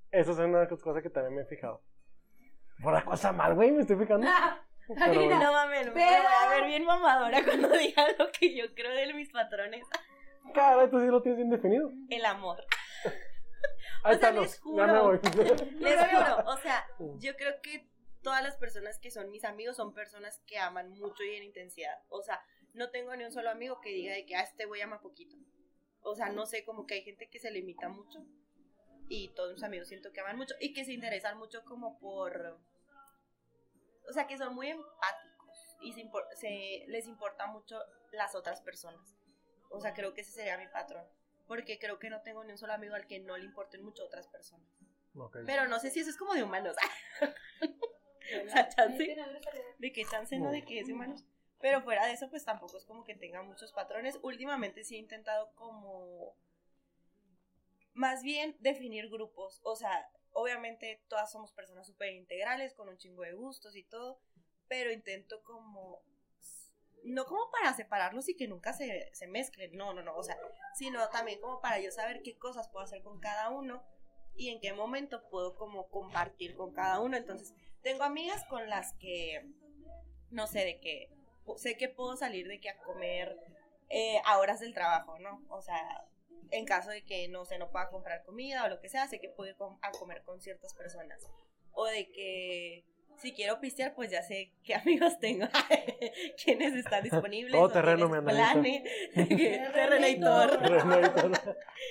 [0.09, 1.83] Eso es una cosa que también me he fijado.
[2.81, 4.25] Por la cosa mal, güey, me estoy fijando.
[4.87, 5.29] Pero.
[5.29, 9.13] No mames, me voy a ver bien mamadora cuando diga lo que yo creo de
[9.13, 9.85] mis patrones.
[10.53, 11.91] Caray, tú sí lo tienes bien definido.
[12.09, 12.57] El amor.
[14.03, 15.19] Ahí O sea, está, les ya me voy.
[15.79, 17.19] Les juro, o sea, Mm.
[17.19, 17.87] yo creo que
[18.27, 21.97] todas las personas que son mis amigos son personas que aman mucho y en intensidad.
[22.09, 22.41] O sea,
[22.73, 25.37] no tengo ni un solo amigo que diga de que, ah, este güey ama poquito.
[26.01, 28.19] O sea, no sé, como que hay gente que se limita mucho.
[29.07, 32.59] Y todos mis amigos siento que aman mucho y que se interesan mucho como por...
[34.09, 37.79] O sea, que son muy empáticos y se impor- se- les importa mucho
[38.11, 39.15] las otras personas.
[39.69, 41.07] O sea, creo que ese sería mi patrón.
[41.47, 44.03] Porque creo que no tengo ni un solo amigo al que no le importen mucho
[44.05, 44.67] otras personas.
[45.15, 45.37] Ok.
[45.45, 46.75] Pero no sé si eso es como de humanos.
[48.45, 49.15] o sea, chance.
[49.77, 51.25] De que chance no, de que es de humanos.
[51.59, 54.19] Pero fuera de eso, pues tampoco es como que tenga muchos patrones.
[54.21, 56.35] Últimamente sí he intentado como...
[57.93, 59.59] Más bien definir grupos.
[59.63, 64.19] O sea, obviamente todas somos personas súper integrales, con un chingo de gustos y todo.
[64.67, 66.01] Pero intento como...
[67.03, 70.37] No como para separarlos y que nunca se, se mezclen, no, no, no, o sea,
[70.75, 73.81] sino también como para yo saber qué cosas puedo hacer con cada uno
[74.37, 77.17] y en qué momento puedo como compartir con cada uno.
[77.17, 77.53] Entonces,
[77.83, 79.45] tengo amigas con las que,
[80.31, 81.09] no sé, de que,
[81.57, 83.37] sé que puedo salir de que a comer
[83.89, 85.43] eh, a horas del trabajo, ¿no?
[85.49, 86.05] O sea,
[86.51, 89.19] en caso de que, no sé, no pueda comprar comida o lo que sea, sé
[89.19, 91.21] que puedo ir com- a comer con ciertas personas.
[91.71, 92.83] O de que
[93.17, 95.47] si quiero pistear, pues ya sé qué amigos tengo,
[96.43, 97.53] quiénes están disponibles.
[97.53, 98.51] Todo o terreno, quiénes mi Anelita.
[98.53, 99.71] plane.
[99.73, 100.59] Terrenator.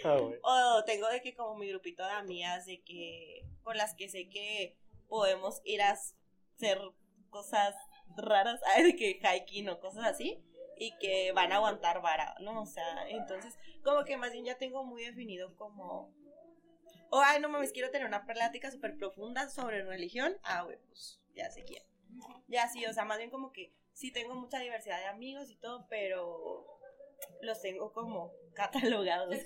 [0.04, 0.38] Ah, güey.
[0.42, 4.28] O tengo de que como mi grupito de amigas de que con las que sé
[4.28, 4.76] que
[5.08, 6.80] podemos ir a hacer
[7.30, 7.74] cosas
[8.16, 10.42] raras, de que hiking o cosas así
[10.78, 12.62] y que van a aguantar vara, ¿no?
[12.62, 16.12] O sea, entonces como que más bien ya tengo muy definido como
[17.10, 20.36] o ay, no mames, quiero tener una plática súper profunda sobre religión.
[20.42, 21.82] Ah, güey, pues ya sé quién.
[22.48, 25.56] Ya sí, o sea, más bien como que sí tengo mucha diversidad de amigos y
[25.56, 26.66] todo, pero
[27.42, 29.36] los tengo como catalogados.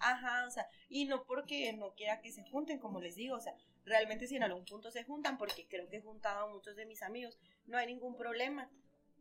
[0.00, 3.40] Ajá, o sea, y no porque no quiera que se junten, como les digo, o
[3.40, 6.74] sea, realmente si en algún punto se juntan, porque creo que he juntado a muchos
[6.76, 8.70] de mis amigos, no hay ningún problema.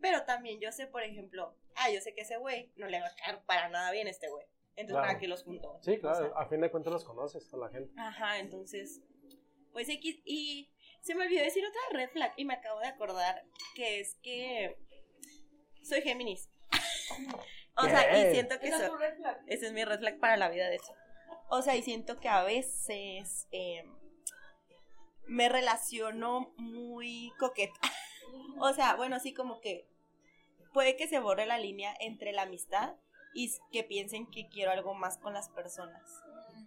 [0.01, 3.07] Pero también yo sé, por ejemplo, ah, yo sé que ese güey no le va
[3.07, 4.45] a caer para nada bien este güey.
[4.77, 5.07] Entonces, Claro.
[5.07, 5.77] ¿para qué los junto?
[5.81, 7.91] Sí, O claro, sea, a fin de cuentas los conoces a la gente.
[7.97, 9.01] Ajá, entonces,
[9.73, 10.71] pues X, y
[11.01, 13.43] se me olvidó decir otra red flag y me acabo de acordar
[13.75, 14.77] que es que
[15.83, 16.49] soy Géminis.
[17.79, 18.89] o sea, y siento que soy,
[19.47, 20.93] ese es mi red flag para la vida, de hecho.
[21.49, 23.83] O sea, y siento que a veces eh,
[25.25, 27.79] me relaciono muy coqueta.
[28.59, 29.87] o sea, bueno, así como que
[30.73, 32.95] puede que se borre la línea entre la amistad
[33.33, 36.03] y que piensen que quiero algo más con las personas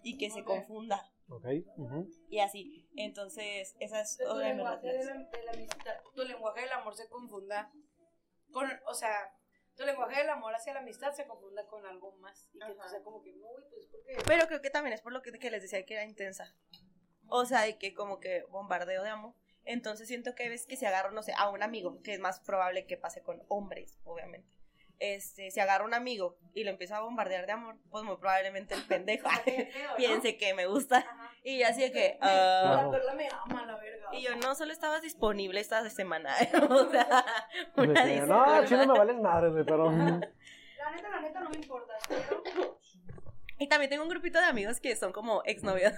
[0.04, 1.46] y que se confunda Ok.
[2.28, 2.88] y así.
[2.96, 5.30] Entonces, esa es Tu otra de mis lenguaje red de flags.
[5.32, 7.70] la, de la amistad, tu lenguaje del amor se confunda
[8.52, 9.32] con, o sea,
[9.76, 12.88] tu lenguaje del amor hacia la amistad se confunda con algo más y que Ajá.
[12.88, 15.50] sea como que, uy, pues porque Pero creo que también es por lo que, que
[15.50, 16.54] les decía que era intensa.
[17.28, 19.34] O sea, de que como que bombardeo de amor.
[19.64, 22.40] Entonces siento que veces que si agarro, no sé, a un amigo, que es más
[22.40, 24.48] probable que pase con hombres, obviamente.
[25.04, 28.16] Este, si agarro a un amigo y lo empiezo a bombardear de amor, pues muy
[28.18, 29.28] probablemente el pendejo
[29.96, 30.98] piense que me gusta.
[30.98, 31.32] Ajá.
[31.42, 34.10] Y yo así de que, ah, La perla me ama, la verga.
[34.12, 36.32] y yo no solo estabas disponible esta semana,
[36.70, 37.24] o sea,
[37.74, 38.60] De una disculpa.
[38.60, 39.90] no, chino me vales madre, güey, pero.
[39.90, 42.78] La neta, la neta no me importa, pero
[43.58, 45.94] Y también tengo un grupito de amigos que son como exnovios.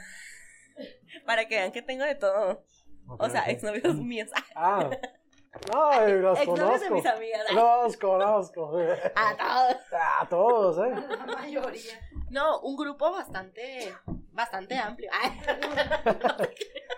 [1.27, 2.65] Para que vean que tengo de todo.
[3.07, 3.49] O sea, ok.
[3.49, 4.31] exnovios míos.
[4.55, 4.89] Ah,
[5.75, 6.95] Ay, los de conozco.
[6.95, 7.53] mis amigas.
[7.53, 8.77] Los conozco.
[9.15, 9.83] A todos.
[10.21, 10.95] A todos, ¿eh?
[11.27, 12.01] La mayoría.
[12.31, 13.95] No, un grupo bastante,
[14.33, 15.11] bastante amplio.
[15.13, 15.41] Ay,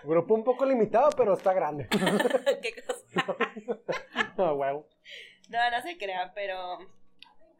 [0.03, 1.87] Grupo un poco limitado, pero está grande.
[1.89, 3.35] qué cosa.
[4.37, 4.87] Ah, huevo.
[5.49, 6.77] No, no se crean, pero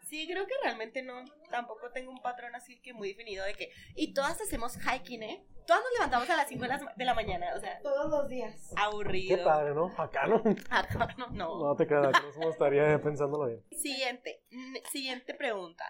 [0.07, 3.71] sí, creo que realmente no, tampoco tengo un patrón así que muy definido de que,
[3.95, 5.45] y todas hacemos hiking, ¿eh?
[5.65, 8.29] Todas nos levantamos a las 5 de la, de la mañana, o sea, Todos los
[8.29, 8.73] días.
[8.77, 9.35] aburrido.
[9.37, 9.93] Qué padre, ¿no?
[9.97, 10.41] Acá no.
[10.69, 11.59] Acá no, no.
[11.59, 13.63] No te creas, acá no estaría pensándolo bien.
[13.71, 14.43] Siguiente,
[14.91, 15.83] siguiente pregunta.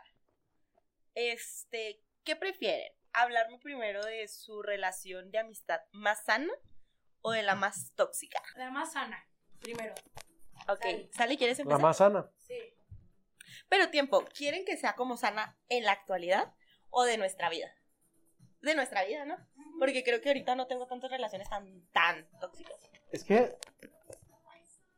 [1.15, 2.91] Este, ¿qué prefieren?
[3.13, 6.51] ¿Hablarme primero de su relación de amistad más sana
[7.22, 8.39] o de la más tóxica?
[8.55, 9.28] La más sana,
[9.59, 9.93] primero.
[10.70, 11.09] Ok, Sale.
[11.13, 11.82] Sally, ¿quieres La empezar?
[11.82, 12.30] más sana.
[12.38, 12.55] Sí.
[13.70, 16.53] Pero tiempo, ¿quieren que sea como sana en la actualidad
[16.89, 17.70] o de nuestra vida?
[18.61, 19.36] De nuestra vida, ¿no?
[19.80, 22.89] Porque creo que ahorita no tengo tantas relaciones tan, tan tóxicas.
[23.11, 23.55] Es que,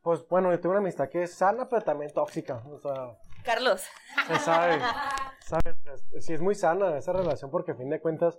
[0.02, 2.62] pues bueno, yo tengo una amistad que es sana, pero también tóxica.
[2.70, 3.84] O sea, Carlos,
[4.26, 4.80] se sabe.
[5.46, 5.74] sabe.
[6.14, 8.38] Es- Sí, es muy sana esa relación porque a fin de cuentas,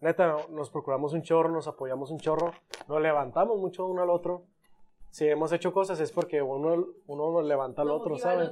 [0.00, 2.52] neta, nos procuramos un chorro, nos apoyamos un chorro,
[2.88, 4.46] nos levantamos mucho uno al otro.
[5.10, 8.50] Si hemos hecho cosas es porque uno, uno nos levanta al otro, ¿saben?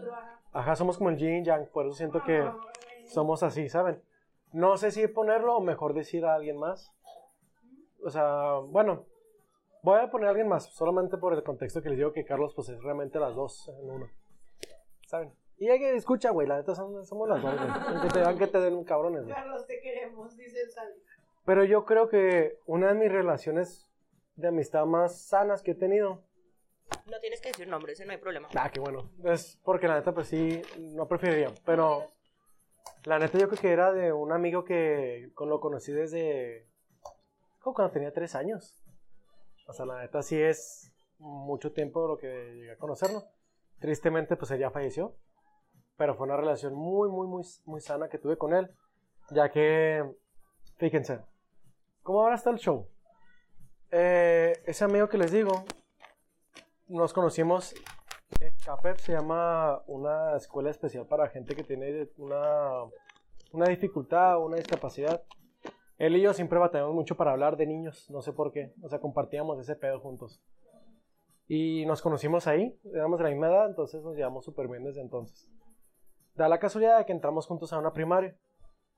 [0.54, 2.48] Ajá, somos como el yin yang, por eso siento que
[3.06, 4.00] somos así, ¿saben?
[4.52, 6.92] No sé si ponerlo o mejor decir a alguien más.
[8.04, 9.04] O sea, bueno,
[9.82, 12.54] voy a poner a alguien más, solamente por el contexto que les digo que Carlos
[12.54, 14.08] pues es realmente las dos en uno.
[15.08, 15.34] ¿Saben?
[15.58, 17.70] Y hay que escucha, güey, la neta somos las dos, güey.
[17.88, 19.34] Aunque te, aunque te den cabrones, güey.
[19.34, 20.70] Carlos, te queremos, dice el.
[21.44, 23.88] Pero yo creo que una de mis relaciones
[24.36, 26.22] de amistad más sanas que he tenido
[27.06, 28.48] no tienes que decir nombres, no hay problema.
[28.54, 29.10] Ah, qué bueno.
[29.24, 31.50] Es porque la neta, pues sí, no preferiría.
[31.64, 32.12] Pero
[33.04, 36.68] la neta, yo creo que era de un amigo que con- lo conocí desde.
[37.60, 38.74] como cuando tenía tres años.
[39.66, 43.24] O sea, la neta, sí es mucho tiempo lo que llegué a conocerlo.
[43.80, 45.16] Tristemente, pues él ya falleció.
[45.96, 48.68] Pero fue una relación muy, muy, muy, muy sana que tuve con él.
[49.30, 50.04] Ya que,
[50.76, 51.20] fíjense,
[52.02, 52.88] ¿cómo ahora está el show?
[53.90, 55.64] Eh, ese amigo que les digo,
[56.88, 57.74] nos conocimos
[58.40, 62.84] en CAPEP, se llama una escuela especial para gente que tiene una,
[63.52, 65.22] una dificultad o una discapacidad.
[65.98, 68.88] Él y yo siempre batallamos mucho para hablar de niños, no sé por qué, o
[68.88, 70.42] sea, compartíamos ese pedo juntos.
[71.46, 75.02] Y nos conocimos ahí, éramos de la misma edad, entonces nos llevamos súper bien desde
[75.02, 75.48] entonces.
[76.34, 78.36] Da la casualidad de que entramos juntos a una primaria,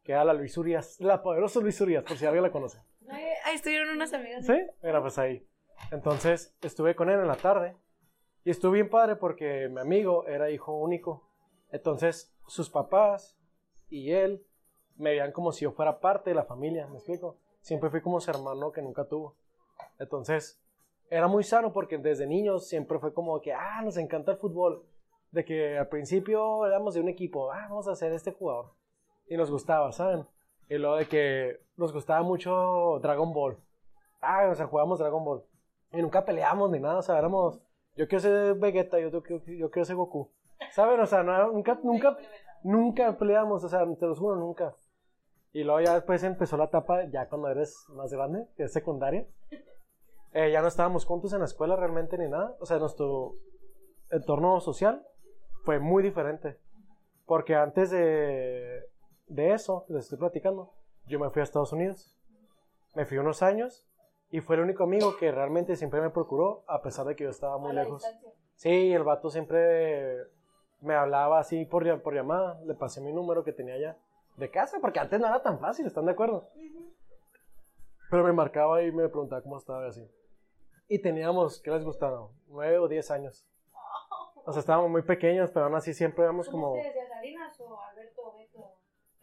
[0.05, 2.79] que era la Luis Urias, la poderosa Luis Urias, por si alguien la conoce.
[3.09, 4.47] Ahí estuvieron unas amigas.
[4.47, 4.55] ¿Sí?
[4.83, 5.47] Era pues ahí.
[5.91, 7.77] Entonces estuve con él en la tarde
[8.45, 11.29] y estuve bien padre porque mi amigo era hijo único.
[11.71, 13.39] Entonces sus papás
[13.89, 14.45] y él
[14.97, 17.39] me veían como si yo fuera parte de la familia, ¿me explico?
[17.61, 19.37] Siempre fui como su hermano que nunca tuvo.
[19.99, 20.61] Entonces
[21.11, 24.85] era muy sano porque desde niños siempre fue como que, ah, nos encanta el fútbol.
[25.31, 28.73] De que al principio éramos de un equipo, ah, vamos a hacer este jugador.
[29.29, 30.25] Y nos gustaba, ¿saben?
[30.69, 33.59] Y luego de que nos gustaba mucho Dragon Ball.
[34.21, 35.45] Ah, o sea, jugábamos Dragon Ball.
[35.93, 37.61] Y nunca peleamos ni nada, o sea, éramos.
[37.97, 40.31] Yo quiero ser Vegeta, yo, quiero- yo quiero ser Goku.
[40.73, 41.01] ¿Saben?
[41.01, 42.17] O sea, no, nunca, nunca,
[42.63, 44.75] nunca peleamos, o sea, te lo juro, nunca.
[45.53, 49.27] Y luego ya después empezó la etapa, ya cuando eres más grande, que es secundaria.
[50.33, 52.55] Eh, ya no estábamos juntos en la escuela realmente ni nada.
[52.61, 53.37] O sea, nuestro
[54.11, 55.07] entorno social
[55.65, 56.59] fue muy diferente.
[57.25, 58.83] Porque antes de,
[59.29, 60.75] de eso, les estoy platicando,
[61.07, 62.15] yo me fui a Estados Unidos.
[62.95, 63.86] Me fui unos años
[64.31, 67.31] y fue el único amigo que realmente siempre me procuró, a pesar de que yo
[67.31, 68.05] estaba muy lejos.
[68.55, 70.17] Sí, el vato siempre
[70.81, 72.61] me hablaba así por, por llamada.
[72.65, 73.97] Le pasé mi número que tenía ya
[74.37, 76.49] de casa, porque antes no era tan fácil, ¿están de acuerdo?
[78.11, 80.11] Pero me marcaba y me preguntaba cómo estaba y así.
[80.89, 82.29] Y teníamos, ¿qué les gustaba?
[82.49, 83.47] Nueve o diez años.
[84.45, 86.69] O sea, estábamos muy pequeños, pero aún así siempre éramos como...
[86.69, 88.75] ¿Cómo te decías, Salinas o Alberto o Beto?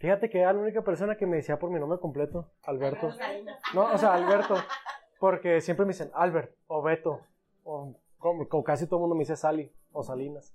[0.03, 3.07] Fíjate que era la única persona que me decía por mi nombre completo, Alberto.
[3.73, 4.55] No, o sea, Alberto.
[5.17, 7.21] Porque siempre me dicen Albert o Beto.
[7.63, 10.53] O como, como casi todo el mundo me dice Sally o Salinas.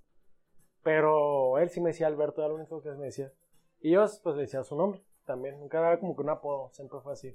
[0.83, 3.33] Pero él sí me decía Alberto, era lo único que me decía.
[3.81, 5.59] Y yo pues le decía su nombre también.
[5.59, 7.35] Nunca era como que un apodo, siempre fue así.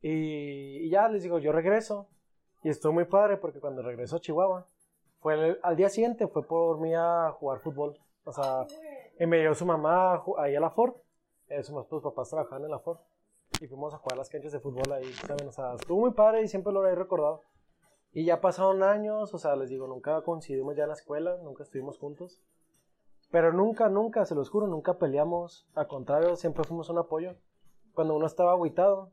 [0.00, 2.06] Y, y ya les digo, yo regreso.
[2.62, 4.66] Y estuvo muy padre porque cuando regresó a Chihuahua,
[5.18, 7.98] fue el- al día siguiente fue por mí a jugar fútbol.
[8.22, 8.66] O sea,
[9.18, 10.94] y me llevó su mamá ahí a la Ford.
[11.48, 12.98] Eh, sus sus papás trabajaban en la Ford.
[13.60, 15.48] Y fuimos a jugar las canchas de fútbol ahí, ¿saben?
[15.48, 17.44] O sea, estuvo muy padre y siempre lo he recordado.
[18.12, 21.62] Y ya pasaron años, o sea, les digo, nunca coincidimos ya en la escuela, nunca
[21.62, 22.42] estuvimos juntos.
[23.30, 25.68] Pero nunca, nunca, se los juro, nunca peleamos.
[25.74, 27.36] Al contrario, siempre fuimos un apoyo.
[27.94, 29.10] Cuando uno estaba aguitado,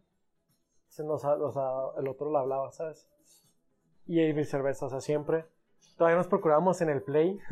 [0.88, 3.10] se nos, o sea, el otro le hablaba, ¿sabes?
[4.06, 5.46] Y viceversa, o sea, siempre.
[5.98, 7.40] todavía nos procurábamos en el Play.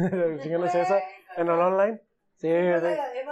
[1.36, 2.02] En el online.
[2.36, 2.48] Sí,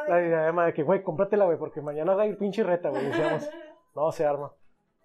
[0.06, 2.64] diadema de- la diadema de que, güey, cómpratela, güey, porque mañana va a ir pinche
[2.64, 3.06] reta, güey.
[3.06, 3.50] Decíamos,
[3.96, 4.52] no, se arma.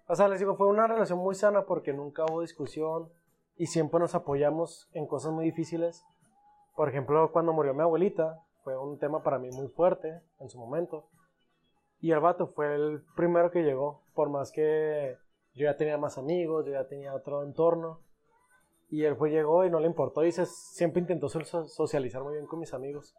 [0.07, 3.09] O sea, les digo, fue una relación muy sana porque nunca hubo discusión
[3.57, 6.05] y siempre nos apoyamos en cosas muy difíciles.
[6.75, 10.59] Por ejemplo, cuando murió mi abuelita, fue un tema para mí muy fuerte en su
[10.59, 11.05] momento.
[11.99, 15.17] Y el vato fue el primero que llegó, por más que
[15.55, 17.99] yo ya tenía más amigos, yo ya tenía otro entorno.
[18.89, 22.35] Y él fue, llegó y no le importó y se, siempre intentó so- socializar muy
[22.35, 23.15] bien con mis amigos.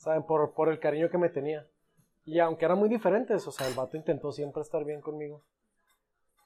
[0.00, 0.22] ¿Saben?
[0.22, 1.66] Por, por el cariño que me tenía.
[2.24, 5.42] Y aunque eran muy diferentes, o sea, el vato intentó siempre estar bien conmigo.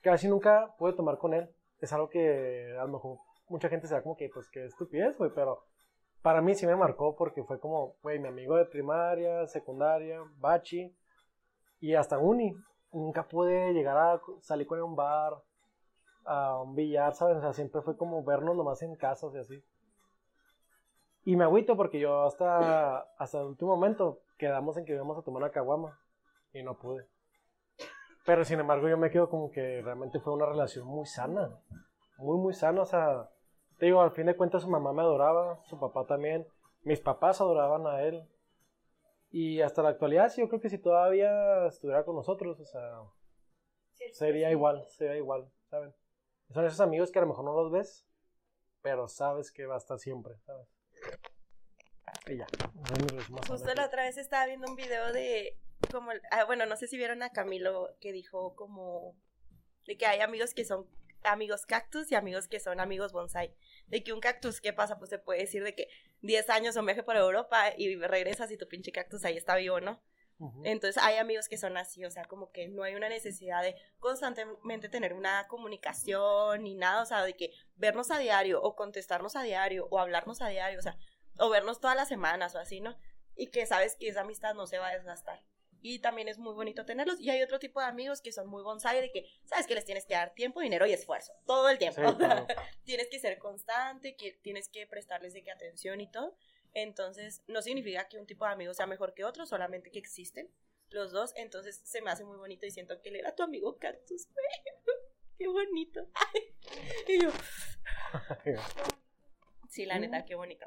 [0.02, 1.48] Casi nunca pude tomar con él.
[1.80, 5.16] Es algo que a lo mejor mucha gente se da como que, pues, qué estupidez,
[5.16, 5.62] güey, pero
[6.20, 10.92] para mí sí me marcó porque fue como, güey, mi amigo de primaria, secundaria, bachi
[11.78, 12.56] y hasta uni.
[12.90, 15.34] Nunca pude llegar a salir con él a un bar,
[16.24, 17.36] a un billar, ¿sabes?
[17.36, 19.64] O sea, siempre fue como vernos nomás en casas y así.
[21.24, 25.22] Y me agüito porque yo hasta, hasta el último momento quedamos en que íbamos a
[25.22, 25.98] tomar una caguama
[26.52, 27.06] y no pude.
[28.26, 31.58] Pero sin embargo yo me quedo como que realmente fue una relación muy sana,
[32.18, 33.30] muy muy sana, o sea,
[33.78, 36.46] te digo, al fin de cuentas su mamá me adoraba, su papá también,
[36.82, 38.28] mis papás adoraban a él.
[39.30, 43.00] Y hasta la actualidad sí, yo creo que si todavía estuviera con nosotros, o sea,
[44.12, 45.92] sería igual, sería igual, ¿saben?
[46.50, 48.06] Son esos amigos que a lo mejor no los ves,
[48.80, 50.68] pero sabes que va a estar siempre, ¿sabes?
[52.26, 52.46] Y ya.
[53.48, 55.58] Justo la otra vez estaba viendo un video de
[55.90, 59.14] como ah, bueno, no sé si vieron a Camilo que dijo como
[59.86, 60.88] de que hay amigos que son
[61.24, 63.54] amigos cactus y amigos que son amigos bonsai.
[63.86, 64.98] De que un cactus, ¿qué pasa?
[64.98, 65.88] Pues se puede decir de que
[66.22, 69.80] 10 años un viaje por Europa y regresas y tu pinche cactus ahí está vivo,
[69.80, 70.02] ¿no?
[70.64, 73.76] Entonces hay amigos que son así, o sea, como que no hay una necesidad de
[73.98, 79.36] constantemente tener una comunicación ni nada, o sea, de que vernos a diario o contestarnos
[79.36, 80.98] a diario o hablarnos a diario, o sea,
[81.38, 82.96] o vernos todas las semanas o así, ¿no?
[83.36, 85.42] Y que sabes que esa amistad no se va a desgastar.
[85.86, 87.20] Y también es muy bonito tenerlos.
[87.20, 89.84] Y hay otro tipo de amigos que son muy bonsai, de que sabes que les
[89.84, 92.00] tienes que dar tiempo, dinero y esfuerzo, todo el tiempo.
[92.08, 92.46] Sí, claro.
[92.84, 96.36] tienes que ser constante, que tienes que prestarles de que atención y todo.
[96.74, 100.50] Entonces, no significa que un tipo de amigo sea mejor que otro, solamente que existen
[100.90, 101.32] los dos.
[101.36, 104.46] Entonces, se me hace muy bonito y siento que él era tu amigo cactus, güey.
[105.38, 106.08] Qué bonito.
[107.08, 107.30] y yo,
[109.68, 110.66] sí, la neta, qué bonito.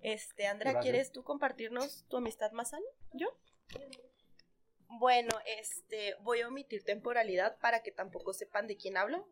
[0.00, 0.90] Este, Andrea, Gracias.
[0.90, 2.86] ¿quieres tú compartirnos tu amistad más sana?
[3.12, 3.28] ¿Yo?
[4.86, 9.28] Bueno, este, voy a omitir temporalidad para que tampoco sepan de quién hablo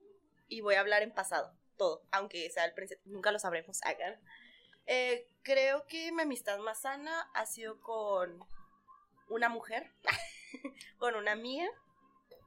[0.49, 3.81] y voy a hablar en pasado, todo, aunque sea el presente, nunca lo sabremos.
[3.83, 4.21] Hagan.
[4.87, 8.45] Eh, creo que mi amistad más sana ha sido con
[9.29, 9.93] una mujer,
[10.99, 11.69] con una amiga,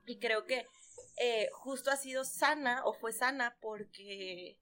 [0.05, 0.67] y creo que
[1.17, 4.57] eh, justo ha sido sana o fue sana porque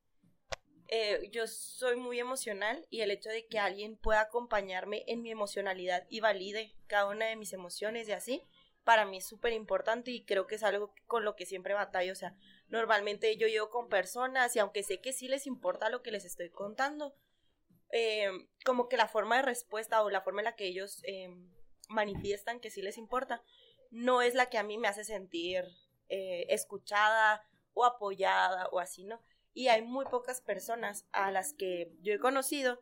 [0.87, 5.31] eh, yo soy muy emocional y el hecho de que alguien pueda acompañarme en mi
[5.31, 8.43] emocionalidad y valide cada una de mis emociones y así,
[8.83, 12.11] para mí es súper importante y creo que es algo con lo que siempre batallo.
[12.11, 12.35] O sea,
[12.67, 16.25] normalmente yo llego con personas y aunque sé que sí les importa lo que les
[16.25, 17.15] estoy contando,
[17.91, 18.31] eh,
[18.65, 21.29] como que la forma de respuesta o la forma en la que ellos eh,
[21.89, 23.43] manifiestan que sí les importa,
[23.89, 25.65] no es la que a mí me hace sentir
[26.09, 29.21] eh, escuchada o apoyada o así, ¿no?
[29.53, 32.79] Y hay muy pocas personas a las que yo he conocido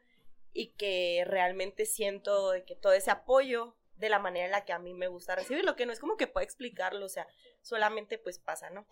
[0.54, 4.74] y que realmente siento de que todo ese apoyo de la manera en la que
[4.74, 7.28] a mí me gusta recibirlo, que no es como que pueda explicarlo, o sea,
[7.62, 8.86] solamente pues pasa, ¿no?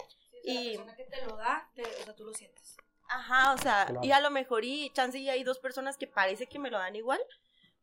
[0.44, 2.78] Y Y- la persona que te lo da, te- o sea, tú lo sientes.
[3.10, 4.02] Ajá, o sea, Claro.
[4.04, 6.78] y a lo mejor y chance y hay dos personas que parece que me lo
[6.78, 7.22] dan igual,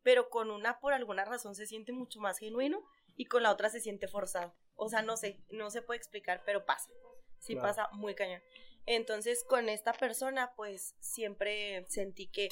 [0.03, 2.83] pero con una por alguna razón se siente mucho más genuino
[3.17, 4.55] y con la otra se siente forzado.
[4.77, 6.91] O sea, no sé, no se puede explicar, pero pasa.
[7.39, 7.69] Sí Claro.
[7.69, 8.43] pasa muy cañón.
[8.87, 12.49] Entonces, con esta persona, pues siempre sentí que,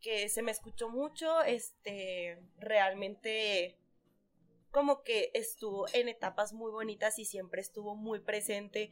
[0.00, 3.78] que se me escuchó mucho, este, realmente
[4.72, 8.90] como que estuvo en etapas muy bonitas y siempre estuvo muy presente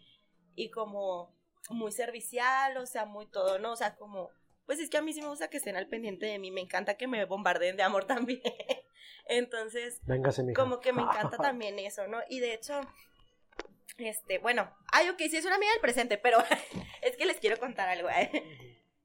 [0.55, 1.35] y como
[1.69, 3.73] muy servicial, o sea, muy todo, ¿no?
[3.73, 4.31] O sea, como,
[4.67, 6.61] pues es que a mí sí me gusta que estén al pendiente de mí, me
[6.61, 8.41] encanta que me bombardeen de amor también.
[9.27, 12.21] Entonces, Véngase, como que me encanta también eso, ¿no?
[12.29, 12.81] Y de hecho,
[13.99, 16.39] este, bueno, ay, ok, sí es una amiga del presente, pero
[17.03, 18.31] es que les quiero contar algo, ¿eh?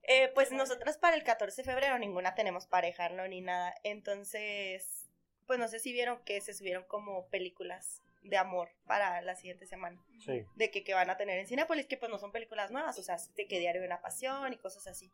[0.07, 3.27] Eh, pues nosotras para el 14 de febrero ninguna tenemos pareja, ¿no?
[3.27, 3.73] Ni nada.
[3.83, 5.09] Entonces,
[5.47, 9.65] pues no sé si vieron que se subieron como películas de amor para la siguiente
[9.65, 10.03] semana.
[10.19, 10.45] Sí.
[10.55, 13.03] De que, que van a tener en Cinepolis, que pues no son películas nuevas, o
[13.03, 15.11] sea, de que Diario de una Pasión y cosas así.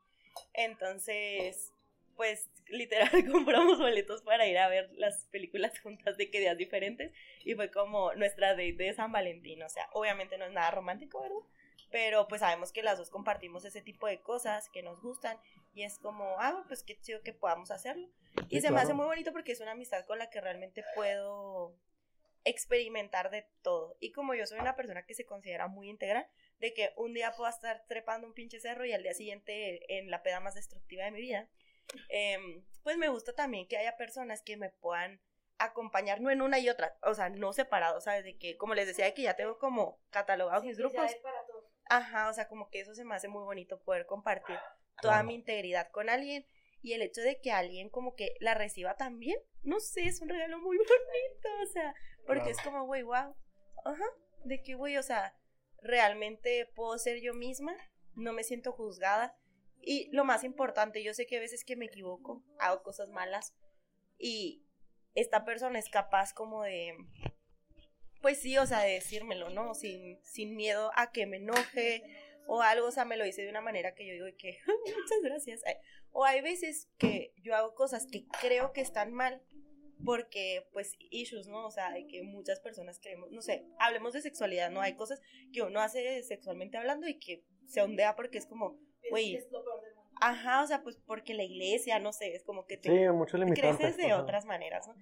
[0.53, 1.72] Entonces,
[2.16, 7.12] pues literal compramos boletos para ir a ver las películas juntas de que días diferentes
[7.43, 11.22] y fue como nuestra date de San Valentín, o sea, obviamente no es nada romántico,
[11.22, 11.38] ¿verdad?
[11.91, 15.38] Pero pues sabemos que las dos compartimos ese tipo de cosas que nos gustan
[15.74, 18.07] Y es como, ah, pues qué chido que podamos hacerlo.
[18.49, 20.84] Y Sí, se me hace muy bonito porque es una amistad con la que realmente
[20.95, 21.76] puedo
[22.43, 23.97] experimentar de todo.
[23.99, 26.27] Y como yo soy una persona que se considera muy integral,
[26.59, 30.09] de que un día puedo estar trepando un pinche cerro y al día siguiente en
[30.11, 31.49] la peda más destructiva de mi vida,
[32.09, 35.21] em, pues me gusta también que haya personas que me puedan
[35.57, 38.23] acompañar, no en una y otra, o sea, no separados, ¿sabes?
[38.23, 41.11] De que, como les decía, de que ya tengo como catalogados mis grupos.
[41.85, 44.55] Ajá, o sea, como que eso se me hace muy bonito poder compartir
[45.01, 45.27] toda Claro.
[45.27, 46.45] mi integridad con alguien
[46.81, 50.29] y el hecho de que alguien como que la reciba también, no sé, es un
[50.29, 51.93] regalo muy bonito, o sea,
[52.26, 53.36] porque es como, güey, wow,
[53.86, 54.05] ajá,
[54.43, 55.36] de que, güey, o sea,
[55.82, 57.76] realmente puedo ser yo misma,
[58.15, 59.36] no me siento juzgada.
[59.82, 63.55] Y lo más importante, yo sé que a veces que me equivoco, hago cosas malas.
[64.17, 64.63] Y
[65.15, 66.95] esta persona es capaz como de,
[68.22, 69.74] pues sí, o sea, de decírmelo, ¿no?
[69.74, 72.03] Sin, sin miedo a que me enoje
[72.45, 75.22] o algo, o sea, me lo dice de una manera que yo digo que muchas
[75.24, 75.61] gracias.
[76.11, 79.41] O hay veces que yo hago cosas que creo que están mal
[80.04, 81.66] porque, pues, issues, ¿no?
[81.68, 84.82] O sea, de que muchas personas creemos, no sé, hablemos de sexualidad, ¿no?
[84.82, 85.22] Hay cosas
[85.54, 88.78] que uno hace sexualmente hablando y que se ondea porque es como,
[89.10, 89.39] güey,
[90.20, 92.95] ajá, o sea, pues porque la iglesia, no sé, es como que te Sí,
[93.38, 93.78] limitantes.
[93.78, 94.22] creces de ajá.
[94.22, 94.95] otras maneras, ¿no?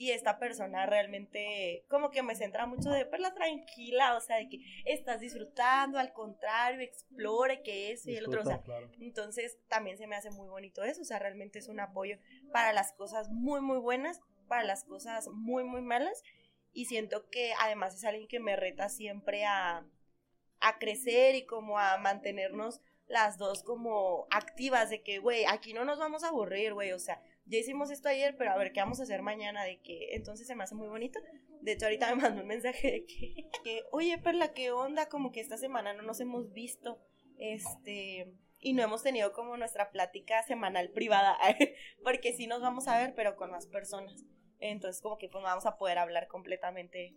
[0.00, 4.48] Y esta persona realmente como que me centra mucho de verla tranquila, o sea, de
[4.48, 8.88] que estás disfrutando, al contrario, explore que eso y el otro, o sea, claro.
[9.00, 12.16] entonces también se me hace muy bonito eso, o sea, realmente es un apoyo
[12.52, 16.22] para las cosas muy, muy buenas, para las cosas muy, muy malas,
[16.72, 19.86] y siento que además es alguien que me reta siempre a,
[20.60, 25.84] a crecer y como a mantenernos las dos como activas de que, güey, aquí no
[25.84, 28.80] nos vamos a aburrir, güey, o sea, ya hicimos esto ayer, pero a ver qué
[28.80, 31.18] vamos a hacer mañana, de que entonces se me hace muy bonito.
[31.62, 35.08] De hecho, ahorita me mandó un mensaje de que, que, oye, Perla, ¿qué onda?
[35.08, 37.00] Como que esta semana no nos hemos visto,
[37.38, 41.38] este, y no hemos tenido como nuestra plática semanal privada,
[42.04, 44.24] porque sí nos vamos a ver, pero con más personas.
[44.60, 47.14] Entonces, como que pues vamos a poder hablar completamente,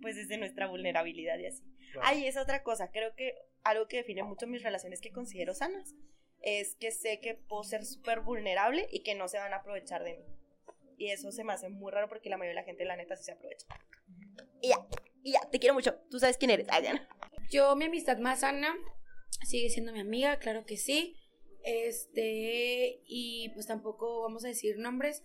[0.00, 1.62] pues desde nuestra vulnerabilidad y así.
[1.92, 2.08] Claro.
[2.08, 5.94] Ay, es otra cosa, creo que algo que define mucho mis relaciones que considero sanas
[6.42, 10.04] es que sé que puedo ser súper vulnerable y que no se van a aprovechar
[10.04, 10.24] de mí.
[10.98, 13.16] Y eso se me hace muy raro porque la mayoría de la gente, la neta,
[13.16, 13.66] sí se aprovecha.
[14.60, 14.86] Y ya,
[15.22, 15.94] y ya, te quiero mucho.
[16.10, 16.66] Tú sabes quién eres.
[16.70, 17.08] Ay, Diana.
[17.50, 18.74] Yo, mi amistad más sana
[19.42, 21.16] sigue siendo mi amiga, claro que sí.
[21.64, 25.22] Este, y pues tampoco vamos a decir nombres,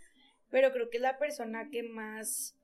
[0.51, 2.55] pero creo que es la persona que más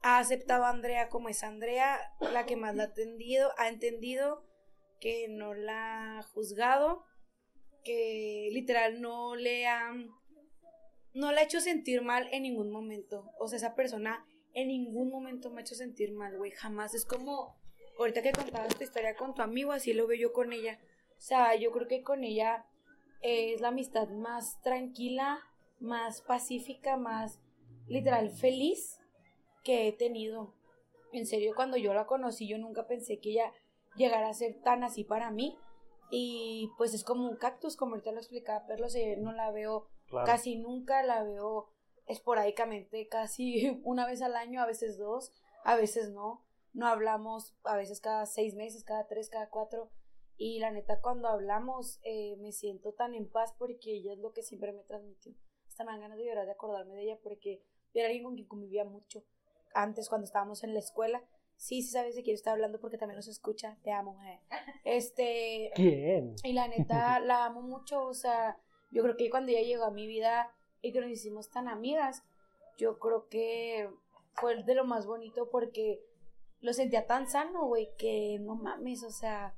[0.00, 4.44] ha aceptado a Andrea como es Andrea, la que más la ha atendido, ha entendido,
[5.00, 7.04] que no la ha juzgado,
[7.84, 9.92] que literal no le ha
[11.14, 13.30] no la ha hecho sentir mal en ningún momento.
[13.38, 16.94] O sea, esa persona en ningún momento me ha hecho sentir mal, güey, jamás.
[16.94, 17.56] Es como
[17.98, 20.80] ahorita que contabas tu historia con tu amigo, así lo veo yo con ella.
[21.16, 22.66] O sea, yo creo que con ella
[23.22, 25.40] es la amistad más tranquila,
[25.78, 27.40] más pacífica, más
[27.86, 29.00] literal feliz
[29.62, 30.54] que he tenido.
[31.12, 33.52] En serio, cuando yo la conocí, yo nunca pensé que ella
[33.96, 35.58] llegara a ser tan así para mí.
[36.10, 38.86] Y pues es como un cactus, como ahorita lo explicaba Perlo,
[39.18, 40.26] no la veo Claro.
[40.26, 41.70] casi nunca, la veo
[42.06, 45.32] esporádicamente, casi una vez al año, a veces dos,
[45.64, 46.44] a veces no.
[46.72, 49.90] No hablamos a veces cada seis meses, cada tres, cada cuatro.
[50.36, 54.32] Y la neta, cuando hablamos, eh, me siento tan en paz porque ella es lo
[54.32, 55.32] que siempre me transmitió.
[55.74, 57.60] Hasta me dan ganas de llorar de acordarme de ella porque
[57.94, 59.24] era alguien con quien convivía mucho
[59.74, 61.24] antes cuando estábamos en la escuela.
[61.56, 63.76] Sí, sí sabes de quién está hablando porque también nos escucha.
[63.82, 64.38] Te amo, mujer.
[64.84, 66.36] Este, ¿Quién?
[66.44, 68.56] y la neta, la amo mucho, o sea,
[68.92, 72.22] yo creo que cuando ella llegó a mi vida y que nos hicimos tan amigas,
[72.78, 73.90] yo creo que
[74.34, 76.00] fue de lo más bonito porque
[76.60, 79.56] lo sentía tan sano, güey, que no mames, o sea,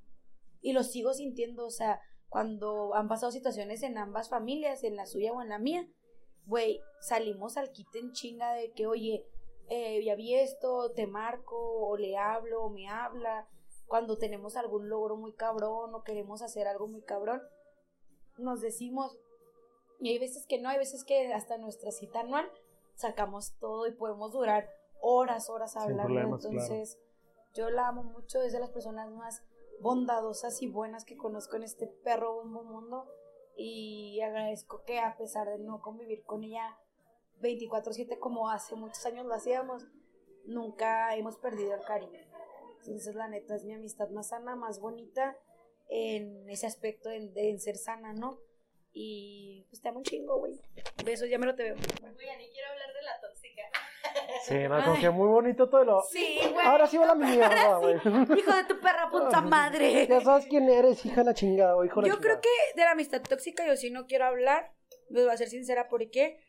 [0.63, 2.01] y lo sigo sintiendo, o sea,
[2.31, 5.87] cuando han pasado situaciones en ambas familias, en la suya o en la mía,
[6.47, 9.27] güey, salimos al quite en chinga de que, oye,
[9.69, 13.49] eh, ya vi esto, te marco, o le hablo, o me habla,
[13.87, 17.43] cuando tenemos algún logro muy cabrón o queremos hacer algo muy cabrón,
[18.39, 19.19] nos decimos,
[20.01, 22.51] y hay veces que no, hay veces que hasta nuestra cita anual
[22.95, 24.69] sacamos todo y podemos durar
[25.01, 26.07] horas, horas hablando.
[26.07, 26.35] claro.
[26.35, 26.99] Entonces,
[27.55, 29.43] yo la amo mucho, es de las personas más
[29.81, 33.07] bondadosas y buenas que conozco en este perro bombo mundo.
[33.57, 36.79] Y agradezco que a pesar de no convivir con ella
[37.41, 39.87] 24/7 como hace muchos años lo hacíamos,
[40.45, 42.21] nunca hemos perdido el cariño.
[42.81, 45.37] Entonces, la neta es mi amistad más sana, más bonita
[45.89, 48.39] en ese aspecto de, de ser sana, ¿no?
[48.99, 50.59] Y pues te amo un chingo, güey.
[51.05, 51.75] Besos, ya me lo te veo.
[51.75, 53.63] Oye, ni quiero hablar de la tóxica.
[54.43, 56.01] Sí, no, como que muy bonito todo lo...
[56.01, 56.67] Sí, güey.
[56.67, 57.97] Ahora sí va la mierda, güey.
[57.97, 60.07] Hijo de tu perra puta madre.
[60.07, 62.49] Ya sabes quién eres, hija de la chingada, güey, hijo de la Yo creo que
[62.75, 64.73] de la amistad tóxica yo sí no quiero hablar.
[65.11, 66.41] Les voy a ser sincera, ¿por qué?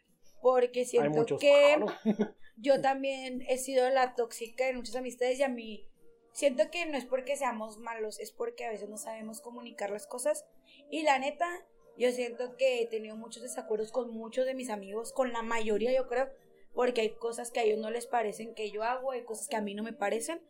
[0.41, 1.87] Porque siento que Claro.
[2.55, 5.85] yo también he sido la tóxica en muchas amistades y a mí
[6.31, 10.07] siento que no es porque seamos malos, es porque a veces no sabemos comunicar las
[10.07, 10.45] cosas.
[10.89, 11.45] Y la neta,
[11.97, 15.93] yo siento que he tenido muchos desacuerdos con muchos de mis amigos, con la mayoría
[15.93, 16.29] yo creo,
[16.73, 19.55] porque hay cosas que a ellos no les parecen que yo hago, hay cosas que
[19.55, 20.41] a mí no me parecen,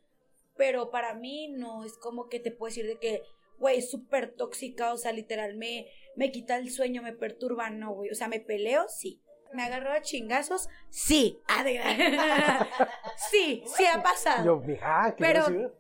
[0.56, 3.22] pero para mí no es como que te puedo decir de que,
[3.60, 8.10] güey, súper tóxica, o sea, literal me, me quita el sueño, me perturba, no, güey,
[8.10, 9.22] o sea, me peleo, sí.
[9.54, 10.68] ¿Me agarró a chingazos?
[10.90, 11.40] Sí.
[11.48, 12.68] Ah,
[13.32, 14.46] sí, sí ha pasado.
[14.46, 15.72] Yo, mija, ¿qué Pero- recibir?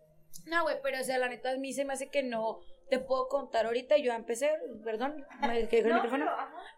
[0.45, 2.59] No, güey, pero o sea, la neta a mí se me hace que no
[2.89, 3.97] te puedo contar ahorita.
[3.97, 4.51] Yo empecé,
[4.83, 6.25] perdón, me quedé con el micrófono.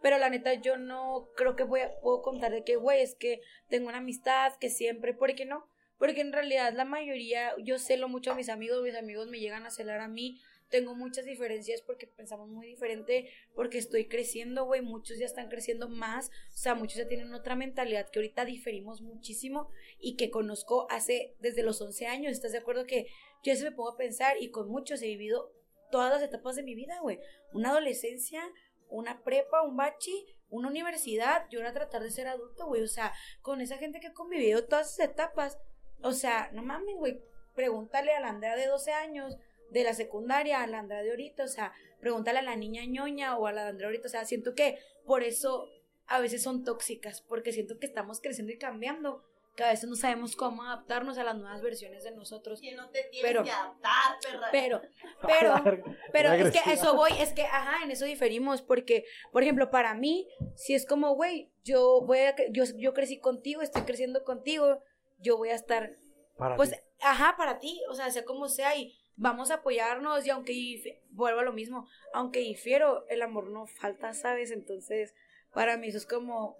[0.02, 3.16] Pero la neta yo no creo que voy a, puedo contar de que, güey, es
[3.16, 5.68] que tengo una amistad que siempre, ¿por qué no?
[5.98, 9.66] Porque en realidad la mayoría, yo celo mucho a mis amigos, mis amigos me llegan
[9.66, 10.42] a celar a mí.
[10.70, 15.90] Tengo muchas diferencias porque pensamos muy diferente, porque estoy creciendo, güey, muchos ya están creciendo
[15.90, 20.86] más, o sea, muchos ya tienen otra mentalidad que ahorita diferimos muchísimo y que conozco
[20.92, 23.08] hace desde los 11 años, ¿estás de acuerdo que
[23.44, 25.52] yo eso me pongo a pensar y con muchos he vivido
[25.90, 27.20] todas las etapas de mi vida, güey.
[27.54, 28.44] Una adolescencia,
[28.90, 32.82] una prepa, un bachi, una universidad, y ahora tratar de ser adulto, güey.
[32.82, 35.60] O sea, con esa gente que he convivido todas esas etapas.
[36.02, 37.22] O sea, no mames, güey.
[37.56, 39.38] Pregúntale a la Andrea de 12 años,
[39.70, 41.44] de la secundaria, a la Andrea de ahorita.
[41.44, 44.08] O sea, pregúntale a la niña ñoña o a la Andrea ahorita.
[44.08, 45.68] O sea, siento que por eso
[46.08, 49.24] a veces son tóxicas, porque siento que estamos creciendo y cambiando.
[49.60, 52.62] Que a veces no sabemos cómo adaptarnos a las nuevas versiones de nosotros.
[52.62, 54.48] Que no te tienes Pero- que adaptar, perra.
[54.54, 54.82] Pero,
[55.28, 55.54] pero,
[56.14, 59.04] pero es que eso voy, es que, ajá, en eso diferimos, porque,
[59.34, 63.62] por ejemplo, para mí, si es como, güey, yo voy a, yo, yo crecí contigo,
[63.62, 64.82] estoy creciendo contigo,
[65.18, 65.92] yo voy a estar,
[66.38, 66.78] Para pues, ti.
[67.02, 71.42] ajá, para ti, o sea, sea como sea, y vamos a apoyarnos, y aunque, vuelvo
[71.42, 74.52] a lo mismo, aunque difiero, el amor no falta, ¿sabes?
[74.52, 75.14] Entonces,
[75.54, 76.56] para mí eso es como,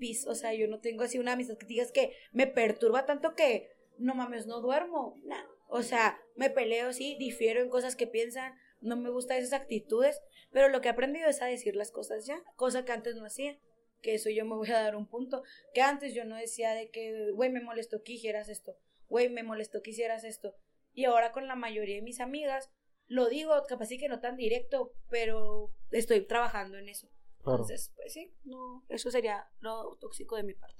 [0.00, 3.36] pis, o sea, yo no tengo así una amistad que digas que me perturba tanto
[3.36, 5.44] que, no mames, no duermo, nah.
[5.68, 10.20] O sea, me peleo, sí, difiero en cosas que piensan, no me gustan esas actitudes,
[10.50, 13.26] pero lo que he aprendido es a decir las cosas ya, cosa que antes no
[13.26, 13.56] hacía,
[14.00, 16.90] que eso yo me voy a dar un punto, que antes yo no decía de
[16.90, 18.76] que, güey, me molestó que hicieras esto,
[19.08, 20.56] güey, me molestó que hicieras esto,
[20.92, 22.70] y ahora con la mayoría de mis amigas,
[23.06, 27.08] lo digo, capaz sí que no tan directo, pero estoy trabajando en eso.
[27.42, 27.62] Claro.
[27.62, 30.76] Entonces, pues sí, no, eso sería lo tóxico de mi parte.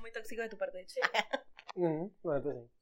[0.00, 1.00] Muy tóxico de tu parte, sí.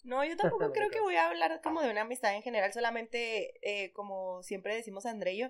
[0.04, 3.58] No, yo tampoco creo que voy a hablar como de una amistad en general, solamente
[3.62, 5.48] eh, como siempre decimos André y yo,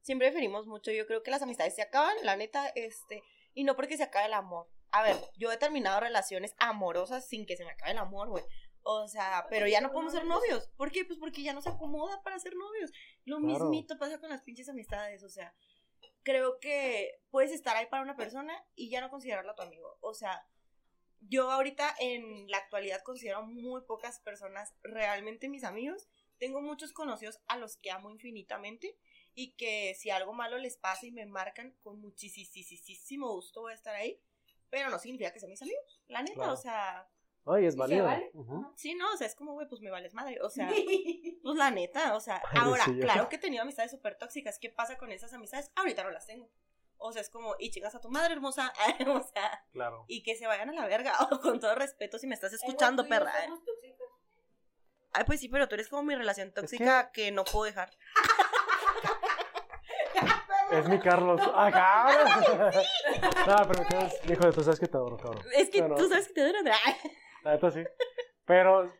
[0.00, 3.76] siempre preferimos mucho, yo creo que las amistades se acaban, la neta, este, y no
[3.76, 4.66] porque se acabe el amor.
[4.92, 8.44] A ver, yo he terminado relaciones amorosas sin que se me acabe el amor, güey.
[8.82, 10.70] O sea, pero ya no podemos ser novios.
[10.76, 11.04] ¿Por qué?
[11.04, 12.92] Pues porque ya no se acomoda para ser novios.
[13.24, 13.64] Lo Claro.
[13.64, 15.52] mismito pasa con las pinches amistades, o sea,
[16.26, 19.96] creo que puedes estar ahí para una persona y ya no considerarla tu amigo.
[20.00, 20.44] O sea,
[21.20, 26.08] yo ahorita en la actualidad considero muy pocas personas realmente mis amigos.
[26.38, 28.98] Tengo muchos conocidos a los que amo infinitamente
[29.36, 33.76] y que si algo malo les pasa y me marcan, con muchísimo gusto voy a
[33.76, 34.20] estar ahí.
[34.68, 36.02] Pero no significa que sean mis amigos.
[36.08, 36.54] La neta, Claro.
[36.54, 37.08] o sea,
[37.46, 38.04] Ay, es válido.
[38.06, 38.30] vale?
[38.74, 40.38] Sí, no, o sea, es como, güey, pues me vales madre.
[40.42, 40.68] O sea,
[41.42, 44.58] pues la neta, o sea, ahora, claro que he tenido amistades súper tóxicas.
[44.58, 45.70] ¿Qué pasa con esas amistades?
[45.76, 46.50] Ahorita no las tengo.
[46.98, 48.72] O sea, es como, y chingas a tu madre hermosa.
[49.06, 50.04] o sea, Claro.
[50.08, 51.12] y que se vayan a la verga.
[51.30, 53.32] O con todo respeto, si me estás escuchando, perra.
[53.44, 53.48] ¿eh?
[55.12, 57.30] Ay, pues sí, pero tú eres como mi relación tóxica que...
[57.32, 57.90] no puedo dejar.
[60.72, 61.40] Es mi Carlos.
[61.54, 62.84] ¡Ah, cabrón!
[63.46, 64.14] no, pero me quedas.
[64.28, 65.42] Hijo de tú sabes que te adoro, cabrón.
[65.54, 66.72] Es que Bueno, tú sabes que te duele.
[67.46, 67.84] La neta sí.
[68.44, 68.92] Pero,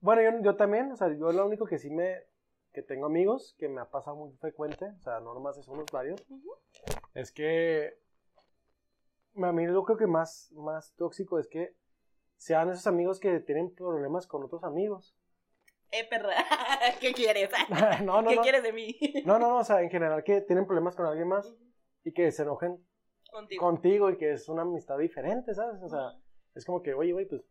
[0.00, 2.24] bueno, yo, yo también, o sea, yo lo único que sí me.
[2.74, 5.86] que tengo amigos, que me ha pasado muy frecuente, o sea, no nomás es unos
[5.90, 6.22] varios,
[7.14, 7.98] es que.
[9.42, 11.74] A mí lo creo que más, más tóxico es que
[12.36, 15.16] sean esos amigos que tienen problemas con otros amigos.
[15.90, 16.34] Eh, perra.
[17.00, 17.48] ¿Qué quieres?
[18.04, 18.42] no, no, ¿Qué no.
[18.42, 18.94] quieres de mí?
[19.24, 21.54] No, no, no, o sea, en general que tienen problemas con alguien más
[22.04, 22.84] y que se enojen
[23.30, 23.62] Contigo.
[23.62, 25.82] contigo y que es una amistad diferente, ¿sabes?
[25.82, 26.12] O sea,
[26.54, 27.42] es como que, oye, güey, pues,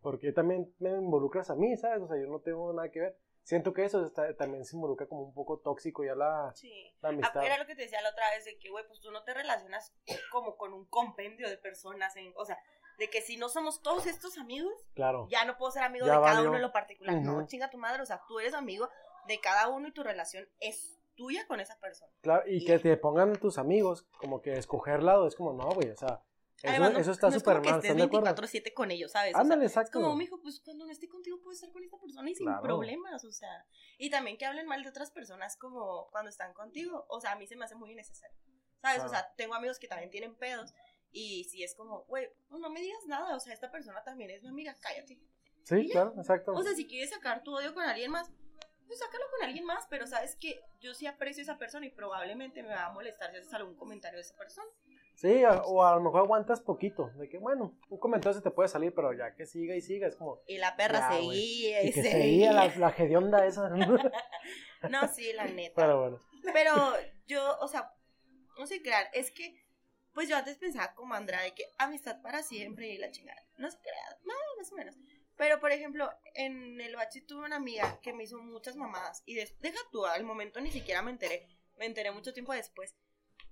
[0.00, 2.02] ¿por qué también me involucras a mí, ¿sabes?
[2.02, 3.16] O sea, yo no tengo nada que ver.
[3.42, 6.70] Siento que eso está- también se involucra como un poco tóxico ya la, Sí.
[7.00, 7.44] la Ah, amistad.
[7.44, 9.32] Era lo que te decía la otra vez, de que, güey, pues tú no te
[9.34, 9.94] relacionas
[10.30, 12.58] como con un compendio de personas, en, o sea,
[12.98, 15.26] de que si no somos todos estos amigos, Claro.
[15.30, 16.48] ya no puedo ser amigo Ya de cada valió.
[16.50, 17.14] uno en lo particular.
[17.22, 18.88] No, chinga tu madre, o sea, tú eres amigo
[19.26, 22.12] de cada uno y tu relación es tuya con esa persona.
[22.20, 25.90] Claro, y que te pongan tus amigos como que escoger lado, es como, no, güey,
[25.90, 26.22] o sea,
[26.68, 28.26] Además, no- eso está no es súper que mal, estés ¿están de acuerdo?
[28.26, 29.32] 24-7 con ellos, ¿sabes?
[29.32, 30.00] O sea, Ándale, es exacto.
[30.00, 32.62] como, mijo, pues cuando no esté contigo puedo estar con esta persona y sin Claro.
[32.62, 33.66] problemas, o sea.
[33.98, 37.36] Y también que hablen mal de otras personas como cuando están contigo, o sea, a
[37.36, 38.36] mí se me hace muy innecesario,
[38.82, 39.02] ¿sabes?
[39.04, 40.74] O sea, tengo amigos que también tienen pedos
[41.12, 44.30] y si es como, güey, pues no me digas nada, o sea, esta persona también
[44.30, 45.18] es mi amiga, cállate.
[45.64, 46.52] Sí, claro, exacto.
[46.52, 48.30] O sea, si quieres sacar tu odio con alguien más,
[48.86, 51.90] pues sácalo con alguien más, pero sabes que yo sí aprecio a esa persona y
[51.90, 54.68] probablemente me va a molestar si haces algún comentario de esa persona.
[55.20, 57.10] Sí, a- o a lo mejor aguantas poquito.
[57.16, 60.06] De que, bueno, un comentario se te puede salir, pero ya que siga y siga,
[60.08, 60.40] es como.
[60.46, 62.12] Y la perra Ya, seguía y, Y que seguía.
[62.22, 63.68] seguía la, la hedionda esa.
[64.90, 65.74] No, sí, la neta.
[65.76, 66.18] pero bueno.
[66.54, 66.72] Pero
[67.26, 67.92] yo, o sea,
[68.58, 69.62] no sé crear, es que,
[70.14, 73.42] pues yo antes pensaba como Andrea, de que amistad para siempre y la chingada.
[73.58, 74.96] No sé crear, más, más o menos.
[75.36, 79.22] Pero, por ejemplo, en el bachi tuve una amiga que me hizo muchas mamadas.
[79.26, 81.46] Y des- deja tú, al momento ni siquiera me enteré.
[81.76, 82.94] Me enteré mucho tiempo después.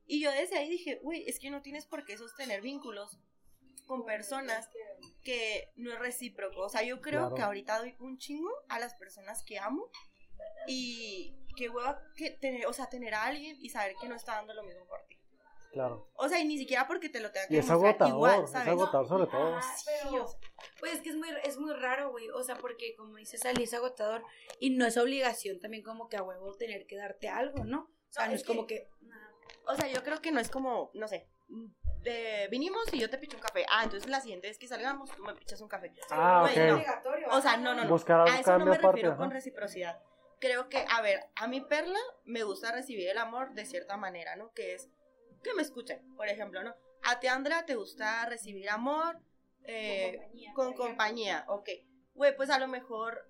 [0.09, 3.19] Y yo desde ahí dije, güey, es que no tienes por qué sostener vínculos
[3.87, 4.69] con personas
[5.23, 6.63] que no es recíproco.
[6.63, 7.35] O sea, yo creo Claro.
[7.37, 9.91] que ahorita doy un chingo a las personas que amo
[10.67, 14.33] y qué hueva que tener, o sea, tener a alguien y saber que no está
[14.37, 15.17] dando lo mismo por ti.
[15.73, 16.11] Claro.
[16.15, 18.51] O sea, y ni siquiera porque te lo tenga que Y es agotador, igual, es
[18.51, 18.69] ¿sabes?
[18.69, 19.55] agotador sobre todo.
[19.57, 20.39] Ajá, Sí, pero, o sea,
[20.81, 22.31] pues es que es muy, es muy raro, güey.
[22.31, 24.25] O sea, porque como dices, Ali, es agotador.
[24.61, 27.81] Y no es obligación también como que a huevo tener que darte algo, ¿no?
[27.83, 28.89] O sea, No, no, es es como que.
[29.03, 29.28] nah.
[29.67, 31.29] O sea, yo creo que no es como, no sé,
[32.03, 33.65] de, vinimos y yo te picho un café.
[33.71, 35.93] Ah, entonces la siguiente vez que salgamos, tú me pichas un café.
[36.11, 36.69] Ah, Güey, ok.
[36.69, 36.75] no.
[36.77, 37.29] obligatorio.
[37.31, 37.89] O sea, no, no, no.
[37.91, 40.01] Buscar a eso no me aparte, refiero con reciprocidad.
[40.41, 44.37] Creo que, a ver, a mi perla me gusta recibir el amor de cierta manera,
[44.37, 44.53] ¿no?
[44.53, 44.89] Que es
[45.43, 46.75] que me escuchen, por ejemplo, ¿no?
[47.03, 49.19] A ti, Andrea, te gusta recibir amor
[49.65, 50.85] eh, compañía, con por ejemplo.
[50.87, 51.69] compañía, ok.
[52.15, 53.28] Güey, pues a lo mejor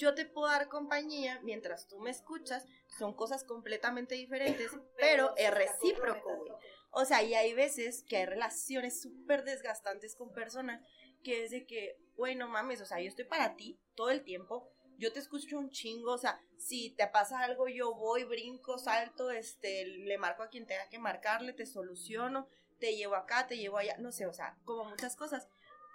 [0.00, 2.64] yo te puedo dar compañía mientras tú me escuchas,
[2.98, 6.52] son cosas completamente diferentes, pero es recíproco, güey.
[6.90, 10.82] O sea, y hay veces que hay relaciones súper desgastantes con personas
[11.22, 14.24] que es de que, güey, no mames, o sea, yo estoy para ti todo el
[14.24, 18.78] tiempo, yo te escucho un chingo, o sea, si te pasa algo, yo voy, brinco,
[18.78, 22.48] salto, este, le marco a quien tenga que marcarle, te soluciono,
[22.78, 25.46] te llevo acá, te llevo allá, no sé, o sea, como muchas cosas.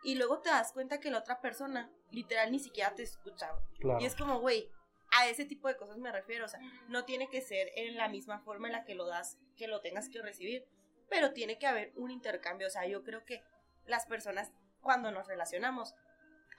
[0.05, 3.51] Y luego te das cuenta que la otra persona, literal, ni siquiera te escucha.
[3.51, 3.65] güey.
[3.79, 3.99] Claro.
[3.99, 4.69] Y es como, güey,
[5.11, 8.07] a ese tipo de cosas me refiero, o sea, no tiene que ser en la
[8.07, 10.65] misma forma en la que lo das, que lo tengas que recibir,
[11.09, 13.43] pero tiene que haber un intercambio, o sea, yo creo que
[13.85, 14.51] las personas
[14.81, 15.95] cuando nos relacionamos,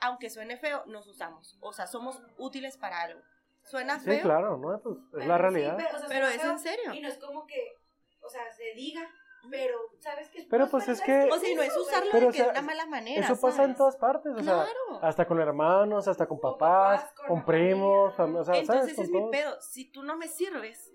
[0.00, 3.20] aunque suene feo, nos usamos, o sea, somos útiles para algo.
[3.62, 4.80] Suena Sí, feo, claro, ¿no?
[4.80, 5.74] Pues es Pero la sí, realidad.
[5.76, 6.94] pero, o sea, pero es feo en serio.
[6.94, 7.74] Y no es como que,
[8.22, 9.08] o sea, se diga,
[9.50, 10.46] pero ¿sabes qué?
[10.48, 12.50] Pero, pues, es que- O sea, no es usarlo Pero, de o que sea, de
[12.52, 13.20] una mala manera.
[13.24, 15.00] Eso pasa en todas partes, o sea, Claro.
[15.02, 18.40] hasta con hermanos, hasta con papás, papás, con primos, familia.
[18.40, 18.98] o sea, Entonces ¿sabes?
[18.98, 19.30] Es mi todos.
[19.30, 19.60] pedo.
[19.60, 20.92] Si tú no me sirves,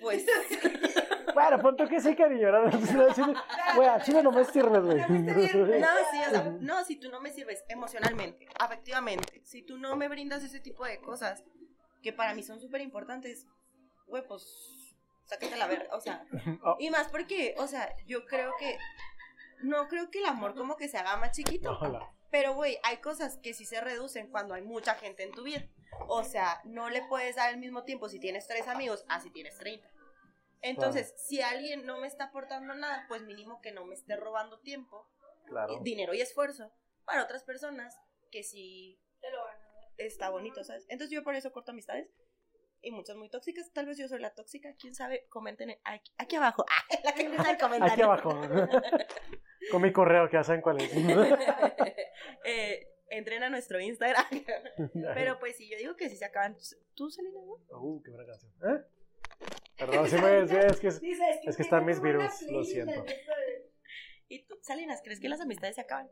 [0.00, 0.26] pues.
[1.32, 2.48] Bueno, punto que sí, cariño.
[3.76, 4.98] Güey, a Chile no me sirves, güey.
[4.98, 9.94] No, sí, o sea, no, si tú no me sirves emocionalmente, afectivamente, si tú no
[9.94, 11.44] me brindas ese tipo de cosas
[12.02, 13.46] que para mí son súper importantes,
[14.08, 14.42] güey, pues
[15.30, 16.24] sácate la verga, o sea,
[16.64, 16.76] Oh.
[16.78, 18.76] y más porque, o sea, yo creo que,
[19.62, 22.12] no creo que el amor como que se haga más chiquito, Ojalá.
[22.30, 25.66] pero güey, hay cosas que sí se reducen cuando hay mucha gente en tu vida,
[26.08, 29.30] o sea, no le puedes dar el mismo tiempo si tienes tres amigos a si
[29.30, 29.88] tienes 30.
[30.62, 34.60] Entonces, si alguien no me está aportando nada, pues mínimo que no me esté robando
[34.60, 35.08] tiempo
[35.46, 35.78] Claro.
[35.82, 36.70] dinero y esfuerzo
[37.04, 37.98] para otras personas
[38.30, 39.90] que sí Te lo van a dar.
[39.96, 40.84] está bonito, ¿sabes?
[40.88, 42.08] Entonces yo por eso corto amistades
[42.82, 43.72] y muchas muy tóxicas.
[43.72, 45.26] Tal vez yo soy la tóxica, quién sabe.
[45.28, 46.64] Comenten aquí, aquí abajo.
[46.92, 47.92] Ah, la que deja el comentario.
[47.92, 48.30] Aquí abajo.
[49.70, 50.90] Con mi correo, que ya saben cuál es.
[52.44, 54.24] eh, entren a nuestro Instagram.
[55.14, 56.56] Pero pues sí, yo digo que si se acaban.
[56.94, 57.38] ¿Tú, Selena?
[57.40, 57.78] no?
[57.78, 58.52] Uh, qué buena canción.
[58.62, 58.82] ¿Eh?
[59.78, 61.00] Perdón, sí me es que es-
[61.46, 63.04] es que están mis virus, lo siento.
[64.28, 66.10] ¿Y tú, Salinas, crees que las amistades se acaban?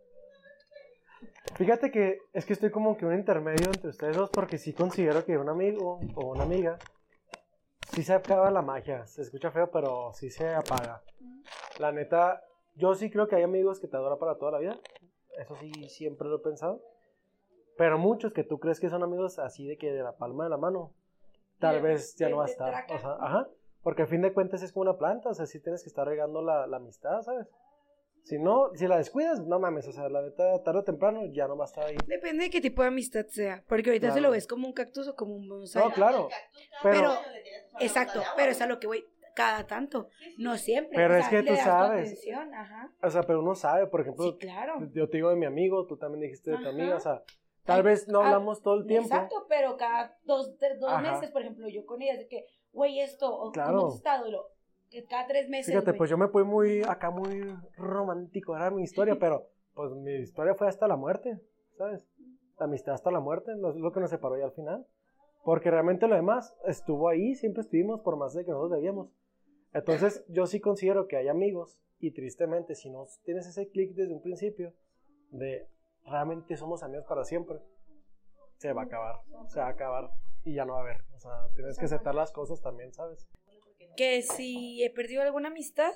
[1.57, 5.25] Fíjate que es que estoy como que un intermedio entre ustedes dos porque sí considero
[5.25, 6.79] que un amigo o una amiga
[7.93, 9.07] sí se acaba la magia.
[9.07, 11.03] Se escucha feo, pero sí se apaga.
[11.79, 12.43] La neta,
[12.75, 14.79] yo sí creo que hay amigos que te adoran para toda la vida.
[15.37, 16.83] Eso sí, siempre lo he pensado.
[17.77, 20.51] Pero muchos que tú crees que son amigos así de que de la palma de
[20.51, 20.93] la mano,
[21.59, 22.87] tal vez ya no va a estar.
[22.93, 23.49] O sea, ajá.
[23.83, 26.07] Porque al fin de cuentas es como una planta, o sea, sí tienes que estar
[26.07, 27.49] regando la, la amistad, ¿sabes?
[28.29, 31.49] Si no, si la descuidas, no mames, o sea, la neta, tarde o temprano ya
[31.49, 31.97] no va a estar ahí.
[32.07, 33.65] Depende de qué tipo de amistad sea.
[33.67, 35.83] Porque ahorita se lo ves como un cactus o como un bonsai.
[35.83, 36.29] No, claro.
[36.83, 37.15] Pero-
[37.81, 40.09] Exacto, pero es a lo que voy cada tanto.
[40.37, 40.97] No siempre.
[40.97, 42.27] Pero o es sea, que le tú sabes.
[42.55, 42.93] ajá.
[43.03, 44.75] O sea, pero uno sabe, por ejemplo, Sí, claro.
[44.93, 47.23] yo te digo de mi amigo, tú también dijiste de tu amiga, o sea,
[47.65, 49.07] tal Ay, vez no ah, hablamos todo el tiempo.
[49.09, 53.01] Exacto, pero cada dos, de- dos meses, por ejemplo, yo con ella, de que, güey,
[53.01, 53.77] esto, o Claro.
[53.77, 54.31] cómo has estado, Que
[55.09, 55.67] cada tres meses.
[55.67, 55.99] Fíjate, güey.
[55.99, 60.55] pues yo me fui muy, acá muy romántico, era mi historia, pero pues mi historia
[60.55, 61.39] fue hasta la muerte,
[61.77, 62.07] ¿sabes?
[62.59, 64.87] La amistad hasta la muerte, lo- es lo que nos separó ya al final.
[65.45, 69.09] Porque realmente lo demás estuvo ahí, siempre estuvimos, por más de que nosotros debíamos.
[69.73, 74.13] Entonces, yo sí considero que hay amigos, y tristemente, si no tienes ese clic desde
[74.13, 74.73] un principio,
[75.31, 75.69] de
[76.05, 77.59] realmente somos amigos para siempre,
[78.57, 79.17] se va a acabar,
[79.49, 80.11] se va a acabar
[80.45, 80.97] y ya no va a haber.
[81.15, 83.29] O sea, tienes que aceptar las cosas también, ¿sabes?
[83.97, 85.95] Que si he perdido alguna amistad.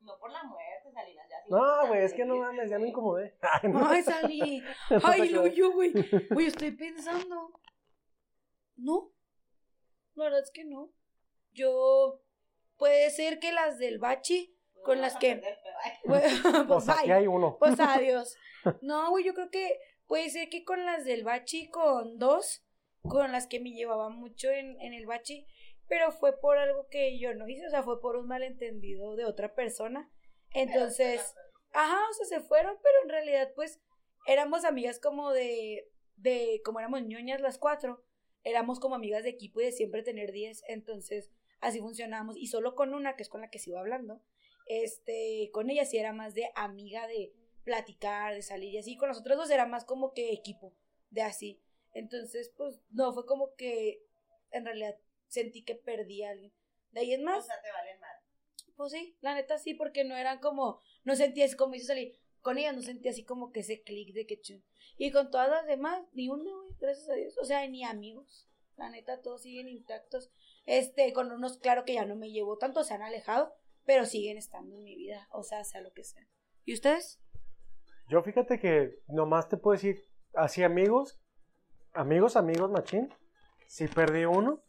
[0.00, 1.36] No por la muerte, Salinas, ya.
[1.48, 3.36] No, güey, es que no mames, ya me incomodé.
[3.62, 3.86] Ay, no.
[3.88, 4.62] Ay, salí.
[5.04, 5.92] Ay, lo yo, güey.
[6.30, 7.50] Güey, estoy pensando.
[8.76, 9.12] No.
[10.14, 10.90] La verdad es que no.
[11.52, 12.20] Yo.
[12.76, 14.56] Puede ser que las del bachi.
[14.84, 15.40] con las que-
[16.04, 16.24] pues,
[16.84, 17.12] sea, aquí bye.
[17.12, 17.56] hay uno.
[17.58, 18.36] Pues adiós.
[18.80, 19.78] No, güey, yo creo que
[20.08, 22.64] puede ser que con las del bachi, con dos,
[23.02, 25.46] con las que me llevaba mucho en, en el bachi,
[25.88, 29.24] pero fue por algo que yo no hice, o sea, fue por un malentendido de
[29.24, 30.10] otra persona.
[30.54, 31.34] Entonces,
[31.72, 33.80] ajá, o sea, se fueron, pero en realidad, pues,
[34.26, 38.04] éramos amigas como de, de, como éramos ñoñas las cuatro,
[38.44, 41.30] éramos como amigas de equipo y de siempre tener diez, entonces,
[41.60, 44.22] así funcionábamos, y solo con una, que es con la que sigo hablando,
[44.66, 47.32] este, con ella sí era más de amiga de
[47.64, 50.74] platicar, de salir y así, con los otros dos era más como que equipo,
[51.10, 51.60] de así.
[51.92, 54.04] Entonces, pues, no, fue como que
[54.50, 54.96] en realidad
[55.26, 56.52] sentí que perdí a alguien.
[56.90, 58.16] De ahí es O más, sea, te valen mal.
[58.76, 62.18] pues sí, la neta sí, porque no eran como, no sentía así como hizo salir,
[62.40, 64.64] con ella no sentía así como que ese clic de que chun.
[64.98, 67.38] Y con todas las demás, ni una, güey, gracias a Dios.
[67.38, 68.48] O sea, ni amigos.
[68.76, 70.30] La neta, todos siguen intactos.
[70.66, 73.54] Este, con unos, claro que ya no me llevo tanto, se han alejado,
[73.84, 75.28] pero siguen estando en mi vida.
[75.30, 76.28] O sea, sea lo que sea.
[76.64, 77.20] ¿Y ustedes?
[78.08, 80.04] Yo fíjate que nomás te puedo decir,
[80.34, 81.18] así amigos,
[81.94, 83.12] amigos, amigos, machín,
[83.66, 84.60] sí perdí uno,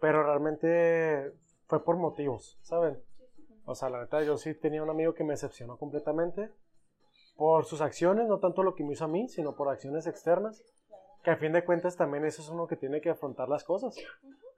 [0.00, 1.32] pero realmente
[1.66, 3.02] fue por motivos, ¿saben?
[3.66, 6.50] O sea, la neta, yo sí tenía un amigo que me decepcionó completamente
[7.36, 10.62] por sus acciones, no tanto lo que me hizo a mí, sino por acciones externas,
[11.22, 13.96] que a fin de cuentas también eso es uno que tiene que afrontar las cosas.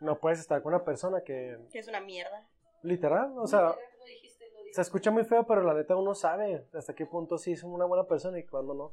[0.00, 2.46] No puedes estar con una persona que, Que es una mierda.
[2.82, 3.74] literal, o sea,
[4.72, 7.86] se escucha muy feo, pero la neta uno sabe hasta qué punto sí es una
[7.86, 8.92] buena persona y cuándo no.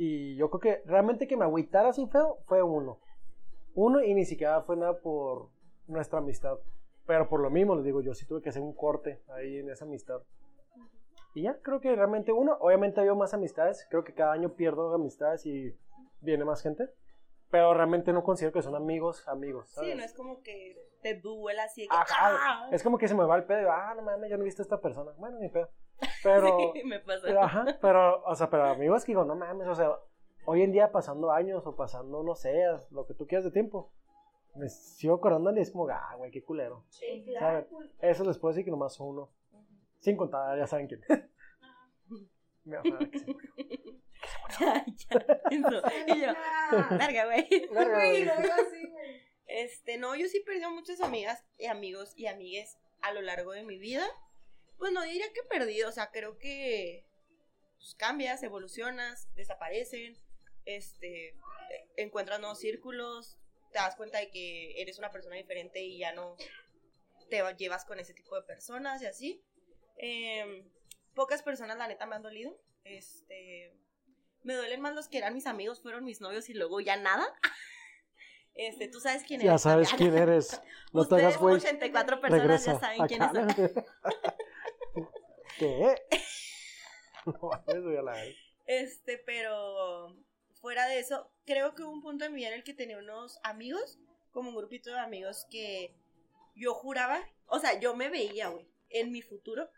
[0.00, 3.00] Y yo creo que realmente que me agüitara así feo fue uno.
[3.74, 5.48] Uno y ni siquiera fue nada por
[5.88, 6.56] nuestra amistad.
[7.04, 9.68] Pero por lo mismo, les digo, yo sí tuve que hacer un corte ahí en
[9.68, 10.20] esa amistad.
[11.34, 14.94] Y ya, creo que realmente uno, obviamente había más amistades, creo que cada año pierdo
[14.94, 15.76] amistades y
[16.20, 16.88] viene más gente.
[17.50, 19.68] Pero realmente no considero que son amigos, amigos.
[19.70, 19.90] ¿sabes?
[19.90, 21.96] Sí, no es como que te duela así que.
[21.96, 22.68] Ajá, ¡ah!
[22.70, 24.44] es como que se me va el pedo y ah, no mames, yo no he
[24.44, 25.10] visto a esta persona.
[25.18, 25.68] Bueno, ni pedo.
[26.22, 29.74] Pero, Sí, me pero, ajá, pero, o sea, pero amigos que digo, no mames, o
[29.74, 29.90] sea,
[30.44, 32.54] hoy en día pasando años o pasando, no sé,
[32.90, 33.92] lo que tú quieras de tiempo,
[34.54, 36.84] me sigo acordando y es como, ah, güey, qué culero.
[37.38, 37.66] ¿Saben?
[38.00, 39.30] Eso les puedo decir que nomás uno.
[40.00, 41.00] Sin contar, ya saben quién.
[42.64, 43.52] Mi mamá, que se murió.
[44.60, 45.26] ya, ya.
[45.50, 45.82] Eso.
[46.06, 46.32] Y yo,
[46.96, 47.48] larga, güey.
[47.72, 48.28] Verga, güey.
[49.46, 53.64] Este, no, yo sí perdí muchas amigas y amigos y amigues a lo largo de
[53.64, 54.04] mi vida.
[54.78, 57.04] Pues no diría que perdí, o sea, creo que
[57.78, 60.16] pues, cambias, evolucionas, desaparecen,
[60.64, 61.34] este,
[61.96, 63.36] encuentras nuevos círculos,
[63.72, 66.36] te das cuenta de que eres una persona diferente y ya no
[67.28, 69.42] te va- llevas con ese tipo de personas y así.
[69.96, 70.64] Em,
[71.14, 72.56] pocas personas, la neta, me han dolido.
[72.84, 73.74] Este,
[74.44, 77.26] me duelen más los que eran mis amigos, fueron mis novios y luego ya nada.
[78.60, 79.62] Este, tú sabes quién Ya eres.
[79.62, 80.10] sabes Fabián.
[80.10, 80.60] quién eres.
[80.92, 81.54] No te hagas güey.
[81.54, 82.72] 84 personas, Regresa.
[83.06, 83.84] ya saben son.
[85.58, 85.94] ¿Qué?
[87.26, 88.36] No mames, güey, a la vez.
[88.66, 90.16] Este, pero
[90.62, 92.96] fuera de eso, creo que hubo un punto en mi vida en el que tenía
[92.96, 93.98] unos amigos,
[94.30, 95.94] como un grupito de amigos que
[96.54, 99.68] yo juraba, o sea, yo me veía, güey, en mi futuro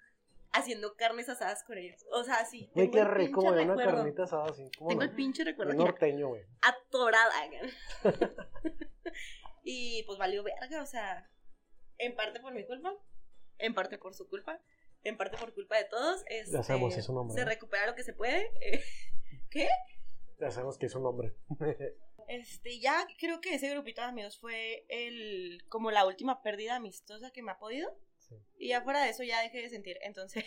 [0.53, 2.05] haciendo carnes asadas con ellos.
[2.13, 2.71] O sea, sí.
[2.75, 4.71] Güey, tengo qué el rico, güey, una carnita asada así.
[4.79, 5.09] ¿Cómo Tengo no?
[5.09, 6.43] el pinche recuerdo Un mira, norteño, güey.
[6.63, 7.35] atorada.
[7.47, 7.73] güey.
[9.65, 11.29] y pues valió verga, o sea,
[11.99, 12.95] en parte por mi culpa,
[13.59, 14.61] en parte por su culpa,
[15.05, 16.25] en parte por culpa de todos.
[16.53, 18.51] Ya sabemos este, es un hombre, Se recupera lo que se puede.
[18.61, 19.69] eh,
[20.41, 21.35] Ya sabemos que es un hombre.
[22.29, 27.33] Este, ya creo que ese grupito de amigos fue el como la última pérdida amistosa
[27.33, 27.91] que me ha podido.
[28.19, 28.37] Sí.
[28.57, 29.97] Y ya fuera de eso ya dejé de sentir.
[30.03, 30.45] Entonces,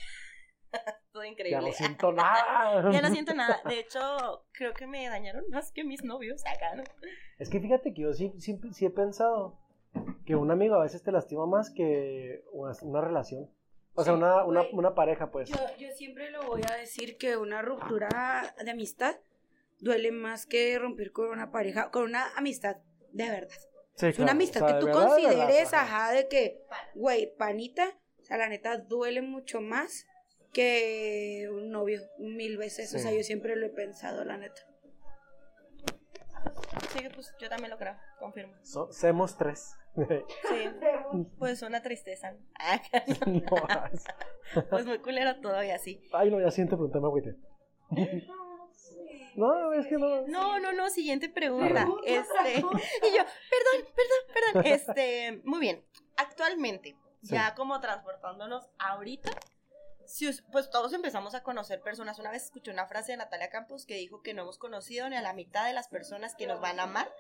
[1.11, 1.59] todo Ya increíble.
[1.67, 2.89] no siento nada.
[2.89, 3.61] Ya no siento nada.
[3.67, 6.84] De hecho, creo que me dañaron más que mis novios acá, ¿no?
[7.38, 9.59] Es que fíjate que yo sí, sí, sí he pensado
[10.25, 13.49] que un amigo a veces te lastima más que una, una relación.
[13.95, 15.49] O sea, una, una, una pareja, pues.
[15.49, 19.15] Yo, yo siempre lo voy a decir que una ruptura de amistad
[19.79, 22.77] duele más que romper con una pareja, con una amistad
[23.11, 23.55] de verdad.
[23.95, 26.05] Sí, Es una amistad o sea, que tú verdad, consideres, ajá.
[26.05, 26.63] ajá, de que,
[26.95, 30.07] güey, panita, o sea, la neta duele mucho más
[30.51, 32.93] que un novio, mil veces.
[32.95, 34.61] O sea, yo siempre lo he pensado, la neta.
[36.93, 38.53] Sí, pues yo también lo creo, confirmo.
[38.63, 39.75] So- Semos tres.
[39.95, 40.69] Sí,
[41.39, 42.33] pues una tristeza.
[43.25, 43.41] No,
[44.69, 46.01] Pues muy culero todavía, sí.
[46.13, 47.35] Ay, no, ya siento preguntarme, agüite.
[49.35, 50.27] No, es que no.
[50.27, 51.87] No, no, no, siguiente pregunta.
[52.05, 54.65] Este, y yo, perdón, perdón, perdón.
[54.65, 55.83] Este, muy bien.
[56.17, 57.33] Actualmente, Sí.
[57.35, 59.31] ya como transportándonos ahorita,
[60.05, 62.19] si pues todos empezamos a conocer personas.
[62.19, 65.15] Una vez escuché una frase de Natalia Campos que dijo que no hemos conocido ni
[65.15, 67.11] a la mitad de las personas que nos van a amar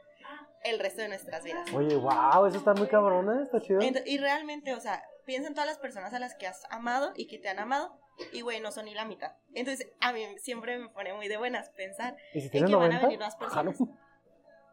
[0.63, 1.69] el resto de nuestras vidas.
[1.73, 3.81] Oye, wow, eso está muy cabrona, está chido.
[3.81, 7.11] Ent- y realmente, o sea, piensa en todas las personas a las que has amado
[7.15, 7.97] y que te han amado
[8.31, 9.33] y, güey, no son ni la mitad.
[9.53, 12.83] Entonces, a mí siempre me pone muy de buenas pensar ¿Y si en que van
[12.91, 13.01] a 90?
[13.07, 13.77] venir más Ah, personas.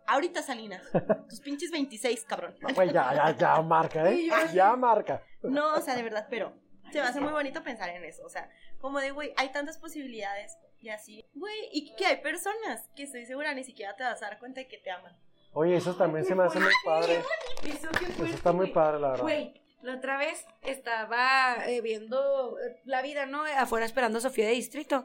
[0.06, 0.82] Ahorita, Salinas,
[1.28, 2.56] tus pinches 26, cabrón.
[2.60, 4.28] No, güey, ya, ya, ya marca, ¿eh?
[4.52, 5.22] Ya marca.
[5.42, 6.52] No, o sea, de verdad, pero
[6.92, 8.24] se me hace muy bonito pensar en eso.
[8.24, 8.50] O sea,
[8.80, 13.26] como de, güey, hay tantas posibilidades y así, güey, y que hay personas que estoy
[13.26, 15.16] segura ni siquiera te vas a dar cuenta de que te aman.
[15.52, 17.18] Oye, eso también se me hace muy padre.
[17.64, 19.22] Eso qué Eso fuerte, está muy padre, la verdad.
[19.22, 23.44] Güey, la otra vez estaba eh, viendo eh, la vida, ¿no?
[23.44, 25.04] Afuera esperando a Sofía de Distrito.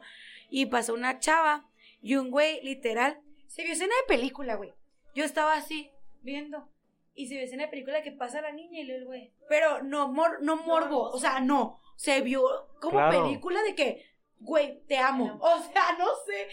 [0.49, 1.67] Y pasó una chava
[2.01, 4.73] y un güey, literal, se vio escena de película, güey.
[5.15, 5.91] Yo estaba así,
[6.21, 6.69] viendo.
[7.15, 9.33] Y se vio escena de película que pasa la niña y luego el güey.
[9.49, 11.79] Pero no, mor, no morbo, o sea, no.
[11.95, 12.43] Se vio
[12.81, 13.23] como Claro.
[13.23, 14.05] película de que,
[14.39, 15.37] güey, te amo.
[15.41, 16.47] O sea, no sé.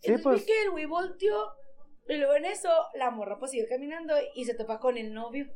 [0.00, 0.40] Sí, Entonces pues.
[0.40, 1.52] vi que el güey volteó.
[2.08, 5.46] Y luego en eso, la morra pues siguió caminando y se topa con el novio.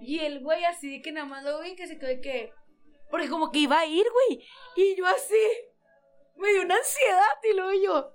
[0.00, 2.52] Y el güey así de que nada más lo vi que se quedó de que.
[3.10, 4.44] Porque como que iba a ir, güey.
[4.76, 5.36] Y yo así.
[6.36, 8.12] Me dio una ansiedad y luego yo.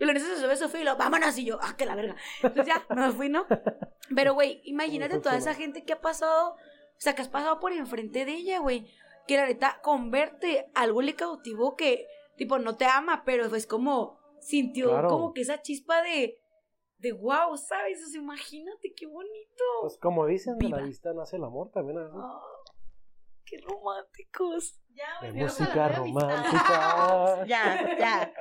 [0.00, 1.36] Y eso se sube Sofía y lo, vámonos.
[1.38, 2.16] Y yo, ah, que la verga.
[2.42, 3.46] Entonces ya, me fui, ¿no?
[4.14, 6.52] Pero, güey, imagínate toda esa gente que ha pasado.
[6.52, 8.90] O sea, que has pasado por enfrente de ella, güey.
[9.26, 12.06] Que la neta converte algo le cautivó que,
[12.36, 14.18] tipo, no te ama, pero es como.
[14.40, 15.08] Sintió Claro.
[15.08, 16.40] como que esa chispa de.
[16.98, 18.02] De wow, ¿sabes?
[18.04, 19.64] O sea, imagínate qué bonito.
[19.82, 21.98] Pues como dicen, de la vista nace el amor también.
[21.98, 22.10] ¿eh?
[22.12, 22.40] Ah,
[23.44, 24.80] qué románticos.
[24.98, 27.44] Ya, De música romántica.
[27.46, 28.34] Ya, ya.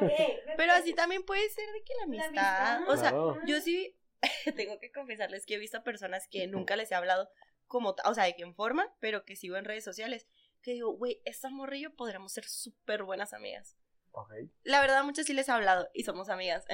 [0.56, 3.40] Pero así también puede ser de que la La amistad, o sea, Claro.
[3.46, 3.98] yo sí
[4.56, 7.30] tengo que confesarles que he visto personas que nunca les he hablado
[7.66, 10.26] como, o sea, de que en forma, pero que sigo en redes sociales,
[10.62, 13.76] que digo, güey, esta morrillo podríamos ser súper buenas amigas.
[14.12, 14.32] Ok.
[14.62, 16.64] La verdad, muchas sí les he hablado y somos amigas.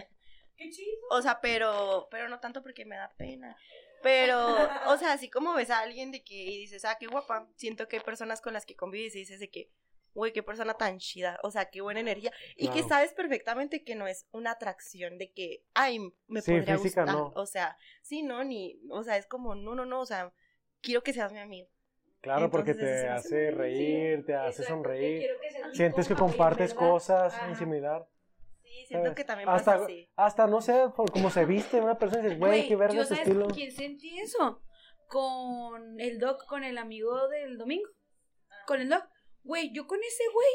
[0.57, 0.97] Qué chido.
[1.11, 3.57] O sea, pero, pero no tanto porque me da pena.
[4.05, 4.39] Pero,
[4.87, 7.89] o sea, así como ves a alguien de que y dices, ah, qué guapa, siento
[7.89, 9.71] que hay personas con las que convives y dices de que,
[10.13, 12.31] güey, qué persona tan chida, o sea, qué buena energía.
[12.55, 16.77] Y que sabes perfectamente que no es una atracción de que, ay, me Sí, podría
[16.77, 17.17] física, gustar.
[17.19, 17.33] no.
[17.35, 20.35] O sea, sí, no, ni, o sea, es como, no, no, no, o sea,
[20.83, 21.69] quiero que seas mi amigo.
[22.21, 25.21] Claro, porque te hace reír, te hace sonreír.
[25.21, 27.49] que Sientes que compartes cosas Ajá.
[27.49, 28.07] en similar.
[28.75, 29.17] Sí, siento ¿sabes?
[29.17, 30.09] que también hasta, pasa así.
[30.17, 33.21] hasta, no sé, por cómo se viste una persona y dices, güey, qué verga sabes
[33.21, 33.45] estilo.
[33.47, 34.61] con quién sentí eso
[35.07, 37.89] con el doc con el amigo del domingo
[38.67, 39.05] con el doc
[39.43, 40.49] güey yo con ese güey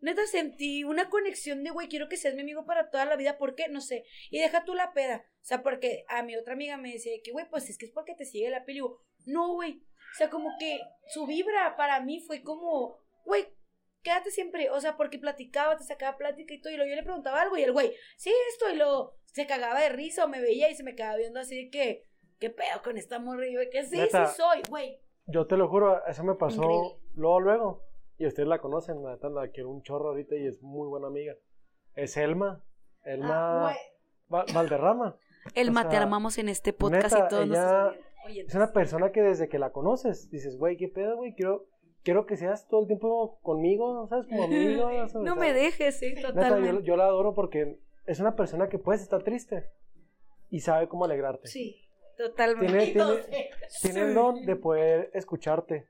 [0.00, 3.38] neta sentí una conexión de güey quiero que seas mi amigo para toda la vida
[3.38, 3.68] ¿por qué?
[3.68, 6.92] no sé y deja tú la peda o sea porque a mi otra amiga me
[6.92, 9.54] decía que güey pues es que es porque te sigue la peli y digo no
[9.54, 9.82] güey
[10.12, 10.78] o sea como que
[11.08, 13.46] su vibra para mí fue como güey
[14.04, 17.02] quédate siempre, o sea, porque platicaba, te sacaba plática y todo, y luego yo le
[17.02, 20.40] preguntaba algo, y el güey, sí, esto, y luego se cagaba de risa, o me
[20.40, 22.04] veía y se me quedaba viendo así de que,
[22.38, 23.48] ¿qué pedo con esta morra?
[23.48, 24.26] Y yo, que sí, Neta.
[24.26, 25.00] sí soy, güey.
[25.26, 26.98] Yo te lo juro, eso me pasó Increíble.
[27.16, 27.82] luego, luego.
[28.18, 31.08] Y ustedes la conocen, la neta la quiero un chorro ahorita y es muy buena
[31.08, 31.34] amiga.
[31.96, 32.62] Es Elma.
[33.02, 33.76] Elma Ah,
[34.52, 35.16] Valderrama.
[35.54, 38.54] El O mate sea, armamos en este podcast neta, y todos ella- nos Oye, Es
[38.54, 41.66] una persona que desde que la conoces dices, güey, qué pedo, güey, quiero,
[42.04, 44.26] quiero que seas todo el tiempo conmigo, ¿sabes?
[44.28, 44.88] Como amigo.
[45.08, 45.14] ¿sabes?
[45.14, 46.82] no me dejes, sí, Neta, yo, totalmente.
[46.84, 49.70] yo la adoro porque es una persona que puedes estar triste
[50.50, 51.48] y sabe cómo alegrarte.
[51.48, 51.80] Sí,
[52.16, 52.92] totalmente.
[52.92, 53.50] Tiene, tiene,
[53.82, 55.88] tiene el don de poder escucharte,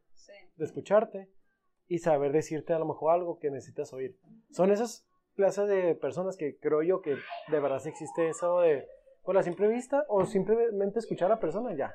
[0.56, 1.28] de escucharte
[1.86, 4.16] y saber decirte a lo mejor algo que necesitas oír.
[4.50, 7.16] Son esas clases de personas que creo yo que
[7.48, 8.86] de verdad sí existe eso de
[9.22, 11.94] con la simple vista o simplemente escuchar a la persona ya.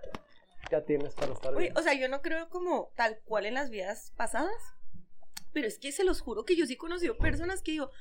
[0.72, 1.78] Ya tienes para estar bien.
[1.78, 4.54] o sea, yo no creo como tal cual en las vidas pasadas,
[5.54, 7.92] pero es que se los juro que yo sí he conocido personas que digo,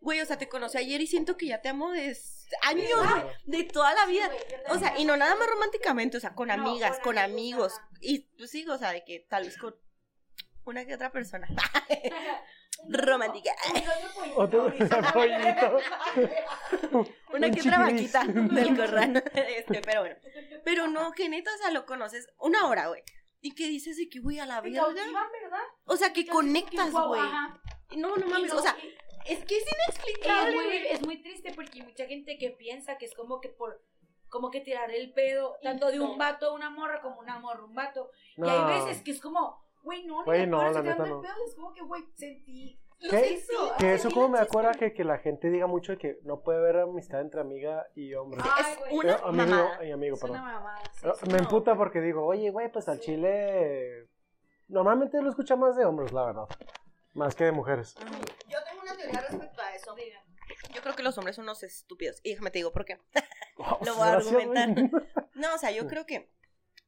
[0.00, 2.16] güey, o sea, te conocí ayer y siento que ya te amo de
[2.62, 4.30] años, güey, de toda la vida.
[4.70, 7.80] O sea, y no nada más románticamente, o sea, con No, amigas, con con, amigos.
[8.00, 9.74] Y pues sí, o sea, de que tal vez con
[10.64, 11.48] una que otra persona.
[12.88, 13.50] romántica.
[14.36, 14.72] Otro
[15.12, 15.78] pollito.
[17.32, 19.24] Una Un que otra vaquita del corral.
[19.34, 20.16] Este, pero bueno.
[20.64, 23.02] Pero no, que neta, o sea, lo conoces una hora, güey.
[23.40, 24.86] Y que dices de que, güey, a la verga.
[24.88, 25.04] ¿verdad?
[25.84, 27.22] O sea, que conectas, güey.
[27.96, 28.76] No, no mames, o sea,
[29.26, 32.98] es que es es inexplicable, muy, es muy triste porque hay mucha gente que piensa
[32.98, 33.82] que es como que por
[34.28, 37.60] como que tirar el pedo tanto de un vato a una morra como una morra
[37.60, 40.88] a un vato y hay veces que es como güey no Güey, no, la si
[40.88, 41.22] neta no.
[41.22, 42.78] pedo es como que güey sentí
[43.10, 43.32] ¿Qué?
[43.34, 43.52] hizo.
[43.78, 46.58] Que eso como me acuerda que, que la gente diga mucho de que no puede
[46.58, 48.40] haber amistad entre amiga y hombre.
[48.42, 49.84] Ay, Es una Eh, amigo mamada.
[49.86, 50.52] y amigo, es una perdón.
[50.52, 51.26] mamada sí, Eh, sí.
[51.28, 51.38] Me no.
[51.38, 53.04] emputa porque digo, oye, güey, pues al Sí.
[53.06, 54.08] chile.
[54.66, 56.44] Normalmente lo escucha más de hombres, la verdad.
[57.14, 57.94] Más que de mujeres.
[58.48, 59.94] Yo tengo una teoría respecto a eso.
[59.94, 60.22] Digan.
[60.74, 62.20] Yo creo que los hombres son unos estúpidos.
[62.24, 62.98] Y déjame te digo por qué.
[63.56, 64.90] Wow, Lo voy a argumentar.
[65.34, 66.28] No, o sea, yo creo que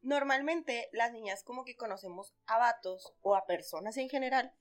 [0.02, 4.54] normalmente las niñas como que conocemos a vatos o a personas en general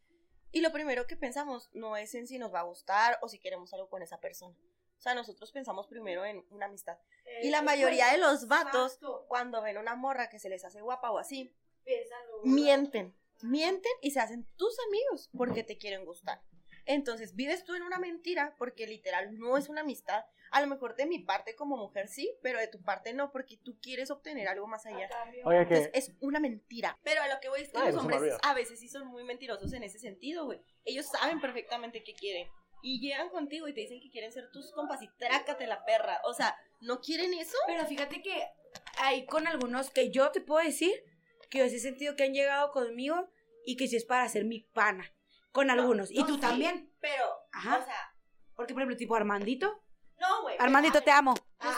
[0.51, 3.39] y lo primero que pensamos no es en si nos va a gustar o si
[3.39, 4.55] queremos algo con esa persona.
[4.97, 6.97] O sea, nosotros pensamos primero en una amistad.
[7.41, 10.81] Y la Eh, mayoría de los vatos, cuando ven una morra que se les hace
[10.81, 11.55] guapa o así,
[12.43, 13.15] mienten.
[13.41, 16.41] Mienten y se hacen tus amigos porque te quieren gustar.
[16.85, 20.25] Entonces, vives tú en una mentira porque literal no es una amistad.
[20.51, 23.57] A lo mejor de mi parte como mujer sí, pero de tu parte no porque
[23.57, 25.09] tú quieres obtener algo más allá.
[25.45, 26.97] Oye, Entonces, es una mentira.
[27.03, 29.07] Pero a lo que voy es que Ay, los no hombres a veces sí son
[29.07, 30.61] muy mentirosos en ese sentido, güey.
[30.85, 32.47] Ellos saben perfectamente qué quieren.
[32.81, 36.21] Y llegan contigo y te dicen que quieren ser tus compas y trácate la perra.
[36.23, 37.57] O sea, ¿no quieren eso?
[37.67, 38.47] Pero fíjate que
[38.97, 41.03] hay con algunos que yo te puedo decir
[41.49, 43.29] que he sentido que han llegado conmigo
[43.65, 45.11] y que sí es para ser mi pana.
[45.51, 46.11] Con algunos.
[46.11, 46.41] y no, tú sí.
[46.41, 46.93] también.
[46.99, 47.79] Pero, Ajá.
[47.79, 48.15] o sea,
[48.55, 49.81] Porque, por ejemplo, tipo Armandito.
[50.19, 50.55] No, güey.
[50.59, 51.33] Armandito, te amo.
[51.59, 51.73] Ah,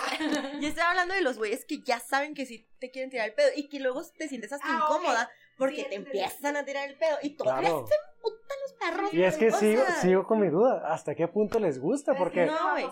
[0.59, 3.33] yo estoy hablando de los güeyes que ya saben que sí te quieren tirar el
[3.33, 6.89] pedo y que luego te sientes hasta Ah, incómoda porque Sí, te empiezan a tirar
[6.89, 7.87] el pedo y todavía Claro.
[7.87, 9.13] se emputan los perros.
[9.13, 10.83] Y es que sigo, sigo con mi duda.
[10.91, 12.15] ¿Hasta qué punto les gusta?
[12.15, 12.85] Porque no, güey.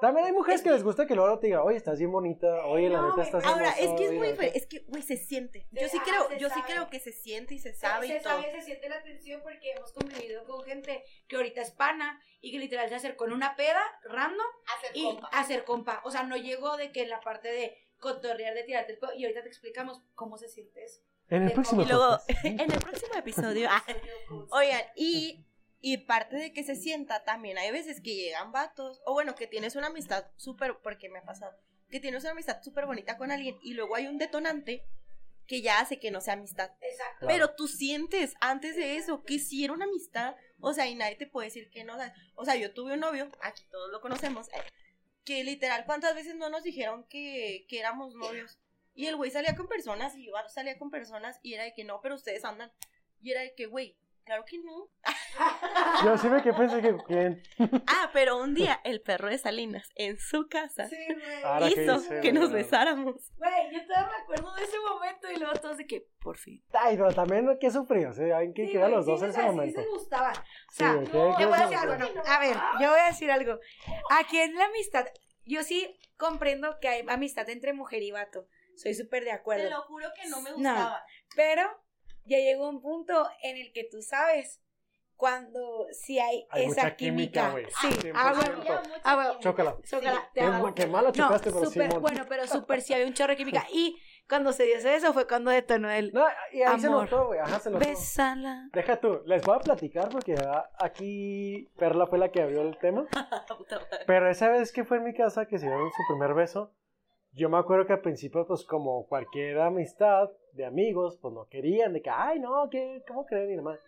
[0.00, 2.88] También hay mujeres que les gusta que luego te diga, oye, estás bien bonita, oye,
[2.88, 3.26] la No, neta güey.
[3.26, 4.30] estás Ahora, hermosa, es que es muy la neta".
[4.32, 5.68] diferente, es que, güey, se siente.
[5.70, 8.06] Yo sí Ah, creo, se yo sí creo que se siente y se Se, sabe
[8.08, 8.40] se y todo.
[8.40, 12.50] sabe, se siente la tensión porque hemos convivido con gente que ahorita es pana y
[12.52, 14.46] que literal se acercó en una peda random
[14.76, 15.28] Hacer y compa.
[15.32, 16.00] hacer compa.
[16.04, 19.12] O sea, no llegó de que en la parte de cotorrear, de tirarte el pedo.
[19.14, 21.00] Y ahorita te explicamos cómo se siente eso.
[21.28, 23.84] En el próximo Y luego, en el próximo episodio, ah,
[24.50, 25.44] oigan, y,
[25.80, 29.46] y parte de que se sienta también, hay veces que llegan vatos, o bueno, que
[29.46, 31.56] tienes una amistad súper, porque me ha pasado,
[31.90, 34.84] que tienes una amistad súper bonita con alguien y luego hay un detonante
[35.46, 36.70] que ya hace que no sea amistad.
[36.80, 37.26] Exacto.
[37.26, 41.16] Pero tú sientes antes de eso que si era una amistad, o sea, y nadie
[41.16, 41.96] te puede decir que no.
[42.36, 44.62] O sea, yo tuve un novio, aquí todos lo conocemos, eh,
[45.24, 48.60] que literal, ¿cuántas veces no nos dijeron que, que éramos novios?
[48.94, 51.84] Y el güey salía con personas y yo salía con personas y era de que
[51.84, 52.70] no, pero ustedes andan.
[53.22, 53.96] Y era de que, güey,
[54.30, 54.88] claro que no.
[56.04, 57.42] Yo sí me que pensé que bien.
[57.88, 61.74] Ah, pero un día el perro de Salinas en su casa Sí, güey.
[61.74, 62.62] Que hizo que nos güey.
[62.62, 63.16] besáramos.
[63.36, 66.62] Güey, yo todavía me acuerdo de ese momento y luego todos de que, por fin.
[66.72, 68.32] Ay, pero también qué sufridos, ¿eh?
[68.32, 69.82] Hay que Sí, quedar los sí, dos o en sea, ese sí momento.
[69.82, 70.36] se gustaban.
[70.36, 72.22] O Sí, sea, yo voy a decir algo, no.
[72.26, 73.58] A ver, yo voy a decir algo.
[74.10, 75.06] Aquí en la amistad,
[75.44, 78.46] yo sí comprendo que hay amistad entre mujer y vato.
[78.76, 79.68] Soy súper de Te acuerdo.
[79.70, 80.56] lo juro que no me No.
[80.56, 81.04] gustaba.
[81.36, 81.68] Pero
[82.30, 84.60] ya llegó un punto en el que tú sabes
[85.16, 87.70] cuando sí hay, Hay esa mucha química, química.
[87.82, 88.12] Sí, 100%.
[88.14, 88.30] ah,
[89.04, 89.30] Ah, bueno.
[89.32, 89.40] química.
[89.40, 89.76] Chócala.
[90.88, 91.38] Malo No,
[91.70, 91.80] sí.
[92.00, 93.66] bueno, pero súper sí había un chorro de química.
[93.72, 97.02] Y cuando se dio eso fue cuando detonó el No, y ahí se Amor.
[97.10, 97.40] notó, güey.
[97.40, 97.84] Ajá, se notó.
[97.84, 98.70] besala.
[98.72, 102.78] Deja tú, les voy a platicar porque ah, aquí Perla fue la que abrió el
[102.78, 103.06] tema.
[104.06, 106.72] Pero esa vez que fue en mi casa que se dieron su primer beso,
[107.32, 111.92] yo me acuerdo que al principio, pues como cualquier amistad de amigos, pues no querían,
[111.92, 113.52] de que, ay, no, ¿qué, ¿cómo creen?
[113.52, 113.78] Y demás.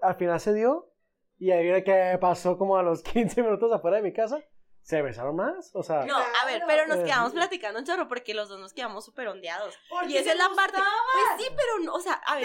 [0.00, 0.90] Al final se dio
[1.38, 4.40] y ahí viene que pasó como a los 15 minutos afuera de mi casa,
[4.80, 6.06] se besaron más, o sea...
[6.06, 9.28] No, a ver, pero nos quedamos platicando un chorro porque los dos nos quedamos súper
[9.28, 9.78] ondeados.
[10.06, 10.78] Y esa es la parte.
[10.78, 12.44] Pues sí, pero no, o sea, a ver,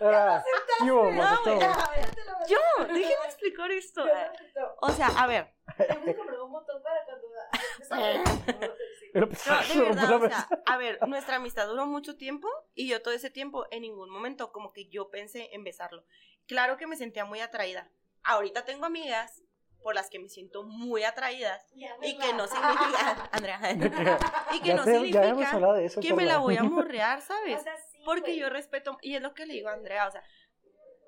[0.00, 0.44] era-
[0.82, 1.54] ¿qué hubo, No, Matito?
[1.54, 4.04] güey, A ver, te lo voy a- yo, déjenme explicar esto.
[4.04, 4.74] Yo lo.
[4.80, 7.28] O sea, a ver, Tenemos que comprar un botón para cuando
[9.12, 9.32] Pero, no,
[9.74, 13.28] de verdad, o sea, a ver, nuestra amistad duró mucho tiempo y yo todo ese
[13.30, 16.04] tiempo en ningún momento como que yo pensé en besarlo.
[16.46, 17.90] Claro que me sentía muy atraída.
[18.24, 19.42] Ahorita tengo amigas
[19.82, 21.62] por las que me siento muy atraídas
[22.02, 23.58] y que no significa, Andrea,
[24.52, 26.00] y que ya, no te- significa hablado de eso.
[26.00, 27.60] que me la voy a morrear, ¿sabes?
[27.60, 30.10] O sea, sí, Porque yo respeto, y es lo que le digo a Andrea, o
[30.10, 30.22] sea,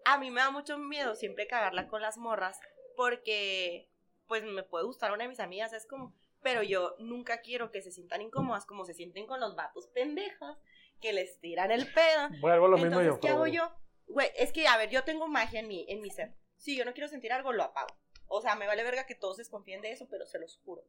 [0.05, 2.59] a mí me da mucho miedo siempre cagarla con las morras,
[2.97, 3.89] porque
[4.27, 6.13] pues me puede gustar una de mis amigas, es como,
[6.45, 10.57] pero yo nunca quiero que se sientan incómodas como se sienten con los vatos pendejos,
[11.01, 12.29] que les tiran el pedo.
[12.41, 13.21] Vuelvo lo mismo Entonces, yo.
[13.21, 13.73] ¿qué hago yo?
[14.07, 16.35] güey, es que, a ver, yo tengo magia en mi, en mi ser.
[16.57, 17.97] Si yo no quiero sentir algo, lo apago.
[18.27, 20.85] O sea, me vale verga que todos desconfíen de eso, pero se los juro.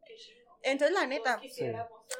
[0.62, 1.42] Entonces, la neta,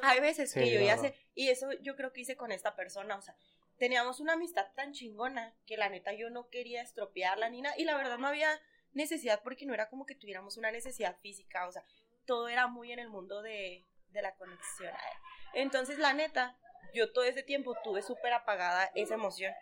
[0.02, 2.74] hay veces Sí, que yo ya sé, y eso yo creo que hice con esta
[2.74, 3.36] persona, o sea,
[3.76, 7.84] teníamos una amistad tan chingona que la neta yo no quería estropearla ni nada, y
[7.84, 8.60] la verdad no había
[8.92, 11.84] necesidad porque no era como que tuviéramos una necesidad física, o sea,
[12.26, 14.92] todo era muy en el mundo de, de la conexión.
[15.54, 16.58] Entonces, la neta,
[16.92, 19.52] yo todo ese tiempo tuve súper apagada esa emoción.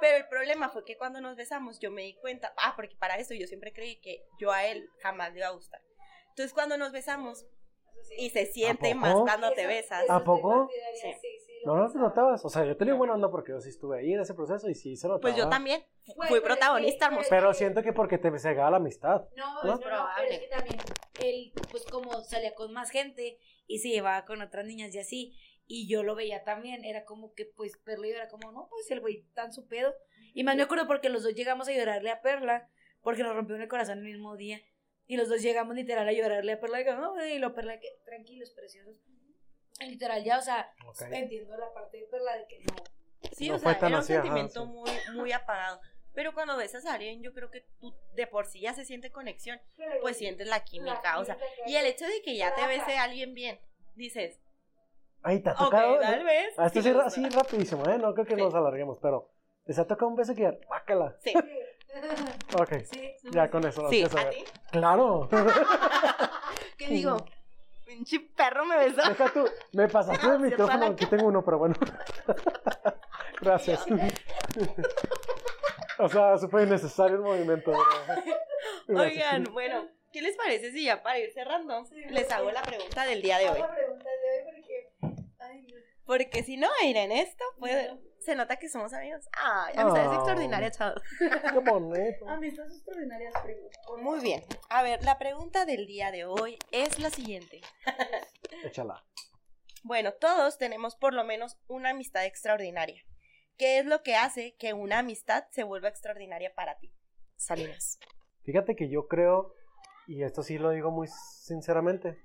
[0.00, 3.16] Pero el problema fue que cuando nos besamos yo me di cuenta, ah, porque para
[3.16, 5.80] eso yo siempre creí que yo a él jamás le iba a gustar.
[6.30, 7.46] Entonces cuando nos besamos
[8.18, 10.04] y se siente más cuando te besas.
[10.08, 10.68] ¿A poco?
[11.00, 11.14] Sí.
[11.66, 12.44] No, no te notabas.
[12.44, 14.76] O sea, yo tenía buena onda porque yo sí estuve ahí en ese proceso y
[14.76, 15.20] sí se notaba.
[15.20, 17.26] Pues yo también fui pero es protagonista, hermoso.
[17.28, 19.24] Pero siento que porque te cegaba la amistad.
[19.36, 19.64] No, ¿No?
[19.64, 20.14] no, no, Probable.
[20.16, 20.78] pero es que también
[21.24, 25.36] él, pues como salía con más gente y se llevaba con otras niñas y así,
[25.66, 28.68] y yo lo veía también, era como que pues Perla y yo era como, no,
[28.70, 29.92] pues el güey tan su pedo.
[30.34, 32.70] Y más me acuerdo porque los dos llegamos a llorarle a Perla,
[33.00, 34.60] porque nos rompió el corazón el mismo día.
[35.08, 37.88] Y los dos llegamos literal a llorarle a Perla y no, y lo Perla que
[38.04, 38.94] tranquilos, preciosos.
[39.80, 41.02] Literal ya, o sea, Ok.
[41.10, 42.74] entiendo la parte de Perla de que no.
[43.32, 44.68] Sí, No o sea, era un así, ajá, sentimiento sí.
[44.70, 45.80] muy, muy apagado.
[46.14, 49.10] Pero cuando besas a alguien, yo creo que tú de por sí ya se siente
[49.12, 49.60] conexión,
[50.00, 51.36] pues sientes la química, o sea,
[51.66, 53.60] y el hecho de que ya te bese alguien bien,
[53.96, 54.38] dices,
[55.22, 55.98] Ay, te ha tocado.
[56.00, 56.54] tal vez.
[56.56, 57.06] Ah, esto sí gusta.
[57.08, 57.98] así rapidísimo, ¿eh?
[57.98, 58.40] No creo que Sí.
[58.40, 59.28] nos alarguemos, pero
[59.66, 61.16] les ha tocado un beso que ya, bácala.
[61.20, 61.34] Sí,
[62.58, 64.44] Ok, Sí, ya con eso lo sí, ¿a ti?
[64.70, 65.28] Claro.
[66.78, 67.24] ¿Qué digo?
[67.86, 69.08] Pinche perro me besó.
[69.08, 71.76] Deja tú, me pasaste el micrófono, aquí tengo uno, pero bueno.
[73.40, 73.86] Gracias.
[75.98, 77.72] o sea, eso fue innecesario el movimiento.
[78.88, 83.22] Oigan, bueno, ¿qué les parece si ya para ir cerrando les hago la pregunta del
[83.22, 83.60] día de hoy?
[83.60, 84.90] La pregunta de hoy porque...
[85.38, 85.76] Ay, no.
[86.06, 87.94] Porque si no, miren esto, puede,
[88.26, 89.26] se nota que somos amigos.
[89.32, 90.14] Ay, amistades Oh.
[90.14, 91.02] extraordinarias, chavos.
[91.18, 92.28] Qué bonito.
[92.28, 93.80] Amistades extraordinarias preguntas.
[94.02, 94.42] Muy bien.
[94.68, 97.60] A ver, la pregunta del día de hoy es la siguiente.
[98.64, 99.02] Échala.
[99.84, 103.00] Bueno, todos tenemos por lo menos una amistad extraordinaria.
[103.56, 106.92] ¿Qué es lo que hace que una amistad se vuelva extraordinaria para ti?
[107.36, 107.98] Salinas.
[108.42, 109.54] Fíjate que yo creo,
[110.08, 112.20] y esto sí lo digo muy sinceramente,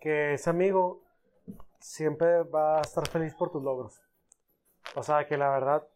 [0.00, 1.04] que ese amigo
[1.78, 4.01] siempre va a estar feliz por tus logros.
[4.94, 5.86] O sea, que la verdad,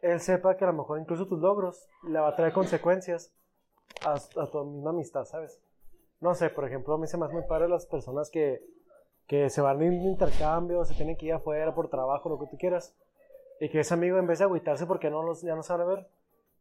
[0.00, 3.32] él sepa que a lo mejor incluso tus logros le va a traer consecuencias
[4.04, 5.60] a, a tu misma amistad, ¿sabes?
[6.20, 8.62] No sé, por ejemplo, a mí se me hace muy padre las personas que,
[9.26, 12.56] que se van en intercambio, se tienen que ir afuera por trabajo, lo que tú
[12.58, 12.94] quieras,
[13.60, 16.06] y que ese amigo en vez de agüitarse porque no los, ya no sabe ver,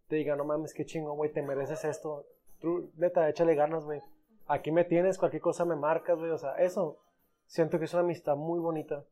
[0.08, 2.26] te diga, no mames, qué chingo, güey, te mereces esto.
[2.60, 4.02] Tú, neta, échale ganas, güey.
[4.48, 6.32] Aquí me tienes, cualquier cosa me marcas, güey.
[6.32, 6.98] O sea, eso
[7.46, 9.04] siento que es una amistad muy bonita.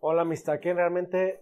[0.00, 1.40] O la amistad que realmente,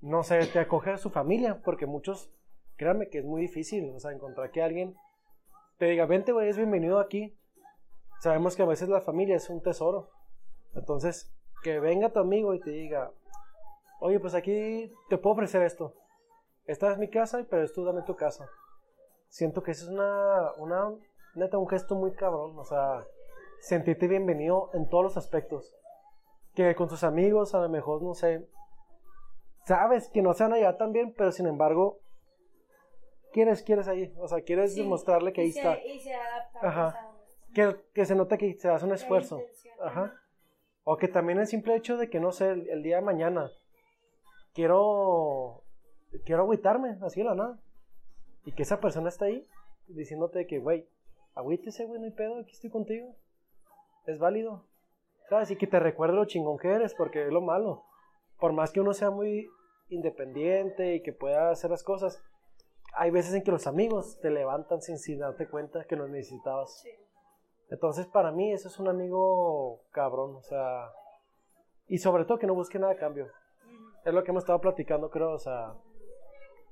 [0.00, 1.60] no sé, te acoge a su familia.
[1.64, 2.30] Porque muchos,
[2.76, 4.96] créanme que es muy difícil, o sea, encontrar que alguien
[5.78, 7.36] te diga, vente, güey, es bienvenido aquí.
[8.20, 10.10] Sabemos que a veces la familia es un tesoro.
[10.74, 13.12] Entonces, que venga tu amigo y te diga,
[14.00, 15.94] oye, pues aquí te puedo ofrecer esto
[16.68, 18.46] esta es mi casa, pero es tú dame tu casa.
[19.30, 20.94] Siento que eso es una, una,
[21.34, 23.06] neta, un gesto muy cabrón, o sea,
[23.60, 25.74] sentirte bienvenido en todos los aspectos.
[26.54, 28.46] Que con tus amigos, a lo mejor, no sé,
[29.68, 32.00] sabes que no se van a llevar tan bien, pero sin embargo,
[33.32, 36.58] quieres, quieres ahí, o sea, quieres Sí, demostrarle que ahí se- está, Y se adapta
[36.66, 37.10] Ajá.
[37.54, 39.40] que, que se nota que se hace un esfuerzo.
[39.80, 40.14] Ajá.
[40.84, 43.50] O que también el simple hecho de que, no sé, el, el día de mañana
[44.54, 45.62] quiero,
[46.24, 47.58] quiero agüitarme, así de la nada.
[48.44, 49.46] Y que esa persona está ahí
[49.88, 50.88] diciéndote que, güey,
[51.34, 53.14] agüítese, güey, no hay pedo, aquí estoy contigo.
[54.06, 54.64] Es válido.
[55.28, 55.50] ¿Sabes?
[55.50, 57.84] Y que te recuerde lo chingón que eres, porque es lo malo.
[58.40, 59.50] Por más que uno sea muy
[59.88, 62.22] independiente y que pueda hacer las cosas,
[62.94, 66.80] hay veces en que los amigos te levantan sin, sin darte cuenta que los necesitabas.
[66.80, 66.90] Sí.
[67.70, 70.90] Entonces, para mí, eso es un amigo cabrón, o sea,
[71.86, 73.28] y sobre todo que no busque nada a cambio.
[74.04, 75.74] Es lo que hemos estado platicando, creo, o sea,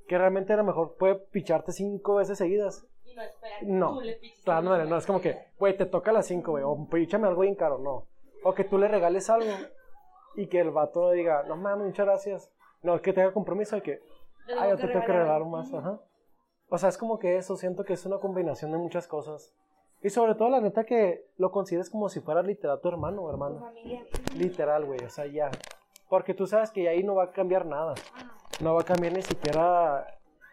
[0.08, 2.86] que realmente a lo mejor puede picharte cinco veces seguidas.
[3.04, 5.86] Y no espera que No, tú le Claro, no, no, es como que, güey, te
[5.86, 8.06] toca las cinco, güey, o píchame algo bien caro, no.
[8.42, 9.52] O que tú le regales algo
[10.34, 12.50] y que el vato diga, no mames, muchas gracias.
[12.86, 14.00] No, que tenga compromiso de que,
[14.56, 16.00] ah, yo te tengo que regalar más, ajá.
[16.68, 19.52] O sea, es como que eso, siento que es una combinación de muchas cosas.
[20.02, 23.26] Y sobre todo, la neta, que lo consideres como si fuera literal tu hermano o
[23.26, 23.58] Tu hermana.
[23.58, 24.04] familia.
[24.36, 25.50] Literal, güey, o sea, ya.
[26.08, 27.94] Porque tú sabes que ahí no va a cambiar nada.
[28.60, 30.06] No va a cambiar ni siquiera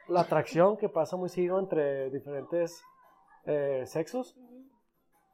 [0.08, 2.84] la atracción que pasa muy seguido entre diferentes
[3.46, 4.36] eh, sexos.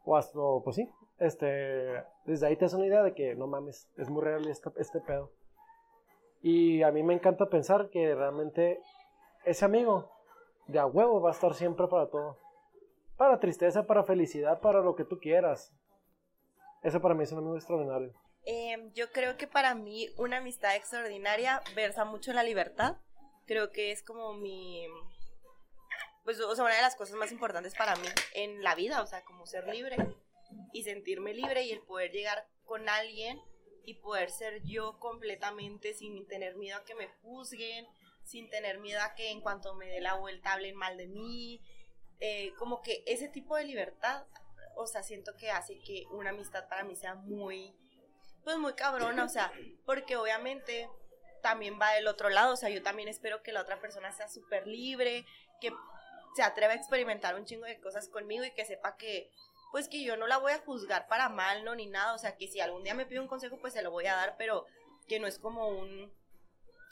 [0.03, 3.47] O hasta, o, pues sí, este, desde ahí te das una idea de que no
[3.47, 5.31] mames, es muy real este, este pedo.
[6.41, 8.81] Y a mí me encanta pensar que realmente
[9.45, 10.11] ese amigo
[10.67, 12.37] de a huevo va a estar siempre para todo.
[13.17, 15.73] Para tristeza, para felicidad, para lo que tú quieras.
[16.83, 18.13] Ese para mí es un amigo extraordinario.
[18.45, 22.95] Em, yo creo que para mí una amistad extraordinaria versa mucho en la libertad.
[23.45, 24.87] Creo que es como mi...
[26.23, 29.07] Pues, o sea, una de las cosas más importantes para mí en la vida, o
[29.07, 29.97] sea, como ser libre
[30.71, 33.41] y sentirme libre y el poder llegar con alguien
[33.89, 37.87] y poder ser yo completamente sin tener miedo a que me juzguen,
[38.23, 41.59] sin tener miedo a que en cuanto me dé la vuelta hablen mal de mí.
[42.19, 44.27] Eh, como que ese tipo de libertad,
[44.75, 47.73] o sea, siento que hace que una amistad para mí sea muy,
[48.43, 49.51] pues muy cabrona, o sea,
[49.85, 50.87] porque obviamente
[51.41, 54.27] también va del otro lado, o sea, yo también espero que la otra persona sea
[54.27, 55.25] súper libre,
[55.59, 55.73] que
[56.35, 59.31] se atreva a experimentar un chingo de cosas conmigo y que sepa que,
[59.71, 62.35] pues que yo no la voy a juzgar para mal, no, ni nada, o sea,
[62.35, 64.65] que si algún día me pide un consejo, pues se lo voy a dar, pero
[65.07, 66.11] que no es como un,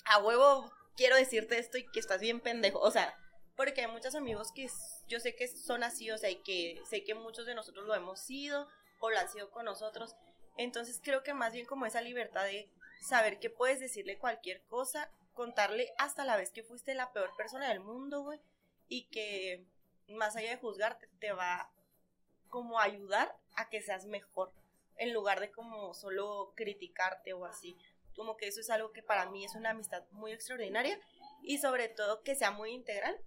[0.05, 3.15] a huevo, quiero decirte esto y que estás bien pendejo, o sea,
[3.55, 4.69] porque hay muchos amigos que
[5.07, 7.95] yo sé que son así, o sea, y que sé que muchos de nosotros lo
[7.95, 8.67] hemos sido
[8.99, 10.15] o lo han sido con nosotros,
[10.57, 12.69] entonces creo que más bien como esa libertad de
[13.01, 17.69] saber que puedes decirle cualquier cosa, contarle hasta la vez que fuiste la peor persona
[17.69, 18.39] del mundo, güey,
[18.87, 19.65] y que
[20.09, 21.69] más allá de juzgarte, te va
[22.49, 24.51] como ayudar a que seas mejor,
[24.97, 27.77] en lugar de como solo criticarte o así.
[28.15, 30.99] Como que eso es algo que para mí es una amistad muy extraordinaria
[31.43, 33.19] y sobre todo que sea muy integral,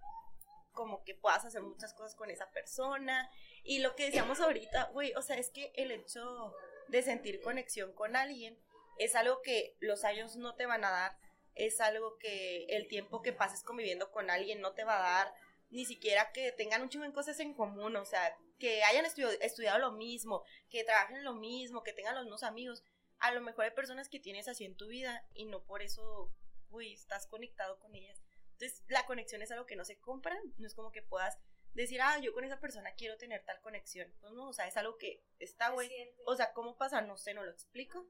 [0.73, 3.29] como que puedas hacer muchas cosas con esa persona.
[3.63, 6.53] Y lo que decíamos ahorita, güey, o sea, es que el hecho
[6.87, 8.57] de sentir conexión con alguien
[8.97, 11.17] es algo que los años no te van a dar,
[11.55, 15.33] es algo que el tiempo que pases conviviendo con alguien no te va a dar,
[15.71, 19.79] ni siquiera que tengan un chingo de cosas en común, o sea, que hayan estudiado
[19.79, 22.83] lo mismo, que trabajen en lo mismo, que tengan los mismos amigos.
[23.19, 26.31] A lo mejor hay personas que tienes así en tu vida y no por eso,
[26.69, 28.21] uy, estás conectado con ellas.
[28.53, 31.37] Entonces, la conexión es algo que no se compra, no es como que puedas
[31.73, 34.13] decir, ah, yo con esa persona quiero tener tal conexión.
[34.19, 35.89] Pues no, o sea, es algo que está, güey.
[36.25, 37.01] O sea, ¿cómo pasa?
[37.01, 38.05] No sé, no lo explico.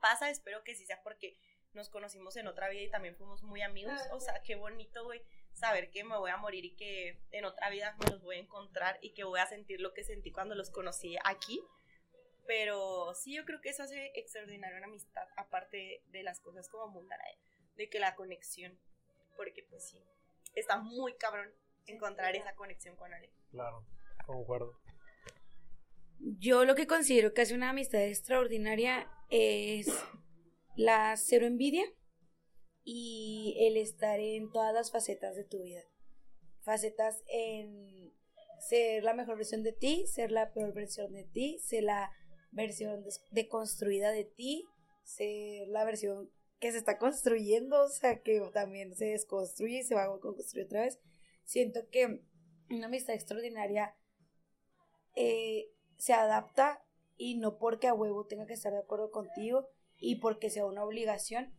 [0.00, 1.38] Pasa, espero que sí sea porque
[1.72, 4.00] nos conocimos en otra vida y también fuimos muy amigos.
[4.12, 5.22] O sea, qué bonito, güey,
[5.54, 8.40] saber que me voy a morir y que en otra vida me los voy a
[8.40, 11.62] encontrar y que voy a sentir lo que sentí cuando los conocí aquí.
[12.46, 16.88] Pero sí, yo creo que eso hace extraordinaria una amistad, aparte de las cosas como
[16.88, 17.26] mundanas,
[17.76, 18.78] de que la conexión,
[19.36, 19.98] porque pues sí,
[20.54, 21.50] está muy cabrón
[21.86, 23.32] encontrar esa conexión con alguien.
[23.50, 23.86] Claro,
[24.26, 24.78] concuerdo.
[26.18, 29.88] Yo lo que considero que hace una amistad extraordinaria es
[30.76, 31.84] la cero envidia
[32.84, 35.82] y el estar en todas las facetas de tu vida.
[36.60, 38.12] Facetas en
[38.60, 42.12] ser la mejor versión de ti, ser la peor versión de ti, ser la
[42.52, 44.64] versión deconstruida de ti,
[45.02, 46.30] ser la versión
[46.60, 50.66] que se está construyendo, o sea, que también se desconstruye y se va a construir
[50.66, 50.98] otra vez.
[51.44, 52.22] Siento que
[52.70, 53.94] una amistad extraordinaria
[55.14, 56.82] eh, se adapta
[57.16, 60.84] y no porque a huevo tenga que estar de acuerdo contigo y porque sea una
[60.84, 61.54] obligación,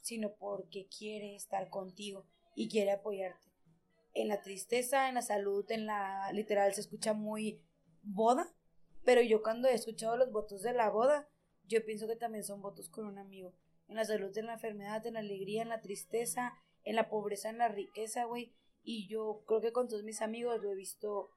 [0.00, 3.48] sino porque quiere estar contigo y quiere apoyarte.
[4.12, 7.62] En la tristeza, en la salud, en la literal se escucha muy
[8.02, 8.52] boda,
[9.04, 11.28] pero yo cuando he escuchado los votos de la boda,
[11.64, 13.54] yo pienso que también son votos con un amigo.
[13.88, 16.54] En la salud, en la enfermedad, en la alegría, en la tristeza,
[16.84, 18.52] en la pobreza, en la riqueza, güey.
[18.82, 21.30] Y yo creo que con todos mis amigos lo he visto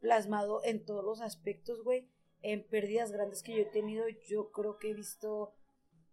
[0.00, 2.08] plasmado en todos los aspectos, güey.
[2.42, 5.52] En pérdidas grandes que yo he tenido, yo creo que he visto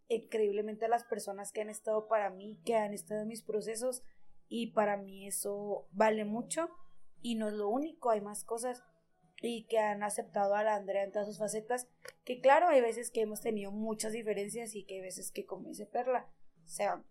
[0.09, 4.03] increíblemente a las personas que han estado para mí, que han estado en mis procesos.
[4.47, 6.69] Y para mí eso vale mucho.
[7.21, 8.83] Y no es lo único, hay más cosas.
[9.41, 11.87] Y que han aceptado a la Andrea en todas sus facetas.
[12.23, 15.69] Que claro, hay veces que hemos tenido muchas diferencias y que hay veces que, como
[15.69, 16.29] dice Perla,
[16.63, 17.03] o sea,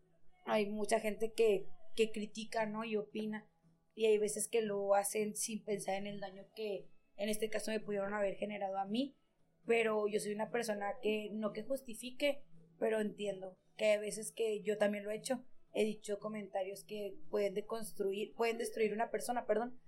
[0.44, 2.84] hay mucha gente que, que critica, ¿no?
[2.84, 3.48] Y opina
[3.96, 6.86] y hay veces que lo hacen sin pensar en el daño que
[7.16, 9.16] en este caso me pudieron haber generado a mí,
[9.64, 12.44] pero yo soy una persona que no que justifique,
[12.78, 17.14] pero entiendo que hay veces que yo también lo he hecho, he dicho comentarios que
[17.30, 19.78] pueden deconstruir, pueden destruir una persona, perdón,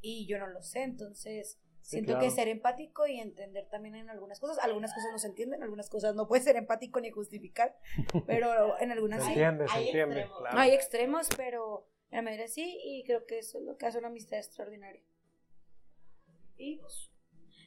[0.00, 4.38] y yo no lo sé, entonces siento que ser empático y entender también en algunas
[4.38, 7.76] cosas, algunas cosas no se entienden, algunas cosas no puedes ser empático ni justificar,
[8.26, 9.32] pero en algunas se sí.
[9.32, 10.38] entiende, se hay entiende, extremos.
[10.40, 10.58] claro.
[10.58, 13.98] Hay extremos, pero en la mayoría sí, y creo que eso es lo que hace
[13.98, 15.02] una amistad extraordinaria.
[16.56, 17.10] Y pues,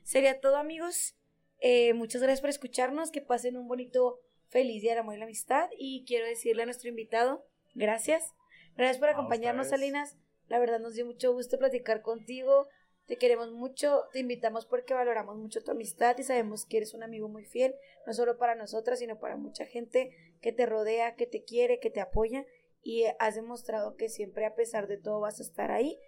[0.04, 1.16] sería todo, amigos.
[1.60, 3.12] Eh, muchas gracias por escucharnos.
[3.12, 5.70] Que pasen un bonito, feliz día del amor y la amistad.
[5.78, 8.34] Y quiero decirle a nuestro invitado, gracias.
[8.76, 9.70] Gracias por acompañarnos.
[9.70, 10.18] Salinas.
[10.48, 12.68] La verdad nos dio mucho gusto platicar contigo.
[13.08, 17.04] Te queremos mucho, te invitamos porque valoramos mucho tu amistad y sabemos que eres un
[17.04, 17.76] amigo muy fiel,
[18.08, 20.10] no solo para nosotras, sino para mucha gente
[20.42, 22.46] que te rodea, que te quiere, que te apoya
[22.82, 26.00] y has demostrado que siempre a pesar de todo vas a estar ahí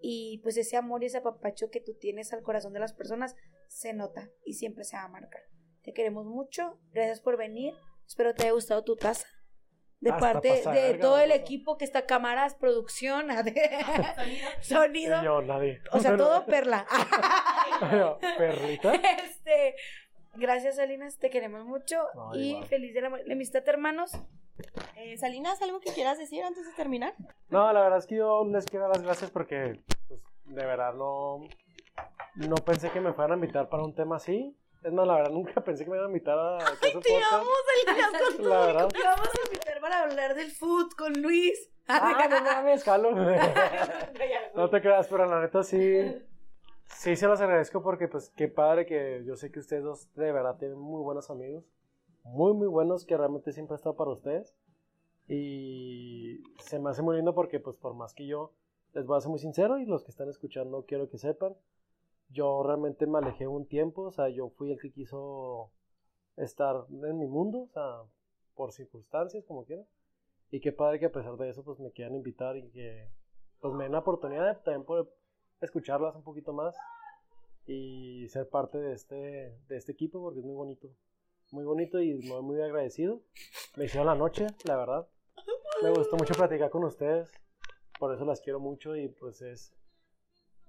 [0.00, 3.34] y pues ese amor y ese apapacho que tú tienes al corazón de las personas
[3.66, 5.42] se nota y siempre se va a marcar.
[5.88, 7.72] Te queremos mucho, gracias por venir,
[8.06, 9.26] espero te haya gustado tu taza.
[10.00, 13.28] De Hasta parte de todo el equipo que está cámaras, producción,
[14.60, 15.80] sonido, Yo, nadie.
[15.90, 16.84] o sea, todo perla.
[18.36, 18.92] Perlita.
[18.96, 19.76] Este,
[20.34, 22.66] gracias Salinas, te queremos mucho No, y igual.
[22.66, 24.12] feliz de la, la amistad, hermanos.
[24.96, 27.14] Eh, Salinas, ¿algo que quieras decir antes de terminar?
[27.48, 30.92] No, la verdad es que yo les quiero dar las gracias porque, pues, de verdad
[30.92, 31.40] no,
[32.34, 34.54] no pensé que me fueran a invitar para un tema así.
[34.82, 36.92] Es más, la verdad nunca pensé que me iban a invitar a a ese Te
[36.92, 37.32] podcast.
[37.32, 37.50] amo,
[37.84, 38.88] Salinas, con La verdad.
[38.88, 41.70] Te vamos a invitar para hablar del food con Luis.
[41.88, 43.10] Ah, no mames, jalo.
[44.54, 46.22] No te creas, pero la neta sí.
[46.86, 50.32] Sí, se los agradezco porque, pues, qué padre que yo sé que ustedes dos de
[50.32, 51.64] verdad tienen muy buenos amigos.
[52.24, 54.54] Muy, muy buenos que realmente siempre he estado para ustedes.
[55.28, 58.52] Y se me hace muy lindo porque, pues, por más que yo
[58.94, 61.54] les voy a ser muy sincero y los que están escuchando quiero que sepan,
[62.28, 65.70] yo realmente me alejé un tiempo, o sea, yo fui el que quiso
[66.36, 68.02] estar en mi mundo, o sea,
[68.54, 69.84] por circunstancias, como quiera.
[70.50, 73.08] Y qué padre que a pesar de eso, pues me quieran invitar y que
[73.60, 75.06] pues me den la oportunidad de también poder
[75.60, 76.76] escucharlas un poquito más
[77.66, 79.16] y ser parte de este,
[79.68, 80.88] de este equipo porque es muy bonito.
[81.50, 83.20] Muy bonito y muy, muy agradecido.
[83.76, 85.08] Me hicieron la noche, la verdad.
[85.82, 87.30] Me gustó mucho platicar con ustedes.
[87.98, 89.72] Por eso las quiero mucho y pues es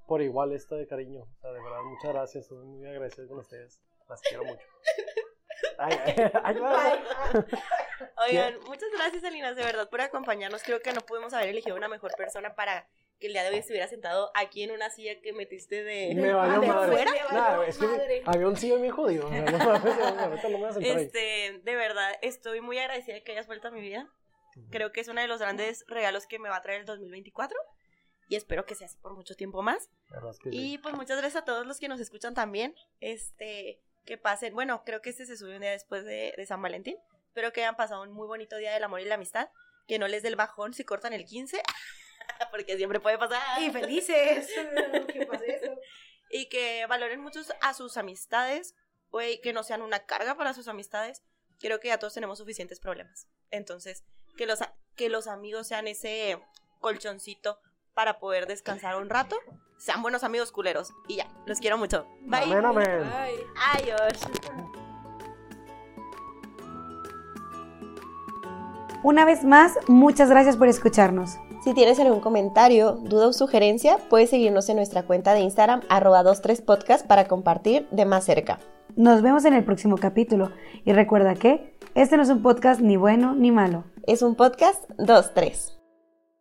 [0.09, 1.21] por igual esto de cariño.
[1.21, 2.43] O sea, de verdad, muchas gracias.
[2.45, 3.79] Estoy muy agradecido con ustedes.
[4.09, 4.65] Las quiero mucho.
[5.77, 5.97] Ay,
[6.43, 6.99] ay, ay,
[8.27, 10.63] Oigan, muchas gracias, Salinas, de verdad, por acompañarnos.
[10.63, 12.87] Creo que no pudimos haber elegido una mejor persona para
[13.19, 16.15] que el día de hoy estuviera sentado aquí en una silla que metiste de.
[16.15, 16.91] Me valió de madre.
[16.91, 17.11] fuera.
[17.31, 18.23] Nah, es que Madre.
[18.25, 19.29] había un sillón bien jodido.
[19.29, 19.39] no
[20.49, 21.01] no me.
[21.01, 24.09] Este, de verdad, estoy muy agradecida de que hayas vuelto a mi vida.
[24.71, 27.55] Creo que es uno de los grandes regalos que me va a traer el 2024.
[28.29, 29.89] Y espero que sea así por mucho tiempo más.
[30.09, 30.73] La verdad es que sí.
[30.73, 32.75] Y pues muchas gracias a todos los que nos escuchan también.
[32.99, 36.61] Este, que pasen, bueno, creo que este se sube un día después de, de San
[36.61, 36.95] Valentín.
[37.25, 39.49] Espero que hayan pasado un muy bonito día del amor y la amistad.
[39.87, 41.59] Que no les dé el bajón si cortan el 15.
[42.51, 43.61] Porque siempre puede pasar.
[43.61, 44.47] Y felices.
[46.31, 48.75] Y que valoren mucho a sus amistades.
[49.09, 51.23] Güey, que no sean una carga para sus amistades.
[51.59, 53.27] Creo que ya todos tenemos suficientes problemas.
[53.49, 54.03] Entonces,
[54.37, 54.59] que los,
[54.95, 56.39] que los amigos sean ese
[56.79, 57.59] colchoncito
[57.99, 59.35] para poder descansar un rato.
[59.75, 60.93] Sean buenos amigos culeros.
[61.09, 62.05] Y ya, los quiero mucho.
[62.21, 62.43] Bye.
[62.43, 63.03] Amén, amén.
[63.73, 64.21] Adiós.
[69.03, 71.39] Una vez más, muchas gracias por escucharnos.
[71.65, 76.23] Si tienes algún comentario, duda o sugerencia, puedes seguirnos en nuestra cuenta de Instagram, arroba
[76.23, 78.59] 23podcast, para compartir de más cerca.
[78.95, 80.53] Nos vemos en el próximo capítulo.
[80.85, 83.83] Y recuerda que este no es un podcast ni bueno ni malo.
[84.07, 85.78] Es un podcast 2-3.